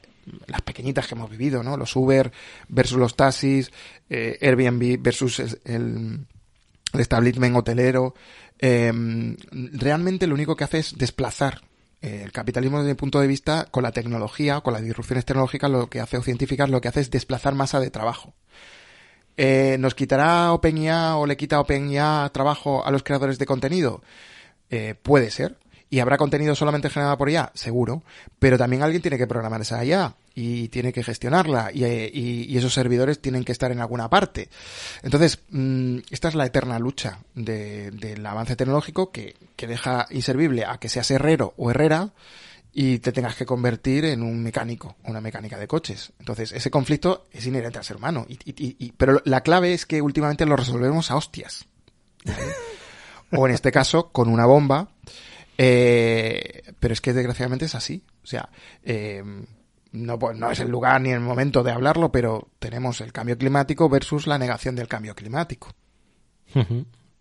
[0.47, 1.77] las pequeñitas que hemos vivido, ¿no?
[1.77, 2.31] Los Uber
[2.67, 3.71] versus los taxis,
[4.09, 6.25] eh, Airbnb versus el,
[6.93, 8.13] establishment hotelero.
[8.59, 11.61] Em, realmente lo único que hace es desplazar
[12.01, 15.71] eh, el capitalismo desde mi punto de vista con la tecnología, con las disrupciones tecnológicas,
[15.71, 18.33] lo que hace o científicas, lo que hace es desplazar masa de trabajo.
[19.37, 24.01] Eh, ¿Nos quitará OpenIA o le quita OpenIA trabajo a los creadores de contenido?
[25.03, 25.57] puede ser.
[25.89, 27.51] ¿Y habrá contenido solamente generado por IA?
[27.53, 28.03] Seguro.
[28.39, 33.21] Pero también alguien tiene que programar esa IA y tiene que gestionarla y, esos servidores
[33.21, 34.49] tienen que estar en alguna parte.
[35.03, 40.89] Entonces, mm, esta es la eterna lucha del avance tecnológico que, deja inservible a que
[40.89, 42.13] seas herrero o herrera
[42.73, 46.13] y te tengas que convertir en un mecánico, una mecánica de coches.
[46.19, 48.25] Entonces, ese conflicto es inherente al ser humano.
[48.27, 51.65] Y, pero la clave es que últimamente lo resolvemos a hostias.
[53.31, 54.89] o en este caso, con una bomba.
[55.59, 58.03] Eh, pero es que desgraciadamente es así.
[58.23, 58.49] O sea,
[58.83, 59.23] eh,
[59.91, 63.37] no, pues, no es el lugar ni el momento de hablarlo, pero tenemos el cambio
[63.37, 65.73] climático versus la negación del cambio climático.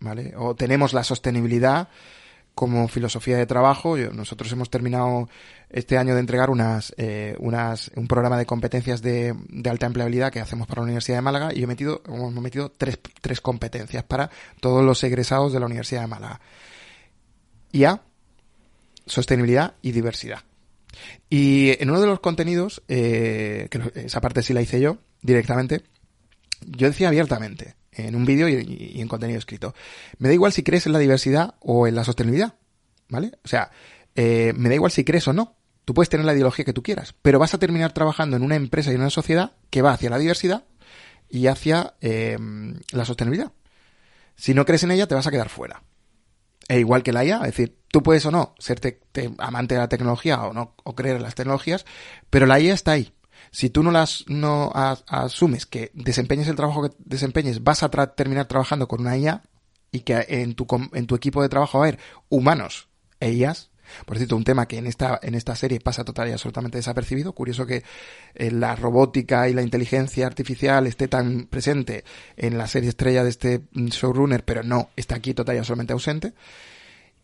[0.00, 0.32] ¿Vale?
[0.36, 1.88] O tenemos la sostenibilidad
[2.54, 3.96] como filosofía de trabajo.
[3.96, 5.28] nosotros hemos terminado
[5.68, 10.32] este año de entregar unas, eh, unas, un programa de competencias de, de, alta empleabilidad
[10.32, 14.04] que hacemos para la Universidad de Málaga y he metido, hemos metido tres, tres competencias
[14.04, 14.30] para
[14.60, 16.40] todos los egresados de la Universidad de Málaga.
[17.72, 18.02] IA,
[19.06, 20.40] sostenibilidad y diversidad.
[21.28, 25.82] Y en uno de los contenidos, eh, que esa parte sí la hice yo directamente,
[26.66, 29.74] yo decía abiertamente, en un vídeo y, en contenido escrito,
[30.18, 32.54] me da igual si crees en la diversidad o en la sostenibilidad,
[33.08, 33.32] ¿vale?
[33.44, 33.70] O sea,
[34.14, 35.56] eh, me da igual si crees o no.
[35.84, 38.56] Tú puedes tener la ideología que tú quieras, pero vas a terminar trabajando en una
[38.56, 40.64] empresa y en una sociedad que va hacia la diversidad
[41.28, 42.38] y hacia eh,
[42.92, 43.52] la sostenibilidad.
[44.36, 45.82] Si no crees en ella, te vas a quedar fuera.
[46.70, 48.78] E igual que la IA, es decir, tú puedes o no ser
[49.38, 51.84] amante de la tecnología o no, o creer en las tecnologías,
[52.30, 53.12] pero la IA está ahí.
[53.50, 58.46] Si tú no las no asumes que desempeñes el trabajo que desempeñes, vas a terminar
[58.46, 59.42] trabajando con una IA
[59.90, 62.86] y que en tu, en tu equipo de trabajo va a haber humanos
[63.18, 63.69] e IAs.
[64.06, 67.32] Por cierto, un tema que en esta, en esta serie pasa total y absolutamente desapercibido.
[67.32, 67.82] Curioso que
[68.34, 72.04] eh, la robótica y la inteligencia artificial esté tan presente
[72.36, 76.32] en la serie estrella de este showrunner, pero no, está aquí total y absolutamente ausente.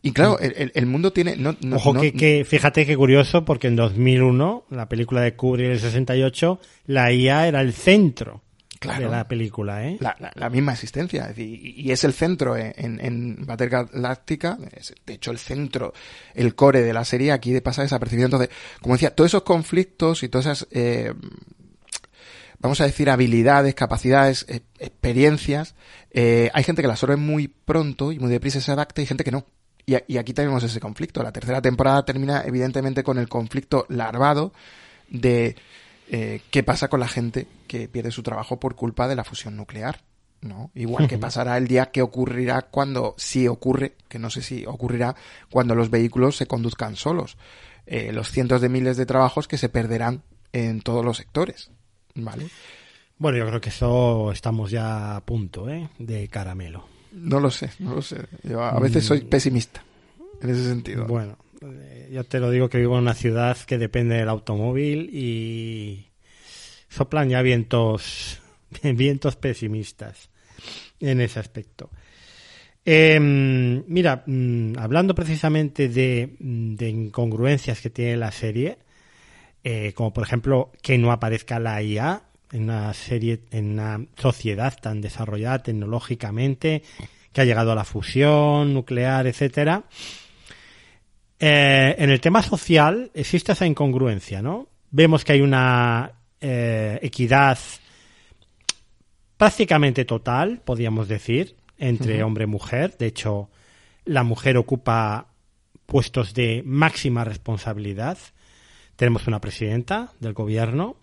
[0.02, 1.36] Y claro, el, el mundo tiene...
[1.36, 6.60] No, Ojo que, fíjate qué curioso, porque en 2001, la película de Kubrick del 68,
[6.86, 8.43] la IA era el centro
[8.81, 9.97] de la película, ¿eh?
[10.01, 11.32] La, la, misma existencia.
[11.36, 14.59] y, es el centro en, en Battlestar Galáctica,
[15.07, 15.93] de hecho el centro,
[16.35, 18.27] el core de la serie aquí de pasa desapercibido.
[18.27, 18.51] Entonces,
[18.81, 20.69] como decía, todos esos conflictos y todas esas...
[20.70, 21.12] Eh,
[22.59, 25.74] vamos a decir, habilidades, capacidades, eh, experiencias.
[26.11, 29.24] Eh, hay gente que las absorbe muy pronto y muy deprisa se adapta y gente
[29.24, 29.47] que no.
[29.85, 31.23] Y, aquí tenemos ese conflicto.
[31.23, 34.53] La tercera temporada termina evidentemente con el conflicto larvado
[35.09, 35.55] de
[36.11, 39.57] eh, qué pasa con la gente que pierde su trabajo por culpa de la fusión
[39.57, 40.01] nuclear.
[40.41, 40.70] ¿no?
[40.74, 45.16] Igual que pasará el día que ocurrirá cuando, si ocurre, que no sé si ocurrirá,
[45.51, 47.37] cuando los vehículos se conduzcan solos.
[47.87, 50.23] Eh, los cientos de miles de trabajos que se perderán
[50.53, 51.70] en todos los sectores.
[52.15, 52.49] ¿Vale?
[53.19, 55.89] Bueno, yo creo que eso estamos ya a punto, ¿eh?
[55.99, 56.87] De caramelo.
[57.12, 58.27] No lo sé, no lo sé.
[58.43, 59.28] Yo a veces soy mm.
[59.28, 59.83] pesimista
[60.43, 61.07] en ese sentido.
[61.07, 61.39] Bueno,
[62.11, 66.07] yo te lo digo que vivo en una ciudad que depende del automóvil y
[66.89, 68.41] soplan ya vientos,
[68.83, 70.31] vientos pesimistas
[71.01, 71.91] en ese aspecto.
[72.85, 78.78] Em, mira, mm, hablando precisamente de, de, incongruencias que tiene la serie,
[79.65, 82.23] eh, como por ejemplo que no aparezca la IA,
[82.53, 86.83] en una serie, en una sociedad tan desarrollada tecnológicamente,
[87.33, 89.83] que ha llegado a la fusión nuclear, etcétera.
[91.39, 94.69] Eh, en el tema social existe esa incongruencia, ¿no?
[94.91, 97.59] Vemos que hay una eh, equidad
[99.37, 102.97] prácticamente total, podríamos decir, entre hombre y mujer.
[102.99, 103.51] De hecho,
[104.05, 105.27] la mujer ocupa
[105.85, 108.19] puestos de máxima responsabilidad.
[108.97, 110.97] Tenemos una presidenta del gobierno,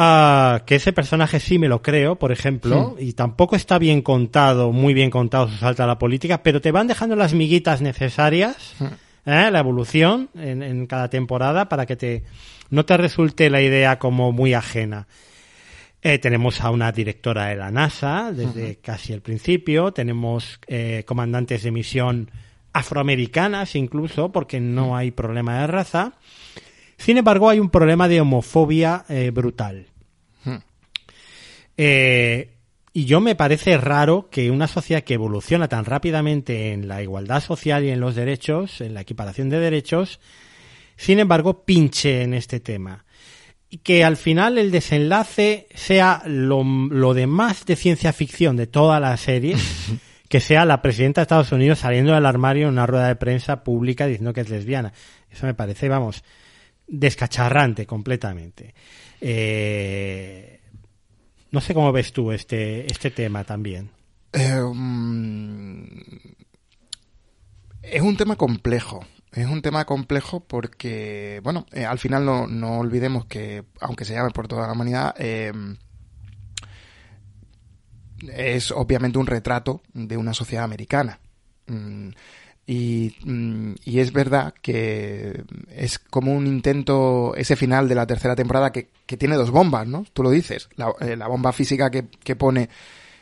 [0.00, 4.70] Ah, que ese personaje sí me lo creo, por ejemplo, y tampoco está bien contado,
[4.70, 8.76] muy bien contado su salto a la política, pero te van dejando las miguitas necesarias,
[9.26, 9.48] ¿eh?
[9.50, 12.22] la evolución en, cada temporada para que te
[12.70, 15.08] no te resulte la idea como muy ajena.
[16.00, 21.64] Eh, tenemos a una directora de la NASA desde casi el principio, tenemos eh, comandantes
[21.64, 22.30] de misión
[22.72, 26.12] afroamericanas incluso, porque no hay problema de raza.
[26.98, 29.86] Sin embargo, hay un problema de homofobia eh, brutal.
[30.44, 30.56] Hmm.
[31.76, 32.50] Eh,
[32.92, 37.40] y yo me parece raro que una sociedad que evoluciona tan rápidamente en la igualdad
[37.40, 40.18] social y en los derechos, en la equiparación de derechos,
[40.96, 43.04] sin embargo, pinche en este tema.
[43.70, 48.66] Y que al final el desenlace sea lo, lo de más de ciencia ficción de
[48.66, 49.56] toda la serie,
[50.28, 53.62] que sea la presidenta de Estados Unidos saliendo del armario en una rueda de prensa
[53.62, 54.92] pública diciendo que es lesbiana.
[55.30, 56.24] Eso me parece, vamos,
[56.88, 58.74] descacharrante completamente.
[59.20, 60.60] Eh,
[61.50, 63.90] no sé cómo ves tú este, este tema también.
[64.32, 65.84] Eh, mm,
[67.82, 69.04] es un tema complejo.
[69.32, 74.14] Es un tema complejo porque, bueno, eh, al final no, no, olvidemos que, aunque se
[74.14, 75.14] llame por toda la humanidad,
[78.26, 81.20] es obviamente un retrato de una sociedad americana.
[81.66, 82.08] Mm,
[82.70, 85.42] Y, mm, y, es verdad que
[85.74, 89.88] es como un intento, ese final de la tercera temporada que, que tiene dos bombas,
[89.88, 90.04] ¿no?
[90.12, 92.68] Tú lo dices, la, eh, la bomba física que, que pone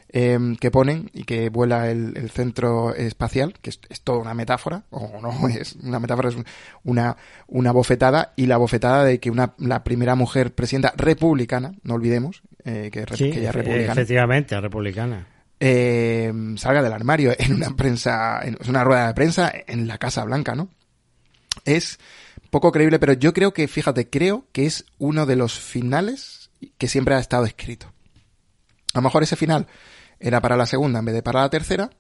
[0.09, 4.35] eh, que ponen y que vuela el, el centro espacial, que es, es, toda una
[4.35, 6.37] metáfora, o no es una metáfora, es
[6.83, 7.17] una,
[7.47, 12.43] una bofetada, y la bofetada de que una, la primera mujer presidenta republicana, no olvidemos,
[12.65, 13.93] eh, que, sí, que ella es republicana.
[13.93, 15.36] Efectivamente, republicana.
[15.59, 20.25] Eh, salga del armario en una prensa, en una rueda de prensa en la Casa
[20.25, 20.69] Blanca, ¿no?
[21.65, 21.99] Es
[22.51, 26.89] poco creíble, pero yo creo que, fíjate, creo que es uno de los finales que
[26.89, 27.93] siempre ha estado escrito.
[28.95, 29.67] A lo mejor ese final
[30.19, 31.91] era para la segunda en vez de para la tercera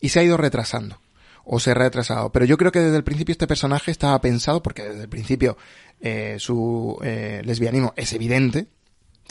[0.00, 1.00] y se ha ido retrasando
[1.44, 2.32] o se ha retrasado.
[2.32, 5.56] Pero yo creo que desde el principio este personaje estaba pensado, porque desde el principio
[6.00, 8.68] eh, su eh, lesbianismo es evidente,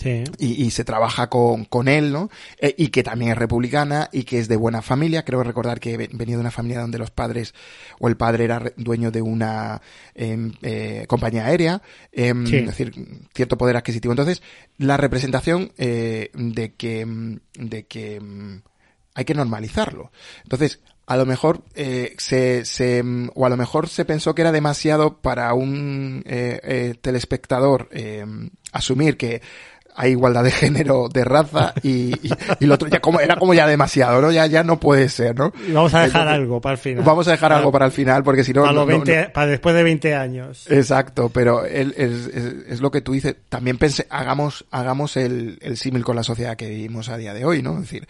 [0.01, 0.23] Sí.
[0.39, 2.29] Y, y, se trabaja con, con él, ¿no?
[2.57, 5.23] Eh, y que también es republicana y que es de buena familia.
[5.23, 7.53] Creo recordar que venía de una familia donde los padres
[7.99, 9.79] o el padre era dueño de una
[10.15, 12.57] eh, eh, compañía aérea, eh, sí.
[12.57, 12.93] es decir,
[13.35, 14.11] cierto poder adquisitivo.
[14.11, 14.41] Entonces,
[14.79, 18.19] la representación eh, de que, de que
[19.13, 20.11] hay que normalizarlo.
[20.43, 20.79] Entonces,
[21.11, 23.03] a lo mejor eh, se, se,
[23.35, 27.89] o a lo mejor se pensó que era demasiado para un eh, eh, telespectador
[28.71, 29.41] asumir que
[29.95, 33.53] hay igualdad de género, de raza y, y, y, lo otro ya como era como
[33.53, 34.31] ya demasiado, ¿no?
[34.31, 35.51] Ya ya no puede ser, ¿no?
[35.67, 37.03] Y vamos a dejar Entonces, algo para el final.
[37.03, 39.33] Vamos a dejar para, algo para el final porque si no, para, no, 20, no,
[39.33, 40.69] para después de 20 años.
[40.69, 43.35] Exacto, pero él, es, es, es, lo que tú dices.
[43.49, 47.45] También pensé, hagamos hagamos el, el símil con la sociedad que vivimos a día de
[47.45, 47.75] hoy, ¿no?
[47.75, 48.07] Es decir,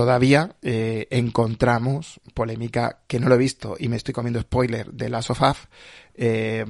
[0.00, 5.10] todavía eh, encontramos polémica que no lo he visto y me estoy comiendo spoiler de
[5.10, 5.58] Last of Us.
[6.14, 6.64] Eh,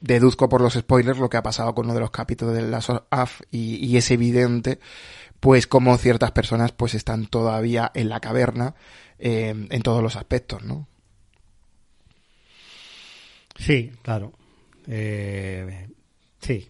[0.00, 2.90] deduzco por los spoilers lo que ha pasado con uno de los capítulos de Last
[2.90, 4.80] of Us y, es evidente
[5.38, 8.74] pues como ciertas personas pues están todavía en la caverna
[9.20, 10.88] eh, en todos los aspectos, ¿no?
[13.56, 14.32] Sí, claro.
[16.40, 16.68] Sí,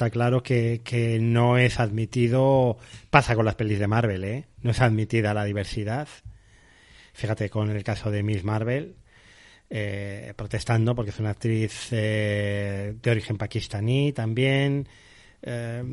[0.00, 2.78] está claro que, que, no es admitido,
[3.10, 4.46] pasa con las pelis de Marvel, ¿eh?
[4.62, 6.08] No es admitida la diversidad.
[7.12, 8.96] Fíjate con el caso de Miss Marvel,
[9.68, 14.88] eh, protestando porque es una actriz eh, de origen pakistaní también,
[15.42, 15.84] eh,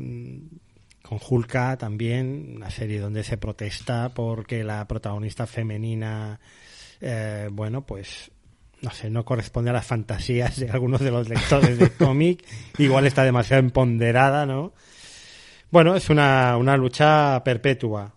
[1.02, 6.40] con Hulka también, una serie donde se protesta porque la protagonista femenina,
[7.02, 8.30] eh, bueno, pues
[8.82, 12.44] no sé, no corresponde a las fantasías de algunos de los lectores de cómic,
[12.78, 14.72] igual está demasiado empoderada, ¿no?
[15.70, 18.14] Bueno, es una, una lucha perpetua.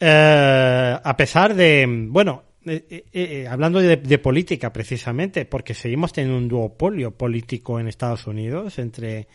[0.00, 6.12] Eh, a pesar de, bueno, eh, eh, eh, hablando de, de, política precisamente, porque seguimos
[6.12, 9.26] teniendo un duopolio político en Estados Unidos entre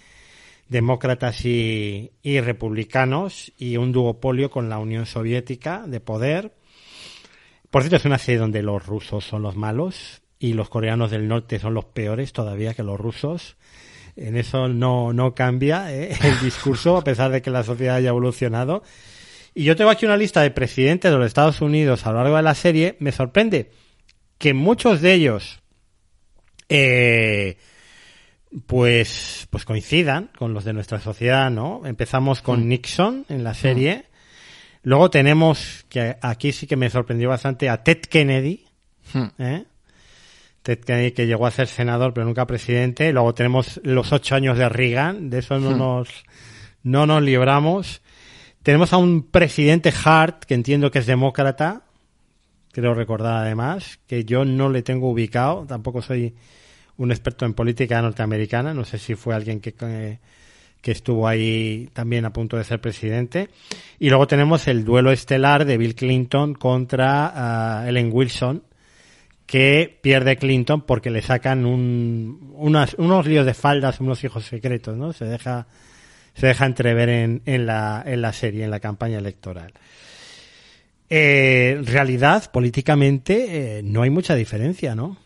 [0.69, 6.53] demócratas y, y republicanos y un duopolio con la Unión Soviética de poder.
[7.69, 11.27] Por cierto, es una serie donde los rusos son los malos y los coreanos del
[11.27, 13.57] norte son los peores todavía que los rusos.
[14.15, 16.15] En eso no, no cambia ¿eh?
[16.23, 18.83] el discurso, a pesar de que la sociedad haya evolucionado.
[19.53, 22.35] Y yo tengo aquí una lista de presidentes de los Estados Unidos a lo largo
[22.35, 22.95] de la serie.
[22.99, 23.71] Me sorprende
[24.37, 25.59] que muchos de ellos,
[26.69, 27.57] eh,
[28.67, 31.81] pues, pues coincidan con los de nuestra sociedad, ¿no?
[31.85, 32.67] Empezamos con mm.
[32.67, 33.97] Nixon en la serie.
[33.97, 34.17] Mm.
[34.83, 38.65] Luego tenemos, que aquí sí que me sorprendió bastante, a Ted Kennedy,
[39.13, 39.25] mm.
[39.39, 39.65] ¿eh?
[40.67, 43.13] Ted Kennedy que llegó a ser senador pero nunca presidente.
[43.13, 46.09] Luego tenemos los ocho años de Reagan, de eso no nos,
[46.83, 48.01] no nos libramos.
[48.63, 51.83] Tenemos a un presidente Hart, que entiendo que es demócrata,
[52.73, 56.35] creo recordar además, que yo no le tengo ubicado, tampoco soy
[56.97, 60.19] un experto en política norteamericana, no sé si fue alguien que, que,
[60.81, 63.47] que estuvo ahí también a punto de ser presidente.
[63.99, 68.63] Y luego tenemos el duelo estelar de Bill Clinton contra uh, Ellen Wilson,
[69.47, 74.95] que pierde Clinton porque le sacan un, unas, unos líos de faldas, unos hijos secretos,
[74.95, 75.13] ¿no?
[75.13, 75.67] Se deja,
[76.35, 79.73] se deja entrever en, en, la, en la serie, en la campaña electoral.
[81.09, 85.17] Eh, en realidad, políticamente, eh, no hay mucha diferencia, ¿no?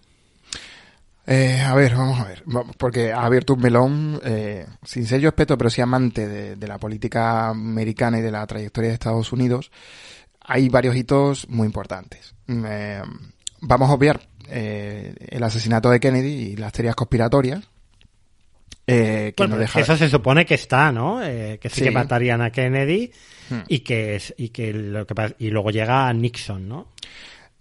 [1.26, 2.44] Eh, a ver, vamos a ver,
[2.78, 6.80] porque ha abierto un melón, eh, sin ser yo experto, pero sí amante de, la
[6.80, 9.72] política americana y de la trayectoria de Estados Unidos,
[10.42, 12.34] hay varios hitos muy importantes.
[12.48, 13.02] Eh,
[13.62, 17.62] vamos a obviar eh, el asesinato de Kennedy y las teorías conspiratorias.
[18.88, 19.80] Eh, que bueno, no deja...
[19.80, 21.24] Eso se supone que está, ¿no?
[21.24, 23.12] Eh, que sí, sí, que matarían a Kennedy
[23.50, 23.62] hmm.
[23.68, 26.88] y que es, y que lo que y luego llega a Nixon, ¿no?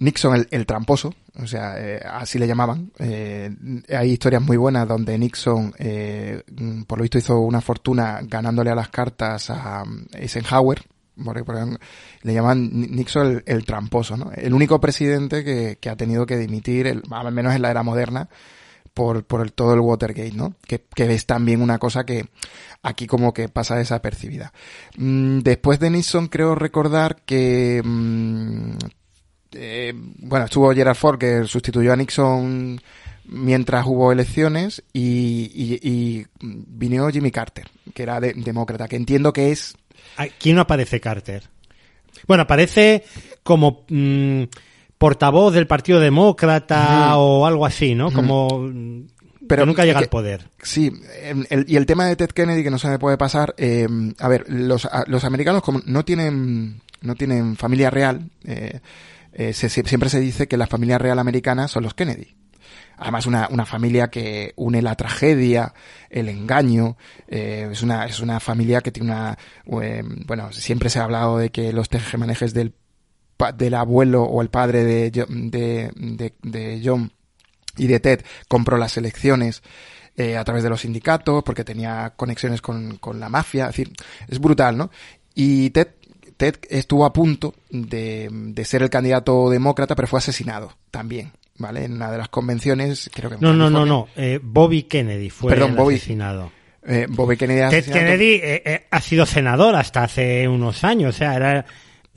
[0.00, 2.90] Nixon el, el tramposo, o sea, eh, así le llamaban.
[2.98, 3.50] Eh,
[3.90, 6.42] hay historias muy buenas donde Nixon, eh,
[6.86, 10.82] por lo visto, hizo una fortuna ganándole a las cartas a Eisenhower,
[12.22, 14.30] le llaman Nixon el, tramposo, ¿no?
[14.34, 17.82] El único presidente que, que ha tenido que dimitir, el, al menos en la era
[17.82, 18.28] moderna,
[18.94, 20.54] por, por el, todo el Watergate, ¿no?
[20.66, 22.28] Que, que es también una cosa que
[22.82, 24.52] aquí como que pasa desapercibida.
[24.96, 28.72] Mm, después de Nixon creo recordar que, mm,
[29.52, 32.80] eh, bueno, estuvo Gerald Ford que sustituyó a Nixon
[33.24, 39.76] mientras hubo elecciones y, y vino Jimmy Carter, que era demócrata, que entiendo que es...
[40.16, 41.44] Aquí no aparece Carter.
[42.26, 43.04] Bueno, aparece
[43.42, 43.84] como...
[43.88, 44.44] Mm,
[45.00, 48.12] portavoz del Partido Demócrata o algo así, ¿no?
[48.12, 48.68] Como
[49.48, 50.48] pero nunca llega al poder.
[50.62, 50.92] Sí,
[51.66, 53.88] y el tema de Ted Kennedy que no se me puede pasar, eh,
[54.18, 58.80] a ver, los, los americanos como no tienen no tienen familia real, eh,
[59.32, 62.36] eh, siempre se dice que la familia real americana son los Kennedy.
[63.00, 65.74] Además, una, una familia que une la tragedia,
[66.10, 66.96] el engaño.
[67.26, 69.38] es, una, es una familia que tiene una.
[69.64, 72.74] bueno, siempre se ha hablado de que los tejemanejes del
[73.56, 77.10] del abuelo o el padre de, de, de, John
[77.76, 79.62] y de Ted compró las elecciones
[80.16, 83.64] eh, a través de los sindicatos porque tenía conexiones con, con la mafia.
[83.64, 83.92] Es decir,
[84.28, 84.90] es brutal, ¿no?
[85.34, 85.88] Y Ted
[86.36, 91.84] Ted estuvo a punto de, de, ser el candidato demócrata, pero fue asesinado también, ¿vale?
[91.84, 93.36] En una de las convenciones, creo que...
[93.38, 96.50] No, no, no, no, eh, Bobby Kennedy fue Perdón, el asesinado.
[96.84, 101.36] Eh, Bobby Kennedy Kennedy eh, eh, ha sido senador hasta hace unos años, o sea,
[101.36, 101.64] era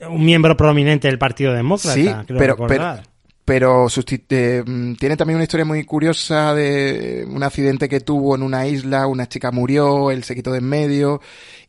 [0.08, 1.94] un miembro prominente del Partido Demócrata.
[1.94, 2.98] Sí, pero, pero,
[3.44, 3.86] pero
[4.30, 4.64] eh,
[4.98, 9.28] tiene también una historia muy curiosa de un accidente que tuvo en una isla, una
[9.28, 11.20] chica murió, él se quitó de en medio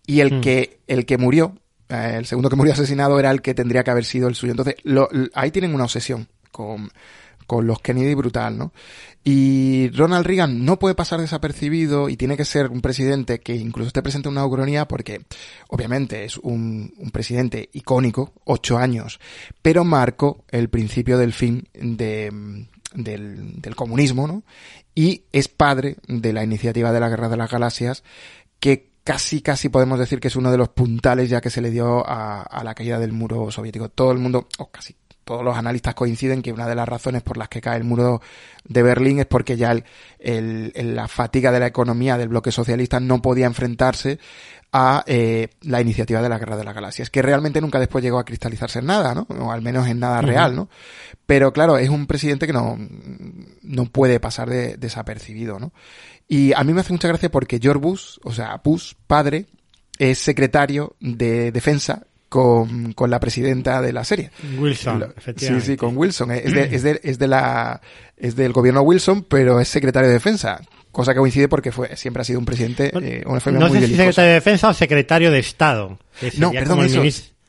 [0.06, 0.42] y el mm.
[0.42, 1.56] que el que murió,
[1.90, 4.52] eh, el segundo que murió asesinado era el que tendría que haber sido el suyo.
[4.52, 6.90] Entonces, lo, ahí tienen una obsesión con
[7.46, 8.74] con los Kennedy brutal, ¿no?
[9.24, 13.88] Y Ronald Reagan no puede pasar desapercibido y tiene que ser un presidente que incluso
[13.88, 15.26] esté presente en una ucronía porque
[15.68, 19.20] obviamente es un, presidente icónico, ocho años,
[19.62, 24.44] pero marcó el principio del fin de, del, del comunismo, ¿no?
[24.94, 28.04] Y es padre de la iniciativa de la Guerra de las Galaxias
[28.60, 31.72] que casi, casi podemos decir que es uno de los puntales ya que se le
[31.72, 33.90] dio a, a la caída del muro soviético.
[33.90, 37.38] Todo el mundo, o casi todos los analistas coinciden que una de las razones por
[37.38, 38.22] las que cae el muro
[38.64, 39.76] de Berlín es porque ya
[40.20, 44.20] el, la fatiga de la economía del bloque socialista no podía enfrentarse
[44.72, 48.20] a eh, la iniciativa de la Guerra de las Galaxias, que realmente nunca después llegó
[48.20, 49.26] a cristalizarse en nada, ¿no?
[49.40, 50.70] O al menos en nada real, ¿no?
[51.26, 52.78] Pero claro, es un presidente que no,
[53.64, 55.72] no puede pasar de, desapercibido, ¿no?
[56.28, 59.46] Y a mí me hace mucha gracia porque George Bush, o sea, Bush, padre,
[59.98, 64.32] es secretario de defensa con, con la presidenta de la serie.
[64.58, 65.66] Wilson, efectivamente.
[65.66, 66.32] Sí, sí, con Wilson.
[66.32, 67.82] Es, de, es, de, es, de la,
[68.18, 70.62] es del gobierno Wilson, pero es secretario de defensa.
[70.92, 73.96] Cosa que coincide porque fue, siempre ha sido un presidente, eh, una no sé si
[73.96, 76.00] secretario de defensa o secretario de Estado.
[76.38, 77.04] no, perdón, eso.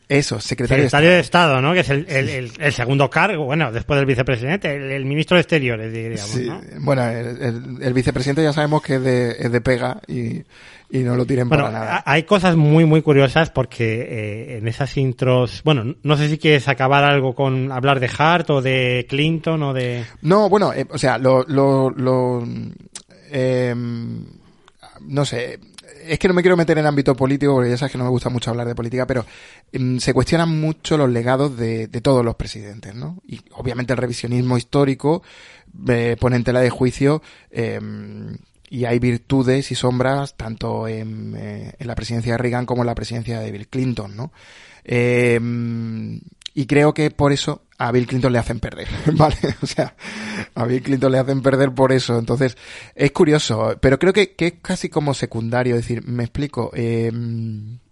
[0.09, 1.55] Eso, secretario, secretario de, Estado.
[1.55, 1.63] de, Estado.
[1.63, 1.75] ¿no?
[1.75, 5.93] Que es el, el, el, segundo cargo, bueno, después del vicepresidente, el, ministro de Exteriores,
[5.93, 6.49] diríamos, sí,
[6.79, 10.45] Bueno, el, vicepresidente ya sabemos que es de, es de pega y,
[10.91, 12.03] y no lo tiren para nada.
[12.07, 16.69] Hay cosas muy, muy curiosas porque eh, en esas intros, bueno, no sé si quieres
[16.69, 20.05] acabar algo con hablar de Hart o de Clinton o de...
[20.23, 22.47] No, bueno, eh, o sea, lo, lo, lo
[23.31, 25.59] eh, no sé,
[26.07, 28.11] es que no me quiero meter en ámbito político porque ya sabes que no me
[28.11, 29.25] gusta mucho hablar de política, pero
[29.73, 33.21] mm, se cuestionan mucho los legados de, de, todos los presidentes, ¿no?
[33.27, 35.23] Y obviamente el revisionismo histórico
[35.89, 37.81] eh, pone en tela de juicio eh,
[38.69, 42.87] y hay virtudes y sombras tanto en, eh, en, la presidencia de Reagan como en
[42.87, 44.33] la presidencia de Bill Clinton, ¿no?
[44.85, 45.41] Eh,
[46.55, 49.37] y creo que por eso a Bill Clinton le hacen perder, ¿vale?
[49.61, 49.95] O sea,
[50.55, 52.19] a Bill Clinton le hacen perder por eso.
[52.19, 52.57] Entonces,
[52.95, 55.77] es curioso, pero creo que, que es casi como secundario.
[55.77, 56.71] Decir, me explico.
[56.75, 57.13] Eh,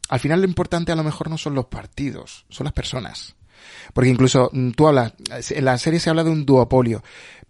[0.09, 3.37] al final lo importante a lo mejor no son los partidos, son las personas.
[3.93, 5.13] Porque incluso mm, tú hablas,
[5.51, 7.03] en la serie se habla de un duopolio,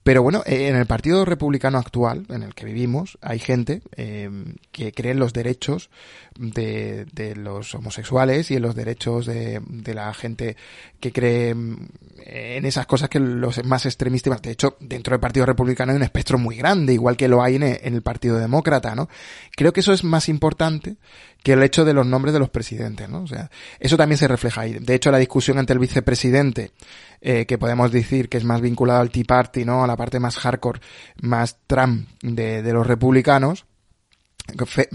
[0.05, 4.31] pero bueno, eh, en el Partido Republicano actual, en el que vivimos, hay gente eh,
[4.71, 5.89] que cree en los derechos
[6.39, 10.57] de, de, los homosexuales y en los derechos de, de, la gente
[11.01, 11.89] que cree mm,
[12.27, 14.43] en esas cosas que los más extremistas.
[14.43, 17.57] De hecho, dentro del Partido Republicano hay un espectro muy grande, igual que lo hay
[17.57, 19.09] en el Partido Demócrata, ¿no?
[19.57, 20.97] Creo que eso es más importante
[21.45, 23.23] que el hecho de los nombres de los presidentes, ¿no?
[23.23, 24.79] O sea, eso también se refleja ahí.
[24.81, 26.73] De hecho, la discusión entre el vicepresidente,
[27.21, 29.85] eh, que podemos decir que es más vinculado al Tea Party, ¿no?
[29.85, 30.81] A la parte más hardcore,
[31.21, 33.67] más Trump de, de los republicanos,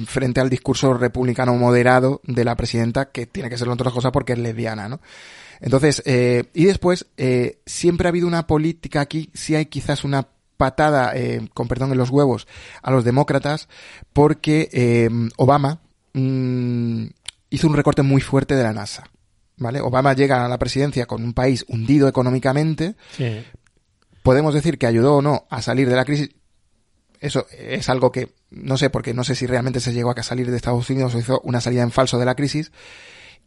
[0.05, 4.33] frente al discurso republicano moderado de la presidenta, que tiene que ser otra cosa porque
[4.33, 5.01] es lesbiana, ¿no?
[5.59, 10.27] Entonces, eh, y después, eh, siempre ha habido una política aquí, si hay quizás una
[10.55, 12.47] patada, eh, con perdón, en los huevos
[12.81, 13.67] a los demócratas,
[14.13, 15.81] porque eh, Obama,
[16.13, 17.05] Mm,
[17.49, 19.09] hizo un recorte muy fuerte de la NASA.
[19.57, 19.81] ¿vale?
[19.81, 22.95] Obama llega a la presidencia con un país hundido económicamente.
[24.23, 26.29] Podemos decir que ayudó o no a salir de la crisis.
[27.19, 30.49] Eso es algo que no sé, porque no sé si realmente se llegó a salir
[30.49, 32.71] de Estados Unidos o hizo una salida en falso de la crisis.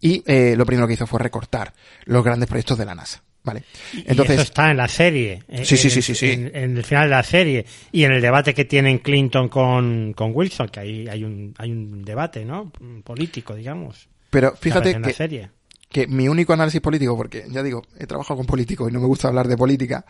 [0.00, 1.72] Y eh, lo primero que hizo fue recortar
[2.04, 3.22] los grandes proyectos de la NASA.
[3.44, 3.64] Vale.
[4.06, 5.42] Entonces, eso está en la serie.
[5.64, 7.66] Sí, sí, sí, sí, En, el final de la serie.
[7.90, 11.72] Y en el debate que tienen Clinton con, con Wilson, que ahí hay un, hay
[11.72, 12.70] un debate, ¿no?
[13.04, 14.08] Político, digamos.
[14.30, 15.48] Pero fíjate que,
[15.88, 19.06] que mi único análisis político, porque ya digo, he trabajado con políticos y no me
[19.06, 20.06] gusta hablar de política,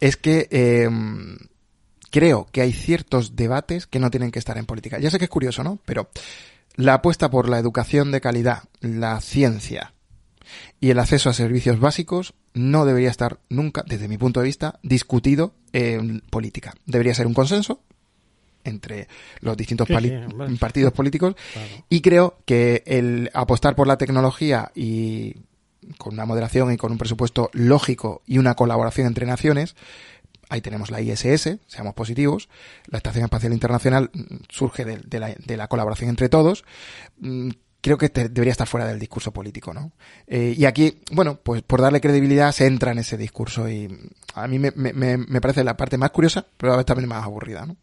[0.00, 0.88] es que eh,
[2.12, 5.00] creo que hay ciertos debates que no tienen que estar en política.
[5.00, 5.78] Ya sé que es curioso, ¿no?
[5.84, 6.10] Pero
[6.76, 9.94] la apuesta por la educación de calidad, la ciencia
[10.78, 14.78] y el acceso a servicios básicos no debería estar nunca, desde mi punto de vista,
[14.82, 16.74] discutido en política.
[16.84, 17.80] Debería ser un consenso
[18.64, 19.08] entre
[19.40, 19.88] los distintos
[20.60, 21.34] partidos políticos
[21.88, 25.36] y creo que el apostar por la tecnología y
[25.98, 29.74] con una moderación y con un presupuesto lógico y una colaboración entre naciones
[30.52, 32.50] Ahí tenemos la ISS, seamos positivos.
[32.86, 36.62] La Estación Espacial Internacional mm, surge de, la, colaboración entre todos
[37.20, 37.48] mm,
[37.80, 39.92] creo que debería estar fuera del discurso político, ¿no?
[40.26, 43.88] Eh, y aquí, bueno, pues por darle credibilidad se entra en ese discurso y
[44.34, 47.76] a mí me, parece la parte más curiosa, pero a veces también más aburrida, ¿no?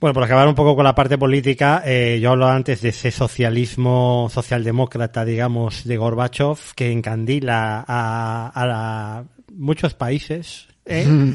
[0.00, 3.10] Bueno, por acabar un poco con la parte política, eh, yo hablaba antes de ese
[3.10, 9.24] socialismo socialdemócrata, digamos, de Gorbachev, que encandila a, a,
[9.56, 10.68] muchos países.
[10.84, 11.34] ¿eh?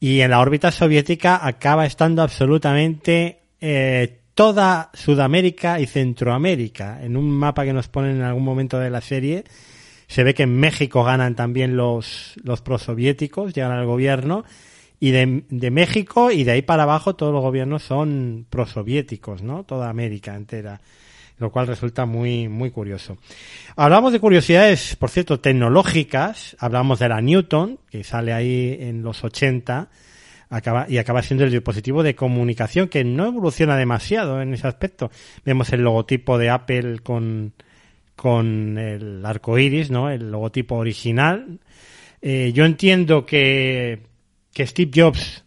[0.00, 7.02] y en la órbita soviética acaba estando absolutamente eh, toda Sudamérica y Centroamérica.
[7.02, 9.44] En un mapa que nos ponen en algún momento de la serie,
[10.06, 14.44] se ve que en México ganan también los, los prosoviéticos, llegan al gobierno,
[15.00, 19.64] y de, de, México y de ahí para abajo todos los gobiernos son prosoviéticos, ¿no?
[19.64, 20.80] Toda América entera
[21.44, 23.18] lo cual resulta muy, muy curioso.
[23.76, 29.22] Hablamos de curiosidades, por cierto, tecnológicas, hablamos de la Newton, que sale ahí en los
[29.22, 29.90] 80,
[30.48, 35.10] acaba, y acaba siendo el dispositivo de comunicación que no evoluciona demasiado en ese aspecto.
[35.44, 37.52] Vemos el logotipo de Apple con,
[38.16, 40.08] con el arco iris, ¿no?
[40.08, 41.60] El logotipo original.
[42.22, 44.00] Eh, yo entiendo que,
[44.54, 45.44] que Steve Jobs,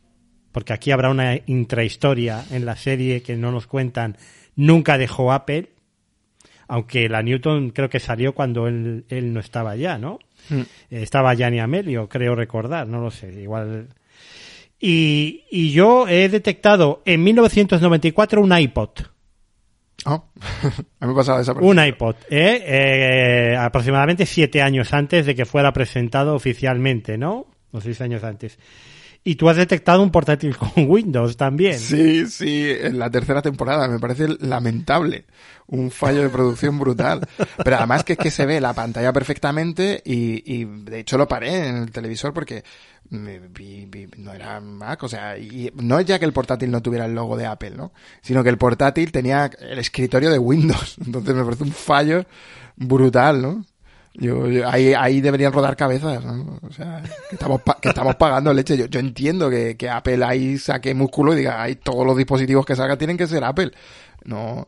[0.52, 4.16] porque aquí habrá una intrahistoria en la serie que no nos cuentan,
[4.56, 5.70] nunca dejó Apple
[6.68, 10.20] aunque la Newton creo que salió cuando él, él no estaba ya, ¿no?
[10.50, 10.62] Mm.
[10.90, 13.88] Estaba Gianni Amelio, creo recordar, no lo sé, igual.
[14.80, 18.90] Y, y yo he detectado en 1994 un iPod.
[20.06, 20.24] Oh,
[21.00, 22.64] a mí me pasaba esa Un iPod, ¿eh?
[22.66, 23.58] ¿eh?
[23.58, 27.48] aproximadamente siete años antes de que fuera presentado oficialmente, ¿no?
[27.72, 28.60] O seis años antes.
[29.28, 31.78] Y tú has detectado un portátil con Windows también.
[31.78, 33.86] Sí, sí, en la tercera temporada.
[33.90, 35.26] Me parece lamentable.
[35.68, 37.28] Un fallo de producción brutal.
[37.62, 41.68] Pero además que es que se ve la pantalla perfectamente y, de hecho lo paré
[41.68, 42.64] en el televisor porque
[43.10, 47.14] no era Mac, o sea, y no es ya que el portátil no tuviera el
[47.14, 47.92] logo de Apple, ¿no?
[48.22, 50.96] Sino que el portátil tenía el escritorio de Windows.
[51.06, 52.26] Entonces me parece un fallo
[52.78, 53.66] brutal, ¿no?
[54.20, 56.60] Yo, ahí, ahí deberían rodar cabezas, ¿no?
[56.64, 58.76] O sea, que estamos, que estamos pagando leche.
[58.76, 62.66] Yo, yo entiendo que, que, Apple ahí saque músculo y diga, hay todos los dispositivos
[62.66, 63.72] que salga tienen que ser Apple.
[64.26, 64.68] No,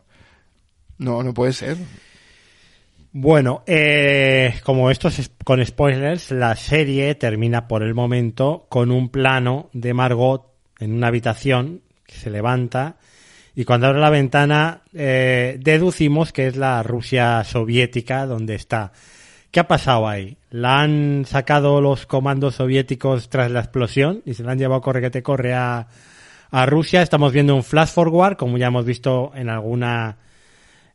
[0.99, 1.77] no, no puede ser.
[3.11, 9.09] Bueno, eh, como esto es con spoilers, la serie termina por el momento con un
[9.09, 10.45] plano de Margot
[10.79, 12.97] en una habitación que se levanta
[13.55, 18.91] y cuando abre la ventana eh, deducimos que es la Rusia soviética donde está.
[19.51, 20.37] ¿Qué ha pasado ahí?
[20.51, 25.01] ¿La han sacado los comandos soviéticos tras la explosión y se la han llevado corre
[25.01, 25.87] que te corre a,
[26.51, 27.01] a Rusia?
[27.01, 30.17] Estamos viendo un flash forward, como ya hemos visto en alguna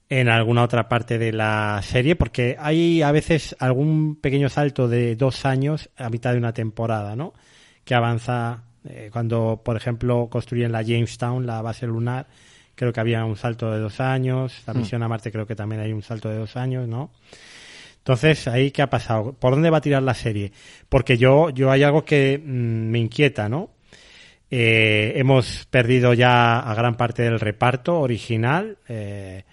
[0.08, 5.16] en alguna otra parte de la serie, porque hay a veces algún pequeño salto de
[5.16, 7.32] dos años a mitad de una temporada, ¿no?
[7.84, 12.26] Que avanza eh, cuando, por ejemplo, construyen la Jamestown, la base lunar,
[12.74, 14.78] creo que había un salto de dos años, la hmm.
[14.78, 17.10] misión a Marte creo que también hay un salto de dos años, ¿no?
[18.04, 19.32] Entonces, ahí qué ha pasado?
[19.32, 20.52] ¿Por dónde va a tirar la serie?
[20.90, 23.70] Porque yo, yo hay algo que mm, me inquieta, ¿no?
[24.50, 28.76] Eh, hemos perdido ya a gran parte del reparto original.
[28.88, 29.44] Eh,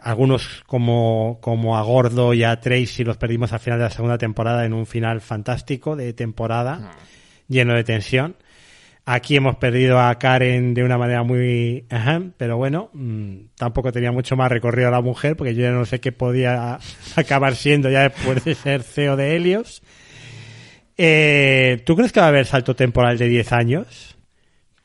[0.00, 4.18] algunos como, como a Gordo y a Tracy los perdimos al final de la segunda
[4.18, 6.96] temporada en un final fantástico de temporada, ah.
[7.46, 8.34] lleno de tensión.
[9.12, 11.84] Aquí hemos perdido a Karen de una manera muy...
[12.36, 15.84] pero bueno, mm, tampoco tenía mucho más recorrido a la mujer, porque yo ya no
[15.84, 16.78] sé qué podía
[17.16, 19.82] acabar siendo ya después de ser CEO de Helios.
[20.96, 24.16] Eh, ¿Tú crees que va a haber salto temporal de 10 años?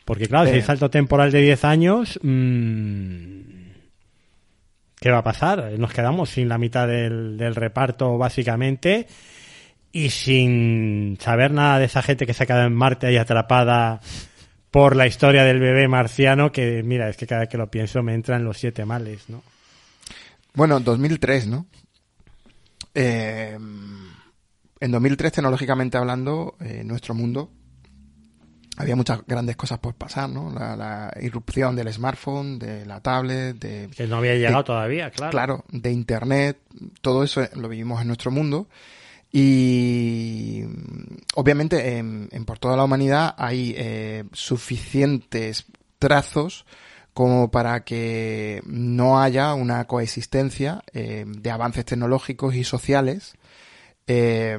[0.06, 2.19] Porque claro, si hay salto temporal de 10 años...
[2.23, 3.41] Mmm,
[4.99, 5.77] ¿qué va a pasar?
[5.77, 9.06] Nos quedamos sin la mitad del, del reparto, básicamente,
[9.95, 14.01] y sin saber nada de esa gente que se ha quedado en Marte ahí atrapada
[14.69, 18.03] por la historia del bebé marciano, que mira, es que cada vez que lo pienso
[18.03, 19.41] me entran los siete males, ¿no?
[20.53, 21.67] Bueno, 2003, ¿no?
[22.93, 27.49] Eh, en 2003, tecnológicamente hablando, eh, nuestro mundo
[28.76, 30.51] había muchas grandes cosas por pasar, ¿no?
[30.51, 33.89] La, irrupción del smartphone, de la tablet, de...
[33.95, 35.31] Que no había llegado todavía, claro.
[35.31, 36.59] Claro, de Internet,
[36.99, 38.67] todo eso lo vivimos en nuestro mundo.
[39.38, 40.64] Y
[41.36, 45.66] obviamente en, por toda la humanidad hay eh, suficientes
[45.99, 46.66] trazos
[47.14, 53.36] como para que no haya una coexistencia eh, de avances tecnológicos y sociales
[54.07, 54.57] eh,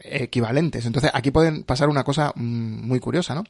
[0.00, 0.84] equivalentes.
[0.84, 3.44] Entonces, aquí pueden pasar una cosa mm, muy curiosa, ¿no?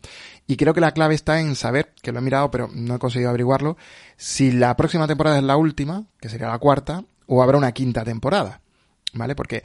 [0.46, 2.98] Y creo que la clave está en saber, que lo he mirado, pero no he
[2.98, 3.78] conseguido averiguarlo,
[4.18, 8.04] si la próxima temporada es la última, que sería la cuarta, o habrá una quinta
[8.04, 8.60] temporada.
[9.16, 9.34] ¿Vale?
[9.34, 9.62] Porque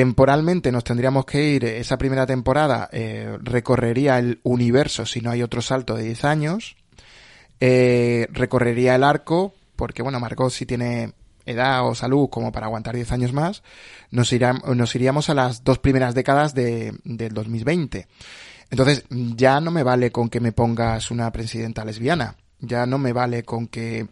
[0.00, 2.88] temporalmente nos tendríamos que ir, esa primera temporada
[3.42, 6.76] recorrería el universo si no hay otro salto de 10 años,
[7.60, 11.12] eh, recorrería el arco, porque bueno, Margot si tiene
[11.44, 13.62] edad o salud como para aguantar 10 años más,
[14.10, 14.32] nos,
[14.74, 18.06] nos iríamos a las dos primeras décadas de, del 2020.
[18.70, 23.12] Entonces, ya no me vale con que me pongas una presidenta lesbiana, ya no me
[23.12, 24.08] vale con que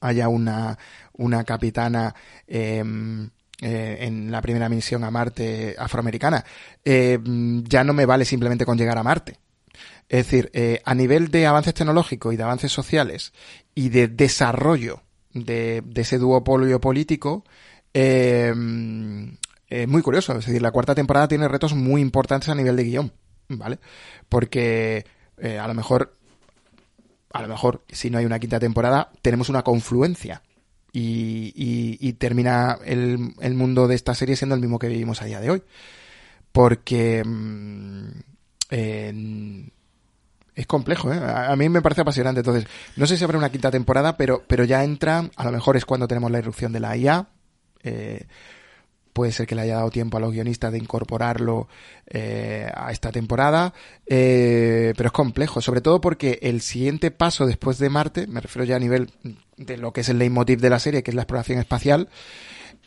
[0.00, 0.76] haya una,
[1.12, 2.12] una capitana
[2.48, 3.30] em,
[3.62, 6.44] eh, en la primera misión a Marte afroamericana.
[6.84, 7.18] Eh,
[7.64, 9.38] ya no me vale simplemente con llegar a Marte.
[10.08, 13.32] Es decir, eh, a nivel de avances tecnológicos y de avances sociales
[13.74, 15.02] y de desarrollo
[15.32, 17.44] de, ese duopolio político,
[17.92, 20.36] es muy curioso.
[20.36, 23.12] Es decir, la cuarta temporada tiene retos muy importantes a nivel de guion,
[23.48, 23.78] ¿vale?
[24.28, 25.04] Porque
[25.42, 26.14] a lo mejor,
[27.32, 30.42] a lo mejor, si no hay una quinta temporada, tenemos una confluencia.
[30.98, 35.26] Y, y, termina el, el, mundo de esta serie siendo el mismo que vivimos a
[35.26, 35.62] día de hoy.
[36.52, 38.08] Porque mm,
[40.54, 41.20] es complejo, ¿eh?
[41.22, 42.40] A mí me parece apasionante.
[42.40, 42.66] Entonces,
[42.96, 45.84] no sé si habrá una quinta temporada, pero, pero ya entra, a lo mejor es
[45.84, 47.28] cuando tenemos la irrupción de la IA.
[47.82, 48.26] Eh,
[49.12, 51.68] puede ser que le haya dado tiempo a los guionistas de incorporarlo
[52.06, 53.72] eh, a esta temporada,
[54.06, 58.64] eh, pero es complejo, sobre todo porque el siguiente paso después de Marte, me refiero
[58.64, 59.10] ya a nivel
[59.56, 62.08] de lo que es el leitmotiv de la serie, que es la exploración espacial,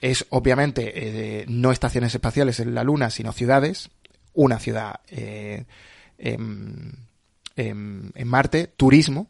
[0.02, 3.90] es obviamente eh, no estaciones espaciales en la Luna, sino ciudades,
[4.34, 5.66] una ciudad eh,
[6.18, 6.94] em,
[7.56, 9.30] en, Marte, turismo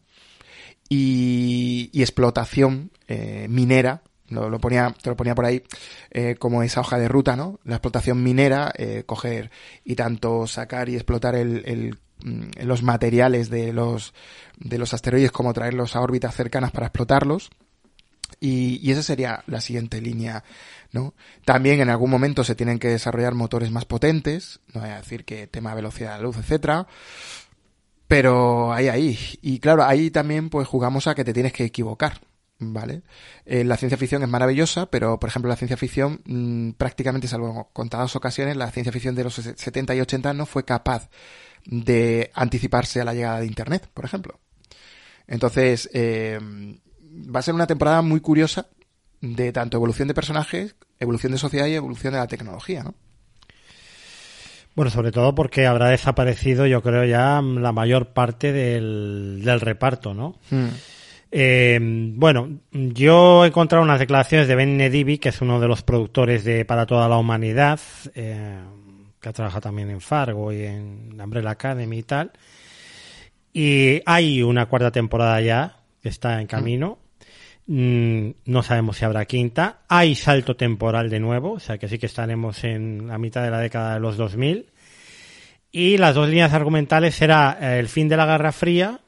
[0.87, 4.03] y, explotación eh, minera.
[4.27, 5.63] Lo, ponía, te lo ponía por ahí
[6.11, 7.59] eh, como esa hoja de ruta, ¿no?
[7.63, 9.49] La explotación minera, eh, coger
[9.83, 14.13] y tanto sacar y explotar el, los materiales de los,
[14.57, 17.49] de los asteroides como traerlos a órbitas cercanas para explotarlos.
[18.39, 20.43] Y, esa sería la siguiente línea,
[20.91, 21.13] ¿no?
[21.45, 25.25] También en algún momento se tienen que desarrollar motores más potentes, no voy a decir
[25.25, 26.87] que tema velocidad de la luz, etcétera.
[28.07, 29.19] Pero ahí, ahí.
[29.41, 32.21] Y claro, ahí también pues jugamos a que te tienes que equivocar.
[32.61, 33.03] ¿Vale?
[33.45, 37.69] Eh, la ciencia ficción es maravillosa, pero por ejemplo la ciencia ficción mm, prácticamente, salvo
[37.71, 41.09] contadas ocasiones, la ciencia ficción de los 70 y 80 no fue capaz
[41.65, 44.39] de anticiparse a la llegada de Internet, por ejemplo.
[45.27, 46.39] Entonces, eh,
[47.33, 48.67] va a ser una temporada muy curiosa
[49.21, 52.95] de tanto evolución de personajes, evolución de sociedad y evolución de la tecnología, ¿no?
[54.75, 60.13] Bueno, sobre todo porque habrá desaparecido, yo creo, ya la mayor parte del, del reparto,
[60.13, 60.37] ¿no?
[60.51, 60.69] Hmm.
[61.31, 66.43] Eh, bueno, yo he encontrado unas declaraciones de Ben que es uno de los productores
[66.43, 67.79] de Para toda la humanidad,
[68.15, 68.57] eh,
[69.19, 72.31] que ha trabajado también en Fargo y en Umbrella Academy y tal.
[73.53, 76.99] Y hay una cuarta temporada ya que está en camino.
[77.67, 79.81] Mm, no sabemos si habrá quinta.
[79.87, 83.51] Hay salto temporal de nuevo, o sea que sí que estaremos en la mitad de
[83.51, 84.71] la década de los 2000.
[85.71, 89.01] Y las dos líneas argumentales será eh, el fin de la Guerra Fría,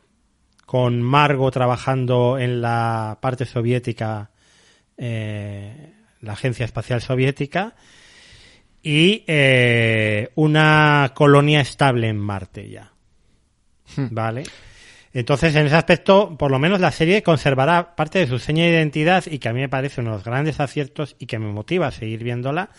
[0.65, 4.29] con Margo trabajando en la parte soviética,
[4.95, 7.73] eh, la Agencia Espacial Soviética,
[8.83, 12.91] y eh, una colonia estable en Marte ya.
[13.95, 14.07] Hmm.
[14.11, 14.43] ¿Vale?
[15.13, 18.71] Entonces, en ese aspecto, por lo menos la serie conservará parte de su seña de
[18.71, 21.51] identidad y que a mí me parece uno de los grandes aciertos y que me
[21.51, 22.69] motiva a seguir viéndola,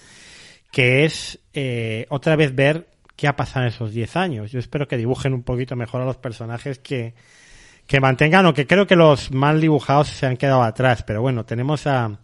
[0.71, 4.51] que es eh, otra vez ver qué ha pasado en esos 10 años.
[4.51, 7.13] Yo espero que dibujen un poquito mejor a los personajes que,
[7.87, 11.45] que mantengan, o que creo que los mal dibujados se han quedado atrás, pero bueno,
[11.45, 12.19] tenemos a,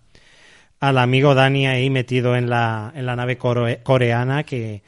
[0.81, 4.83] al amigo Dani ahí metido en la, en la nave coreana que,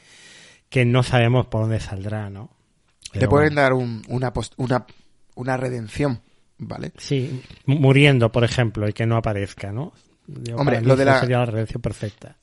[0.69, 2.51] que no sabemos por dónde saldrá, ¿no?
[3.13, 4.87] Te pueden dar un, una, una
[5.35, 6.21] una redención
[6.61, 6.93] ¿vale?
[6.99, 9.93] Sí, muriendo, por ejemplo, y que no aparezca, ¿no?
[10.55, 11.21] Hombre, lo de la...
[11.21, 12.37] sería la relación perfecta.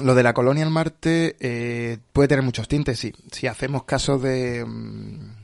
[0.00, 3.12] Lo de la colonia en Marte eh, puede tener muchos tintes, sí.
[3.30, 4.64] Si hacemos caso de...
[4.64, 5.34] Mm,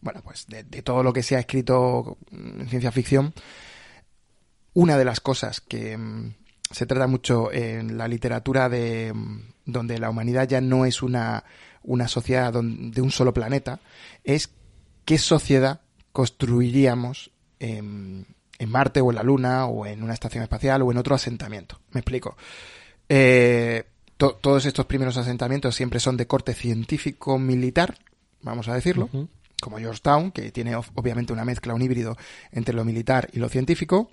[0.00, 3.32] bueno, pues de, todo lo que se ha escrito en ciencia ficción,
[4.74, 6.34] una de las cosas que mm,
[6.76, 11.42] se trata mucho en la literatura de mm, donde la humanidad ya no es una,
[11.82, 13.80] una sociedad de un solo planeta,
[14.24, 14.50] es
[15.06, 15.80] qué sociedad
[16.12, 17.30] construiríamos
[17.60, 18.26] en,
[18.58, 21.80] en, Marte o en la Luna o en una estación espacial o en otro asentamiento.
[21.92, 22.36] Me explico.
[23.08, 23.84] Eh,
[24.18, 27.96] todos estos primeros asentamientos siempre son de corte científico-militar,
[28.42, 29.08] vamos a decirlo,
[29.62, 32.18] como Georgetown, que tiene obviamente una mezcla, un híbrido
[32.52, 34.10] entre lo militar y lo científico,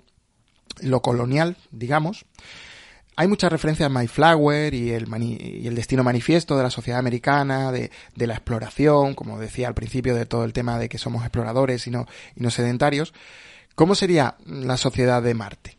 [0.80, 2.26] lo colonial, digamos.
[3.16, 7.70] Hay muchas referencias a Mayflower y el, y el destino manifiesto de la sociedad americana,
[7.70, 11.22] de, de, la exploración, como decía al principio, de todo el tema de que somos
[11.22, 13.14] exploradores y no, y no sedentarios.
[13.76, 15.78] ¿Cómo sería la sociedad de Marte?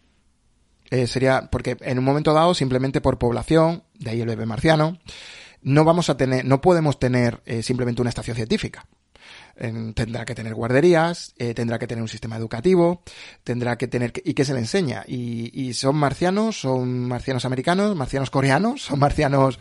[0.91, 4.99] Eh, sería, porque en un momento dado, simplemente por población, de ahí el bebé marciano,
[5.61, 8.85] no vamos a tener, no podemos tener eh, simplemente una estación científica.
[9.55, 13.01] Tendrá que tener guarderías, eh, tendrá que tener un sistema educativo,
[13.43, 15.03] tendrá que tener, ¿y qué se le enseña?
[15.07, 19.59] Y, y son marcianos, son marcianos americanos, marcianos coreanos, son marcianos...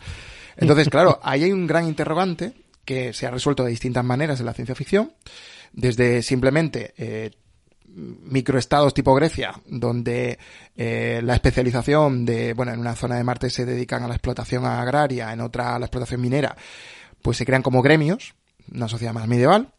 [0.57, 2.53] Entonces, claro, ahí hay un gran interrogante
[2.85, 5.13] que se ha resuelto de distintas maneras en la ciencia ficción,
[5.73, 7.31] desde simplemente eh,
[7.95, 10.37] microestados tipo Grecia, donde
[10.75, 14.65] eh, la especialización de, bueno, en una zona de Marte se dedican a la explotación
[14.65, 16.55] agraria, en otra a la explotación minera,
[17.21, 18.35] pues se crean como gremios,
[18.73, 19.73] una sociedad más medieval,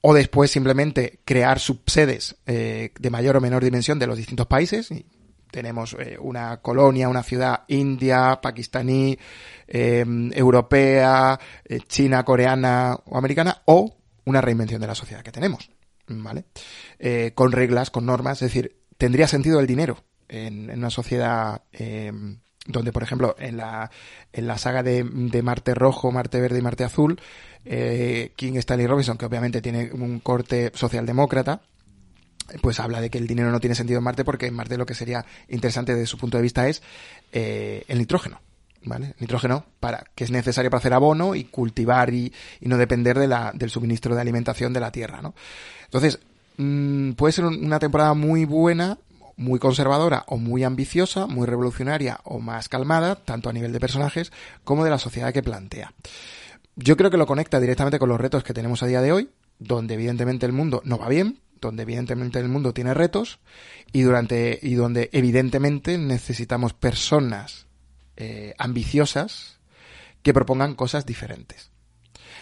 [0.00, 4.90] o después simplemente crear subsedes eh, de mayor o menor dimensión de los distintos países.
[4.90, 5.06] Y
[5.50, 9.18] tenemos eh, una colonia, una ciudad india, pakistaní,
[9.66, 11.38] europea,
[11.88, 15.70] china, coreana o americana, o una reinvención de la sociedad que tenemos.
[16.08, 16.44] ¿vale?
[16.98, 22.12] Eh, con reglas, con normas, es decir, tendría sentido el dinero en, una sociedad eh,
[22.68, 23.90] donde, por ejemplo, en la,
[24.32, 25.02] en la saga de,
[25.42, 27.20] Marte Rojo, Marte Verde y Marte Azul,
[27.64, 31.62] eh, King Stanley Robinson, que obviamente tiene un corte socialdemócrata,
[32.62, 34.86] pues habla de que el dinero no tiene sentido en Marte porque en Marte lo
[34.86, 36.82] que sería interesante desde su punto de vista es
[37.32, 38.40] el nitrógeno.
[38.84, 39.16] ¿Vale?
[39.18, 43.26] Nitrógeno para, que es necesario para hacer abono y cultivar y, y no depender de
[43.26, 45.34] la, del suministro de alimentación de la Tierra, ¿no?
[45.86, 46.20] Entonces,
[46.58, 48.96] mm, puede ser una temporada muy buena,
[49.38, 54.32] muy conservadora o muy ambiciosa, muy revolucionaria o más calmada, tanto a nivel de personajes
[54.64, 55.94] como de la sociedad que plantea.
[56.76, 59.30] Yo creo que lo conecta directamente con los retos que tenemos a día de hoy,
[59.58, 63.38] donde evidentemente el mundo no va bien, donde evidentemente el mundo tiene retos
[63.92, 67.66] y durante y donde evidentemente necesitamos personas
[68.16, 69.58] eh, ambiciosas
[70.22, 71.70] que propongan cosas diferentes.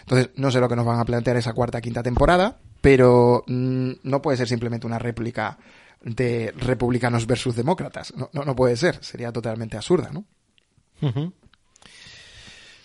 [0.01, 3.93] Entonces, no sé lo que nos van a plantear esa cuarta quinta temporada, pero mm,
[4.03, 5.59] no puede ser simplemente una réplica
[6.03, 8.15] de republicanos versus demócratas.
[8.17, 10.25] No, no, puede ser, sería totalmente absurda, ¿no?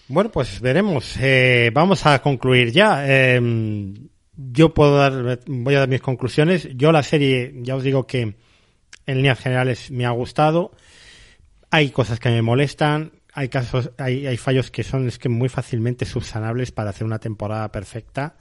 [0.07, 1.15] Bueno, pues veremos.
[1.21, 3.07] Eh, vamos a concluir ya.
[3.07, 6.67] Em, yo puedo dar, voy a dar mis conclusiones.
[6.75, 8.35] Yo la serie, ya os digo que
[9.05, 10.71] en líneas generales me ha gustado.
[11.69, 13.13] Hay cosas que me molestan.
[13.33, 17.19] Hay casos, hay, hay fallos que son es que muy fácilmente subsanables para hacer una
[17.19, 18.35] temporada perfecta.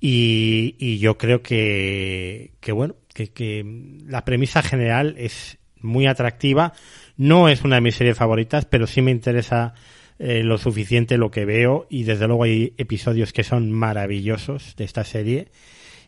[0.00, 3.64] Y, y yo creo que, que bueno, que, que
[4.06, 6.72] la premisa general es muy atractiva.
[7.16, 9.74] No es una de mis series favoritas, pero sí me interesa
[10.18, 14.84] eh, lo suficiente lo que veo y desde luego hay episodios que son maravillosos de
[14.84, 15.48] esta serie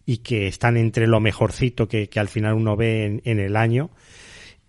[0.04, 3.56] y que están entre lo mejorcito que, que al final uno ve en, en el
[3.56, 3.90] año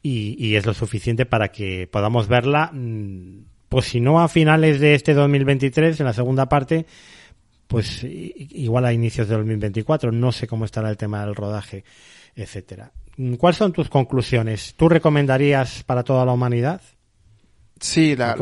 [0.02, 4.80] y, y, es lo suficiente para que podamos verla, mm, pues si no a finales
[4.80, 6.86] de este 2023, en la segunda parte,
[7.68, 10.12] pues igual a inicios de 2024.
[10.12, 11.84] No sé cómo estará el tema del rodaje,
[12.36, 12.92] etcétera.
[13.38, 14.74] ¿Cuáles son tus conclusiones?
[14.76, 16.82] ¿Tú recomendarías para toda la humanidad?
[17.80, 18.36] Sí, la,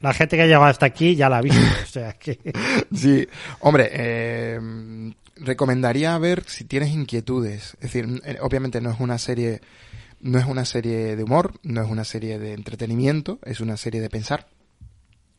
[0.00, 1.60] la, gente que ha llegado hasta aquí ya la ha visto.
[1.82, 2.38] o sea que...
[2.94, 3.28] Sí,
[3.60, 4.58] hombre, eh,
[5.36, 7.74] recomendaría ver si tienes inquietudes.
[7.74, 9.60] Es decir, eh, obviamente no es una serie,
[10.20, 14.00] no es una serie de humor, no es una serie de entretenimiento, es una serie
[14.00, 14.48] de pensar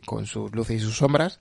[0.06, 1.40] con sus luces y sus sombras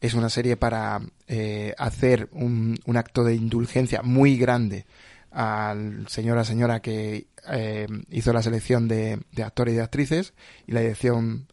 [0.00, 4.86] es una serie para eh, hacer un, un, acto de indulgencia muy grande
[5.30, 10.34] al señor o señora que eh, hizo la selección de, actores y de actrices
[10.66, 11.48] y la dirección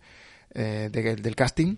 [0.54, 1.78] eh, de, del casting.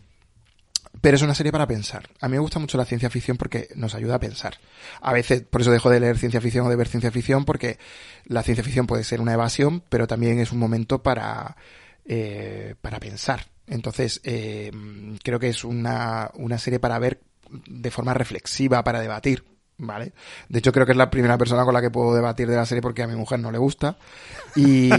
[1.01, 2.09] Pero es una serie para pensar.
[2.21, 4.57] A mí me gusta mucho la ciencia ficción porque nos ayuda a pensar.
[5.01, 7.77] A veces, por eso dejo de leer ciencia ficción o de ver ciencia ficción, porque
[8.25, 11.55] la ciencia ficción puede ser una evasión, pero también es un momento para,
[12.05, 14.71] eh, para pensar entonces, eh,
[15.23, 17.21] creo que es una, una serie para ver
[17.67, 19.43] de forma reflexiva, para debatir,
[19.77, 20.13] ¿vale?
[20.49, 22.65] De hecho, creo que es la primera persona con la que puedo debatir de la
[22.65, 23.97] serie porque a mi mujer no le gusta.
[24.55, 24.89] Y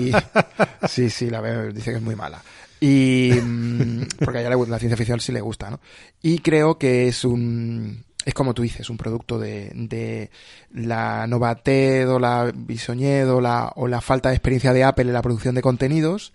[0.88, 2.42] sí, sí, la veo, dice que es muy mala.
[2.80, 5.80] Y mm, porque a ella la ciencia ficción sí le gusta, ¿no?
[6.22, 10.30] Y creo que es un es como tú dices, un producto de, de
[10.70, 15.22] la novatez o la bisoñedo la, o la falta de experiencia de Apple en la
[15.22, 16.34] producción de contenidos.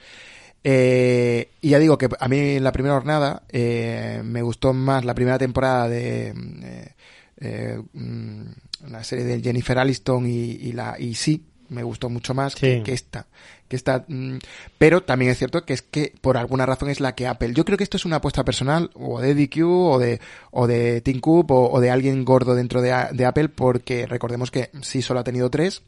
[0.63, 5.05] Eh, y ya digo que a mí en la primera jornada eh, me gustó más
[5.05, 6.33] la primera temporada de
[6.63, 6.93] eh,
[7.37, 8.41] eh, mm,
[8.89, 12.83] la serie de Jennifer Aniston y, y la y sí me gustó mucho más que,
[12.87, 13.25] esta
[13.67, 14.37] que esta mm,
[14.77, 17.65] pero también es cierto que es que por alguna razón es la que Apple yo
[17.65, 20.19] creo que esto es una apuesta personal o de DQ o de
[20.51, 24.69] o de Tim Cook o, de alguien gordo dentro de, de, Apple porque recordemos que
[24.81, 25.81] sí solo ha tenido tres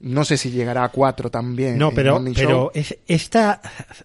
[0.00, 1.78] no sé si llegará a cuatro también.
[1.78, 3.60] No, pero, pero es, esta,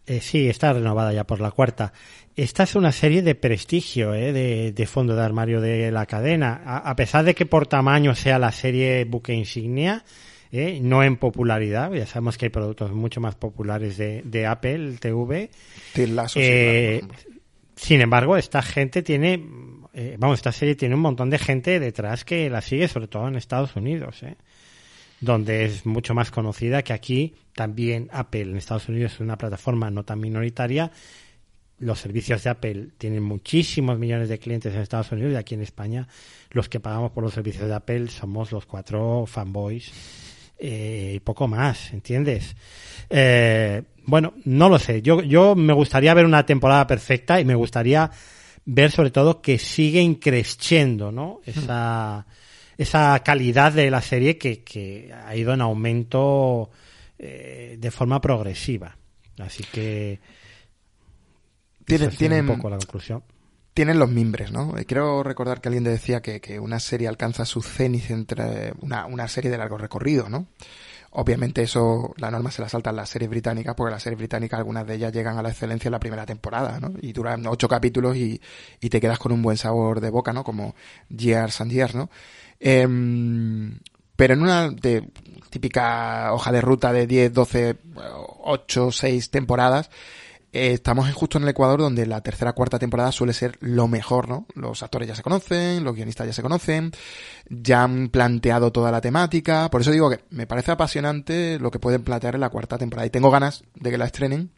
[0.07, 1.93] eh, sí, está renovada ya por la cuarta.
[2.35, 6.61] Esta es una serie de prestigio, eh, de, de, fondo de armario de la cadena.
[6.65, 10.03] A, pesar de que por tamaño sea la serie buque insignia,
[10.51, 14.97] eh, no en popularidad, ya sabemos que hay productos mucho más populares de, de Apple
[14.99, 15.51] TV.
[16.35, 17.01] Eh,
[17.75, 19.43] sin embargo, esta gente tiene,
[19.93, 23.27] eh, vamos, esta serie tiene un montón de gente detrás que la sigue, sobre todo
[23.27, 24.23] en Estados Unidos.
[24.23, 24.35] Eh
[25.23, 27.35] donde es mucho más conocida que aquí.
[27.55, 30.91] También Apple en Estados Unidos es una plataforma no tan minoritaria.
[31.79, 35.61] Los servicios de Apple tienen muchísimos millones de clientes en Estados Unidos y aquí en
[35.61, 36.07] España
[36.51, 39.91] los que pagamos por los servicios de Apple somos los cuatro fanboys
[40.59, 42.55] eh, y poco más, ¿entiendes?
[43.09, 45.01] Eh, bueno, no lo sé.
[45.01, 48.11] Yo, yo me gustaría ver una temporada perfecta y me gustaría
[48.65, 51.41] ver sobre todo que sigue increciendo, ¿no?
[51.45, 52.25] Esa
[52.77, 56.69] esa calidad de la serie que, que ha ido en aumento
[57.19, 58.97] eh, de forma progresiva.
[59.39, 60.19] Así que
[61.85, 63.23] tienen, tienen un poco la conclusión.
[63.73, 64.77] Tienen los mimbres, ¿no?
[64.77, 69.07] Eh, quiero recordar que alguien decía que, que una serie alcanza su cenit entre una,
[69.07, 70.47] una serie de largo recorrido, ¿no?
[71.15, 74.87] Obviamente eso, la norma se la saltan las series británicas, porque las series británicas, algunas
[74.87, 76.91] de ellas llegan a la excelencia en la primera temporada, ¿no?
[77.01, 78.41] Y duran ocho capítulos y,
[78.81, 80.43] y te quedas con un buen sabor de boca, ¿no?
[80.43, 80.73] Como
[81.09, 82.09] Years and Years, ¿no?
[82.65, 83.77] Em,
[84.15, 85.09] pero en una de,
[85.49, 87.75] típica hoja de ruta de 10, 12,
[88.39, 89.89] 8, 6 temporadas,
[90.53, 94.29] eh, estamos justo en el Ecuador donde la tercera cuarta temporada suele ser lo mejor,
[94.29, 94.45] ¿no?
[94.55, 96.91] Los actores ya se conocen, los guionistas ya se conocen,
[97.49, 101.79] ya han planteado toda la temática, por eso digo que me parece apasionante lo que
[101.79, 104.51] pueden plantear en la cuarta temporada y tengo ganas de que la estrenen.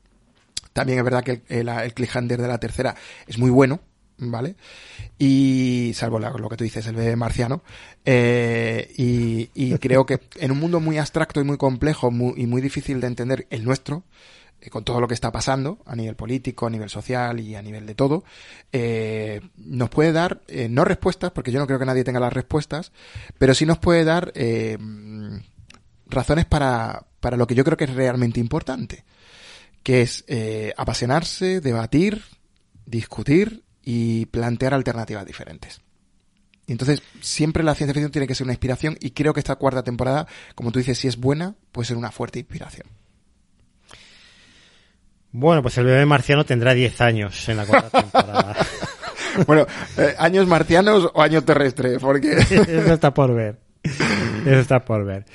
[0.73, 2.95] También es verdad que el, el, el cliffhanger de la tercera
[3.26, 3.80] es muy bueno,
[4.18, 4.56] ¿vale?
[5.18, 7.64] Y salvo lo que tú dices, el bebé marciano.
[8.06, 12.62] Eh, y, y, creo que en un mundo muy abstracto y muy complejo y muy
[12.62, 14.04] difícil de entender, el nuestro,
[14.62, 17.62] eh, con todo lo que está pasando a nivel político, a nivel social y a
[17.62, 18.24] nivel de todo,
[18.72, 22.34] eh, nos puede dar, eh, no respuestas, porque yo no creo que nadie tenga las
[22.34, 22.92] respuestas,
[23.38, 24.78] pero sí nos puede dar eh,
[26.08, 29.04] razones para, para lo que yo creo que es realmente importante,
[29.84, 32.24] que es eh, apasionarse, debatir,
[32.86, 35.80] discutir y plantear alternativas diferentes.
[36.68, 39.56] Y entonces, siempre la ciencia ficción tiene que ser una inspiración y creo que esta
[39.56, 42.88] cuarta temporada, como tú dices, si es buena, puede ser una fuerte inspiración.
[45.32, 48.56] Bueno, pues el bebé marciano tendrá 10 años en la cuarta temporada.
[49.45, 49.68] bueno,
[49.98, 51.99] eh, ¿años marcianos o años terrestres?
[52.02, 52.32] Porque...
[52.40, 53.60] Eso está por ver.
[53.84, 55.26] Eso está por ver.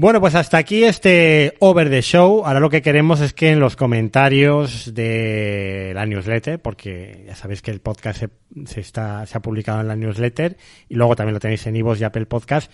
[0.00, 2.44] Bueno, pues hasta aquí este Over the Show.
[2.46, 7.62] Ahora lo que queremos es que en los comentarios de la newsletter, porque ya sabéis
[7.62, 8.28] que el podcast se,
[8.64, 10.56] se está, se ha publicado en la newsletter
[10.88, 12.70] y luego también lo tenéis en Ivos y Apple Podcast,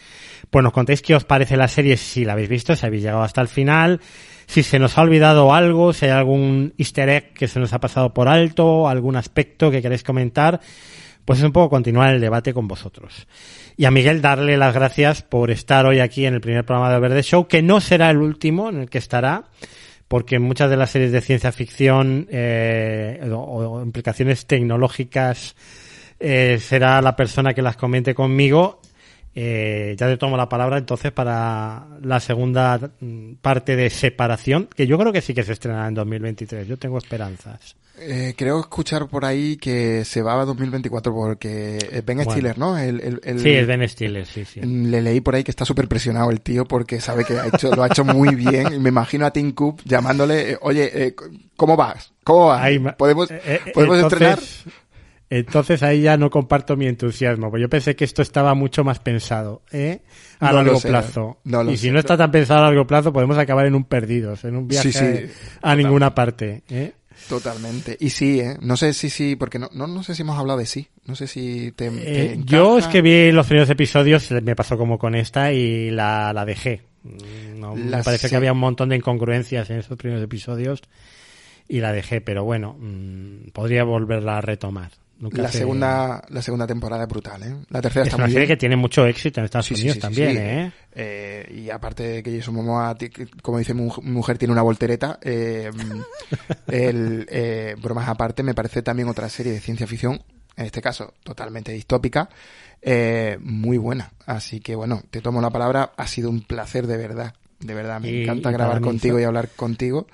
[0.51, 3.23] pues nos contéis qué os parece la serie, si la habéis visto, si habéis llegado
[3.23, 4.03] hasta el final,
[4.45, 7.81] si se nos ha olvidado algo, si hay algún easter egg que se nos ha
[7.81, 10.61] pasado por alto, algún aspecto que queréis comentar,
[11.25, 13.27] pues es un poco continuar el debate con vosotros.
[13.77, 17.01] Y a Miguel darle las gracias por estar hoy aquí en el primer programa de
[17.01, 19.45] Verde Show, que no será el último en el que estará,
[20.07, 25.57] porque muchas de las series de ciencia ficción eh, o, o, implicaciones tecnológicas
[26.21, 28.81] eh, será la persona que las comente conmigo.
[29.35, 32.79] Eh, ya te tomo la palabra entonces para la segunda
[33.41, 36.69] parte de separación, que yo creo que sí que se estrenará en 2023.
[36.69, 37.77] Yo tengo esperanzas.
[37.97, 42.31] Eh, creo escuchar por ahí que se va a 2024 porque Ben bueno.
[42.33, 42.77] Stiller, ¿no?
[42.77, 44.61] El, el, el, sí, es Ben Stiller, sí, sí.
[44.61, 47.73] Le leí por ahí que está súper presionado el tío porque sabe que ha hecho,
[47.75, 48.75] lo ha hecho muy bien.
[48.75, 51.15] Y me imagino a Tim Cook llamándole, eh, oye, eh,
[51.57, 52.13] ¿cómo vas?
[52.25, 52.69] ¿Cómo vas?
[52.97, 54.75] ¿Podemos, eh, ¿podemos entonces, estrenar?
[55.39, 58.99] Entonces ahí ya no comparto mi entusiasmo, porque yo pensé que esto estaba mucho más
[59.01, 60.01] pensado, ¿eh?
[60.41, 61.39] A No largo sé, plazo.
[61.45, 61.93] no y si sé.
[61.93, 64.93] no está tan pensado a largo plazo, podemos acabar en un perdidos, en un viaje
[64.93, 65.33] Sí, sí,
[65.63, 66.93] a ninguna parte, ¿eh?
[67.29, 67.97] Totalmente.
[68.01, 68.57] Y sí, ¿eh?
[68.61, 70.89] No sé si sí, porque no, no, no sé si hemos hablado de sí.
[71.07, 71.87] No sé si te.
[71.93, 76.33] Eh, yo es que vi los primeros episodios, me pasó como con esta y la,
[76.33, 76.83] la dejé.
[77.57, 80.83] No, me parece que había un montón de incongruencias en esos primeros episodios
[81.69, 84.91] y la dejé, pero bueno, mmm, podría volverla a retomar.
[85.19, 87.55] Nunca la, segunda, la segunda temporada es brutal, ¿eh?
[87.71, 88.57] La tercera es está una muy serie bien.
[88.57, 90.37] que tiene mucho éxito en Estados Sí, Unidos sí, sí, también.
[90.37, 90.73] ¿eh?
[90.93, 92.97] Eh, y aparte de que Jason Momoa,
[93.41, 95.19] como dice mi mi mujer, tiene una voltereta.
[95.23, 95.71] Eh,
[96.67, 100.23] el, eh, bromas aparte, me parece también otra serie de ciencia ficción,
[100.57, 102.29] en este caso totalmente distópica,
[102.83, 104.13] eh, muy buena.
[104.27, 105.93] Así que bueno, te tomo la palabra.
[105.97, 107.35] Ha sido un placer de verdad.
[107.61, 110.07] De verdad, me Y- encanta y grabar contigo y hablar contigo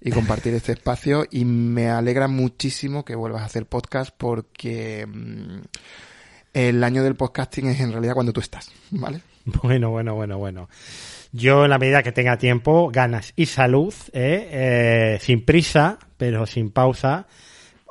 [0.00, 1.24] y compartir este espacio.
[1.30, 5.58] Y me alegra muchísimo que vuelvas a hacer podcast porque mm,
[6.54, 9.20] el año del podcasting es en realidad cuando tú estás, ¿vale?
[9.62, 10.68] Bueno, bueno, bueno, bueno.
[11.30, 14.48] Yo, en la medida que tenga tiempo, ganas y salud, ¿eh?
[14.50, 17.28] Eh, sin prisa, pero sin pausa.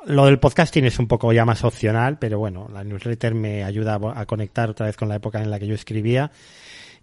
[0.04, 3.98] Lo del podcasting es un poco ya más opcional, pero bueno, la newsletter me ayuda
[4.14, 6.30] a conectar otra vez con la época en la que yo escribía.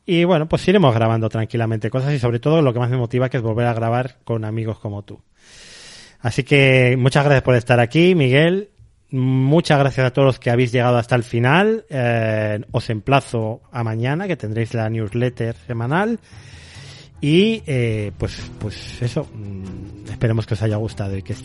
[0.05, 3.29] Y bueno, pues iremos grabando tranquilamente cosas y sobre todo lo que más me motiva
[3.29, 5.21] que es volver a grabar con amigos como tú.
[6.19, 8.69] Así que muchas gracias por estar aquí, Miguel.
[9.11, 11.85] Muchas gracias a todos los que habéis llegado hasta el final.
[11.89, 16.19] Eh, os emplazo a mañana, que tendréis la newsletter semanal.
[17.21, 21.35] Y eh, pues, pues eso, mm, esperemos que os haya gustado y que,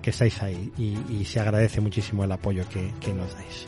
[0.00, 0.72] que ahí.
[0.78, 3.66] Y, y se agradece muchísimo el apoyo que, que nos dais.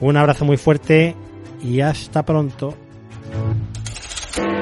[0.00, 1.16] Un abrazo muy fuerte
[1.62, 2.76] y hasta pronto.
[3.22, 4.59] Thank you.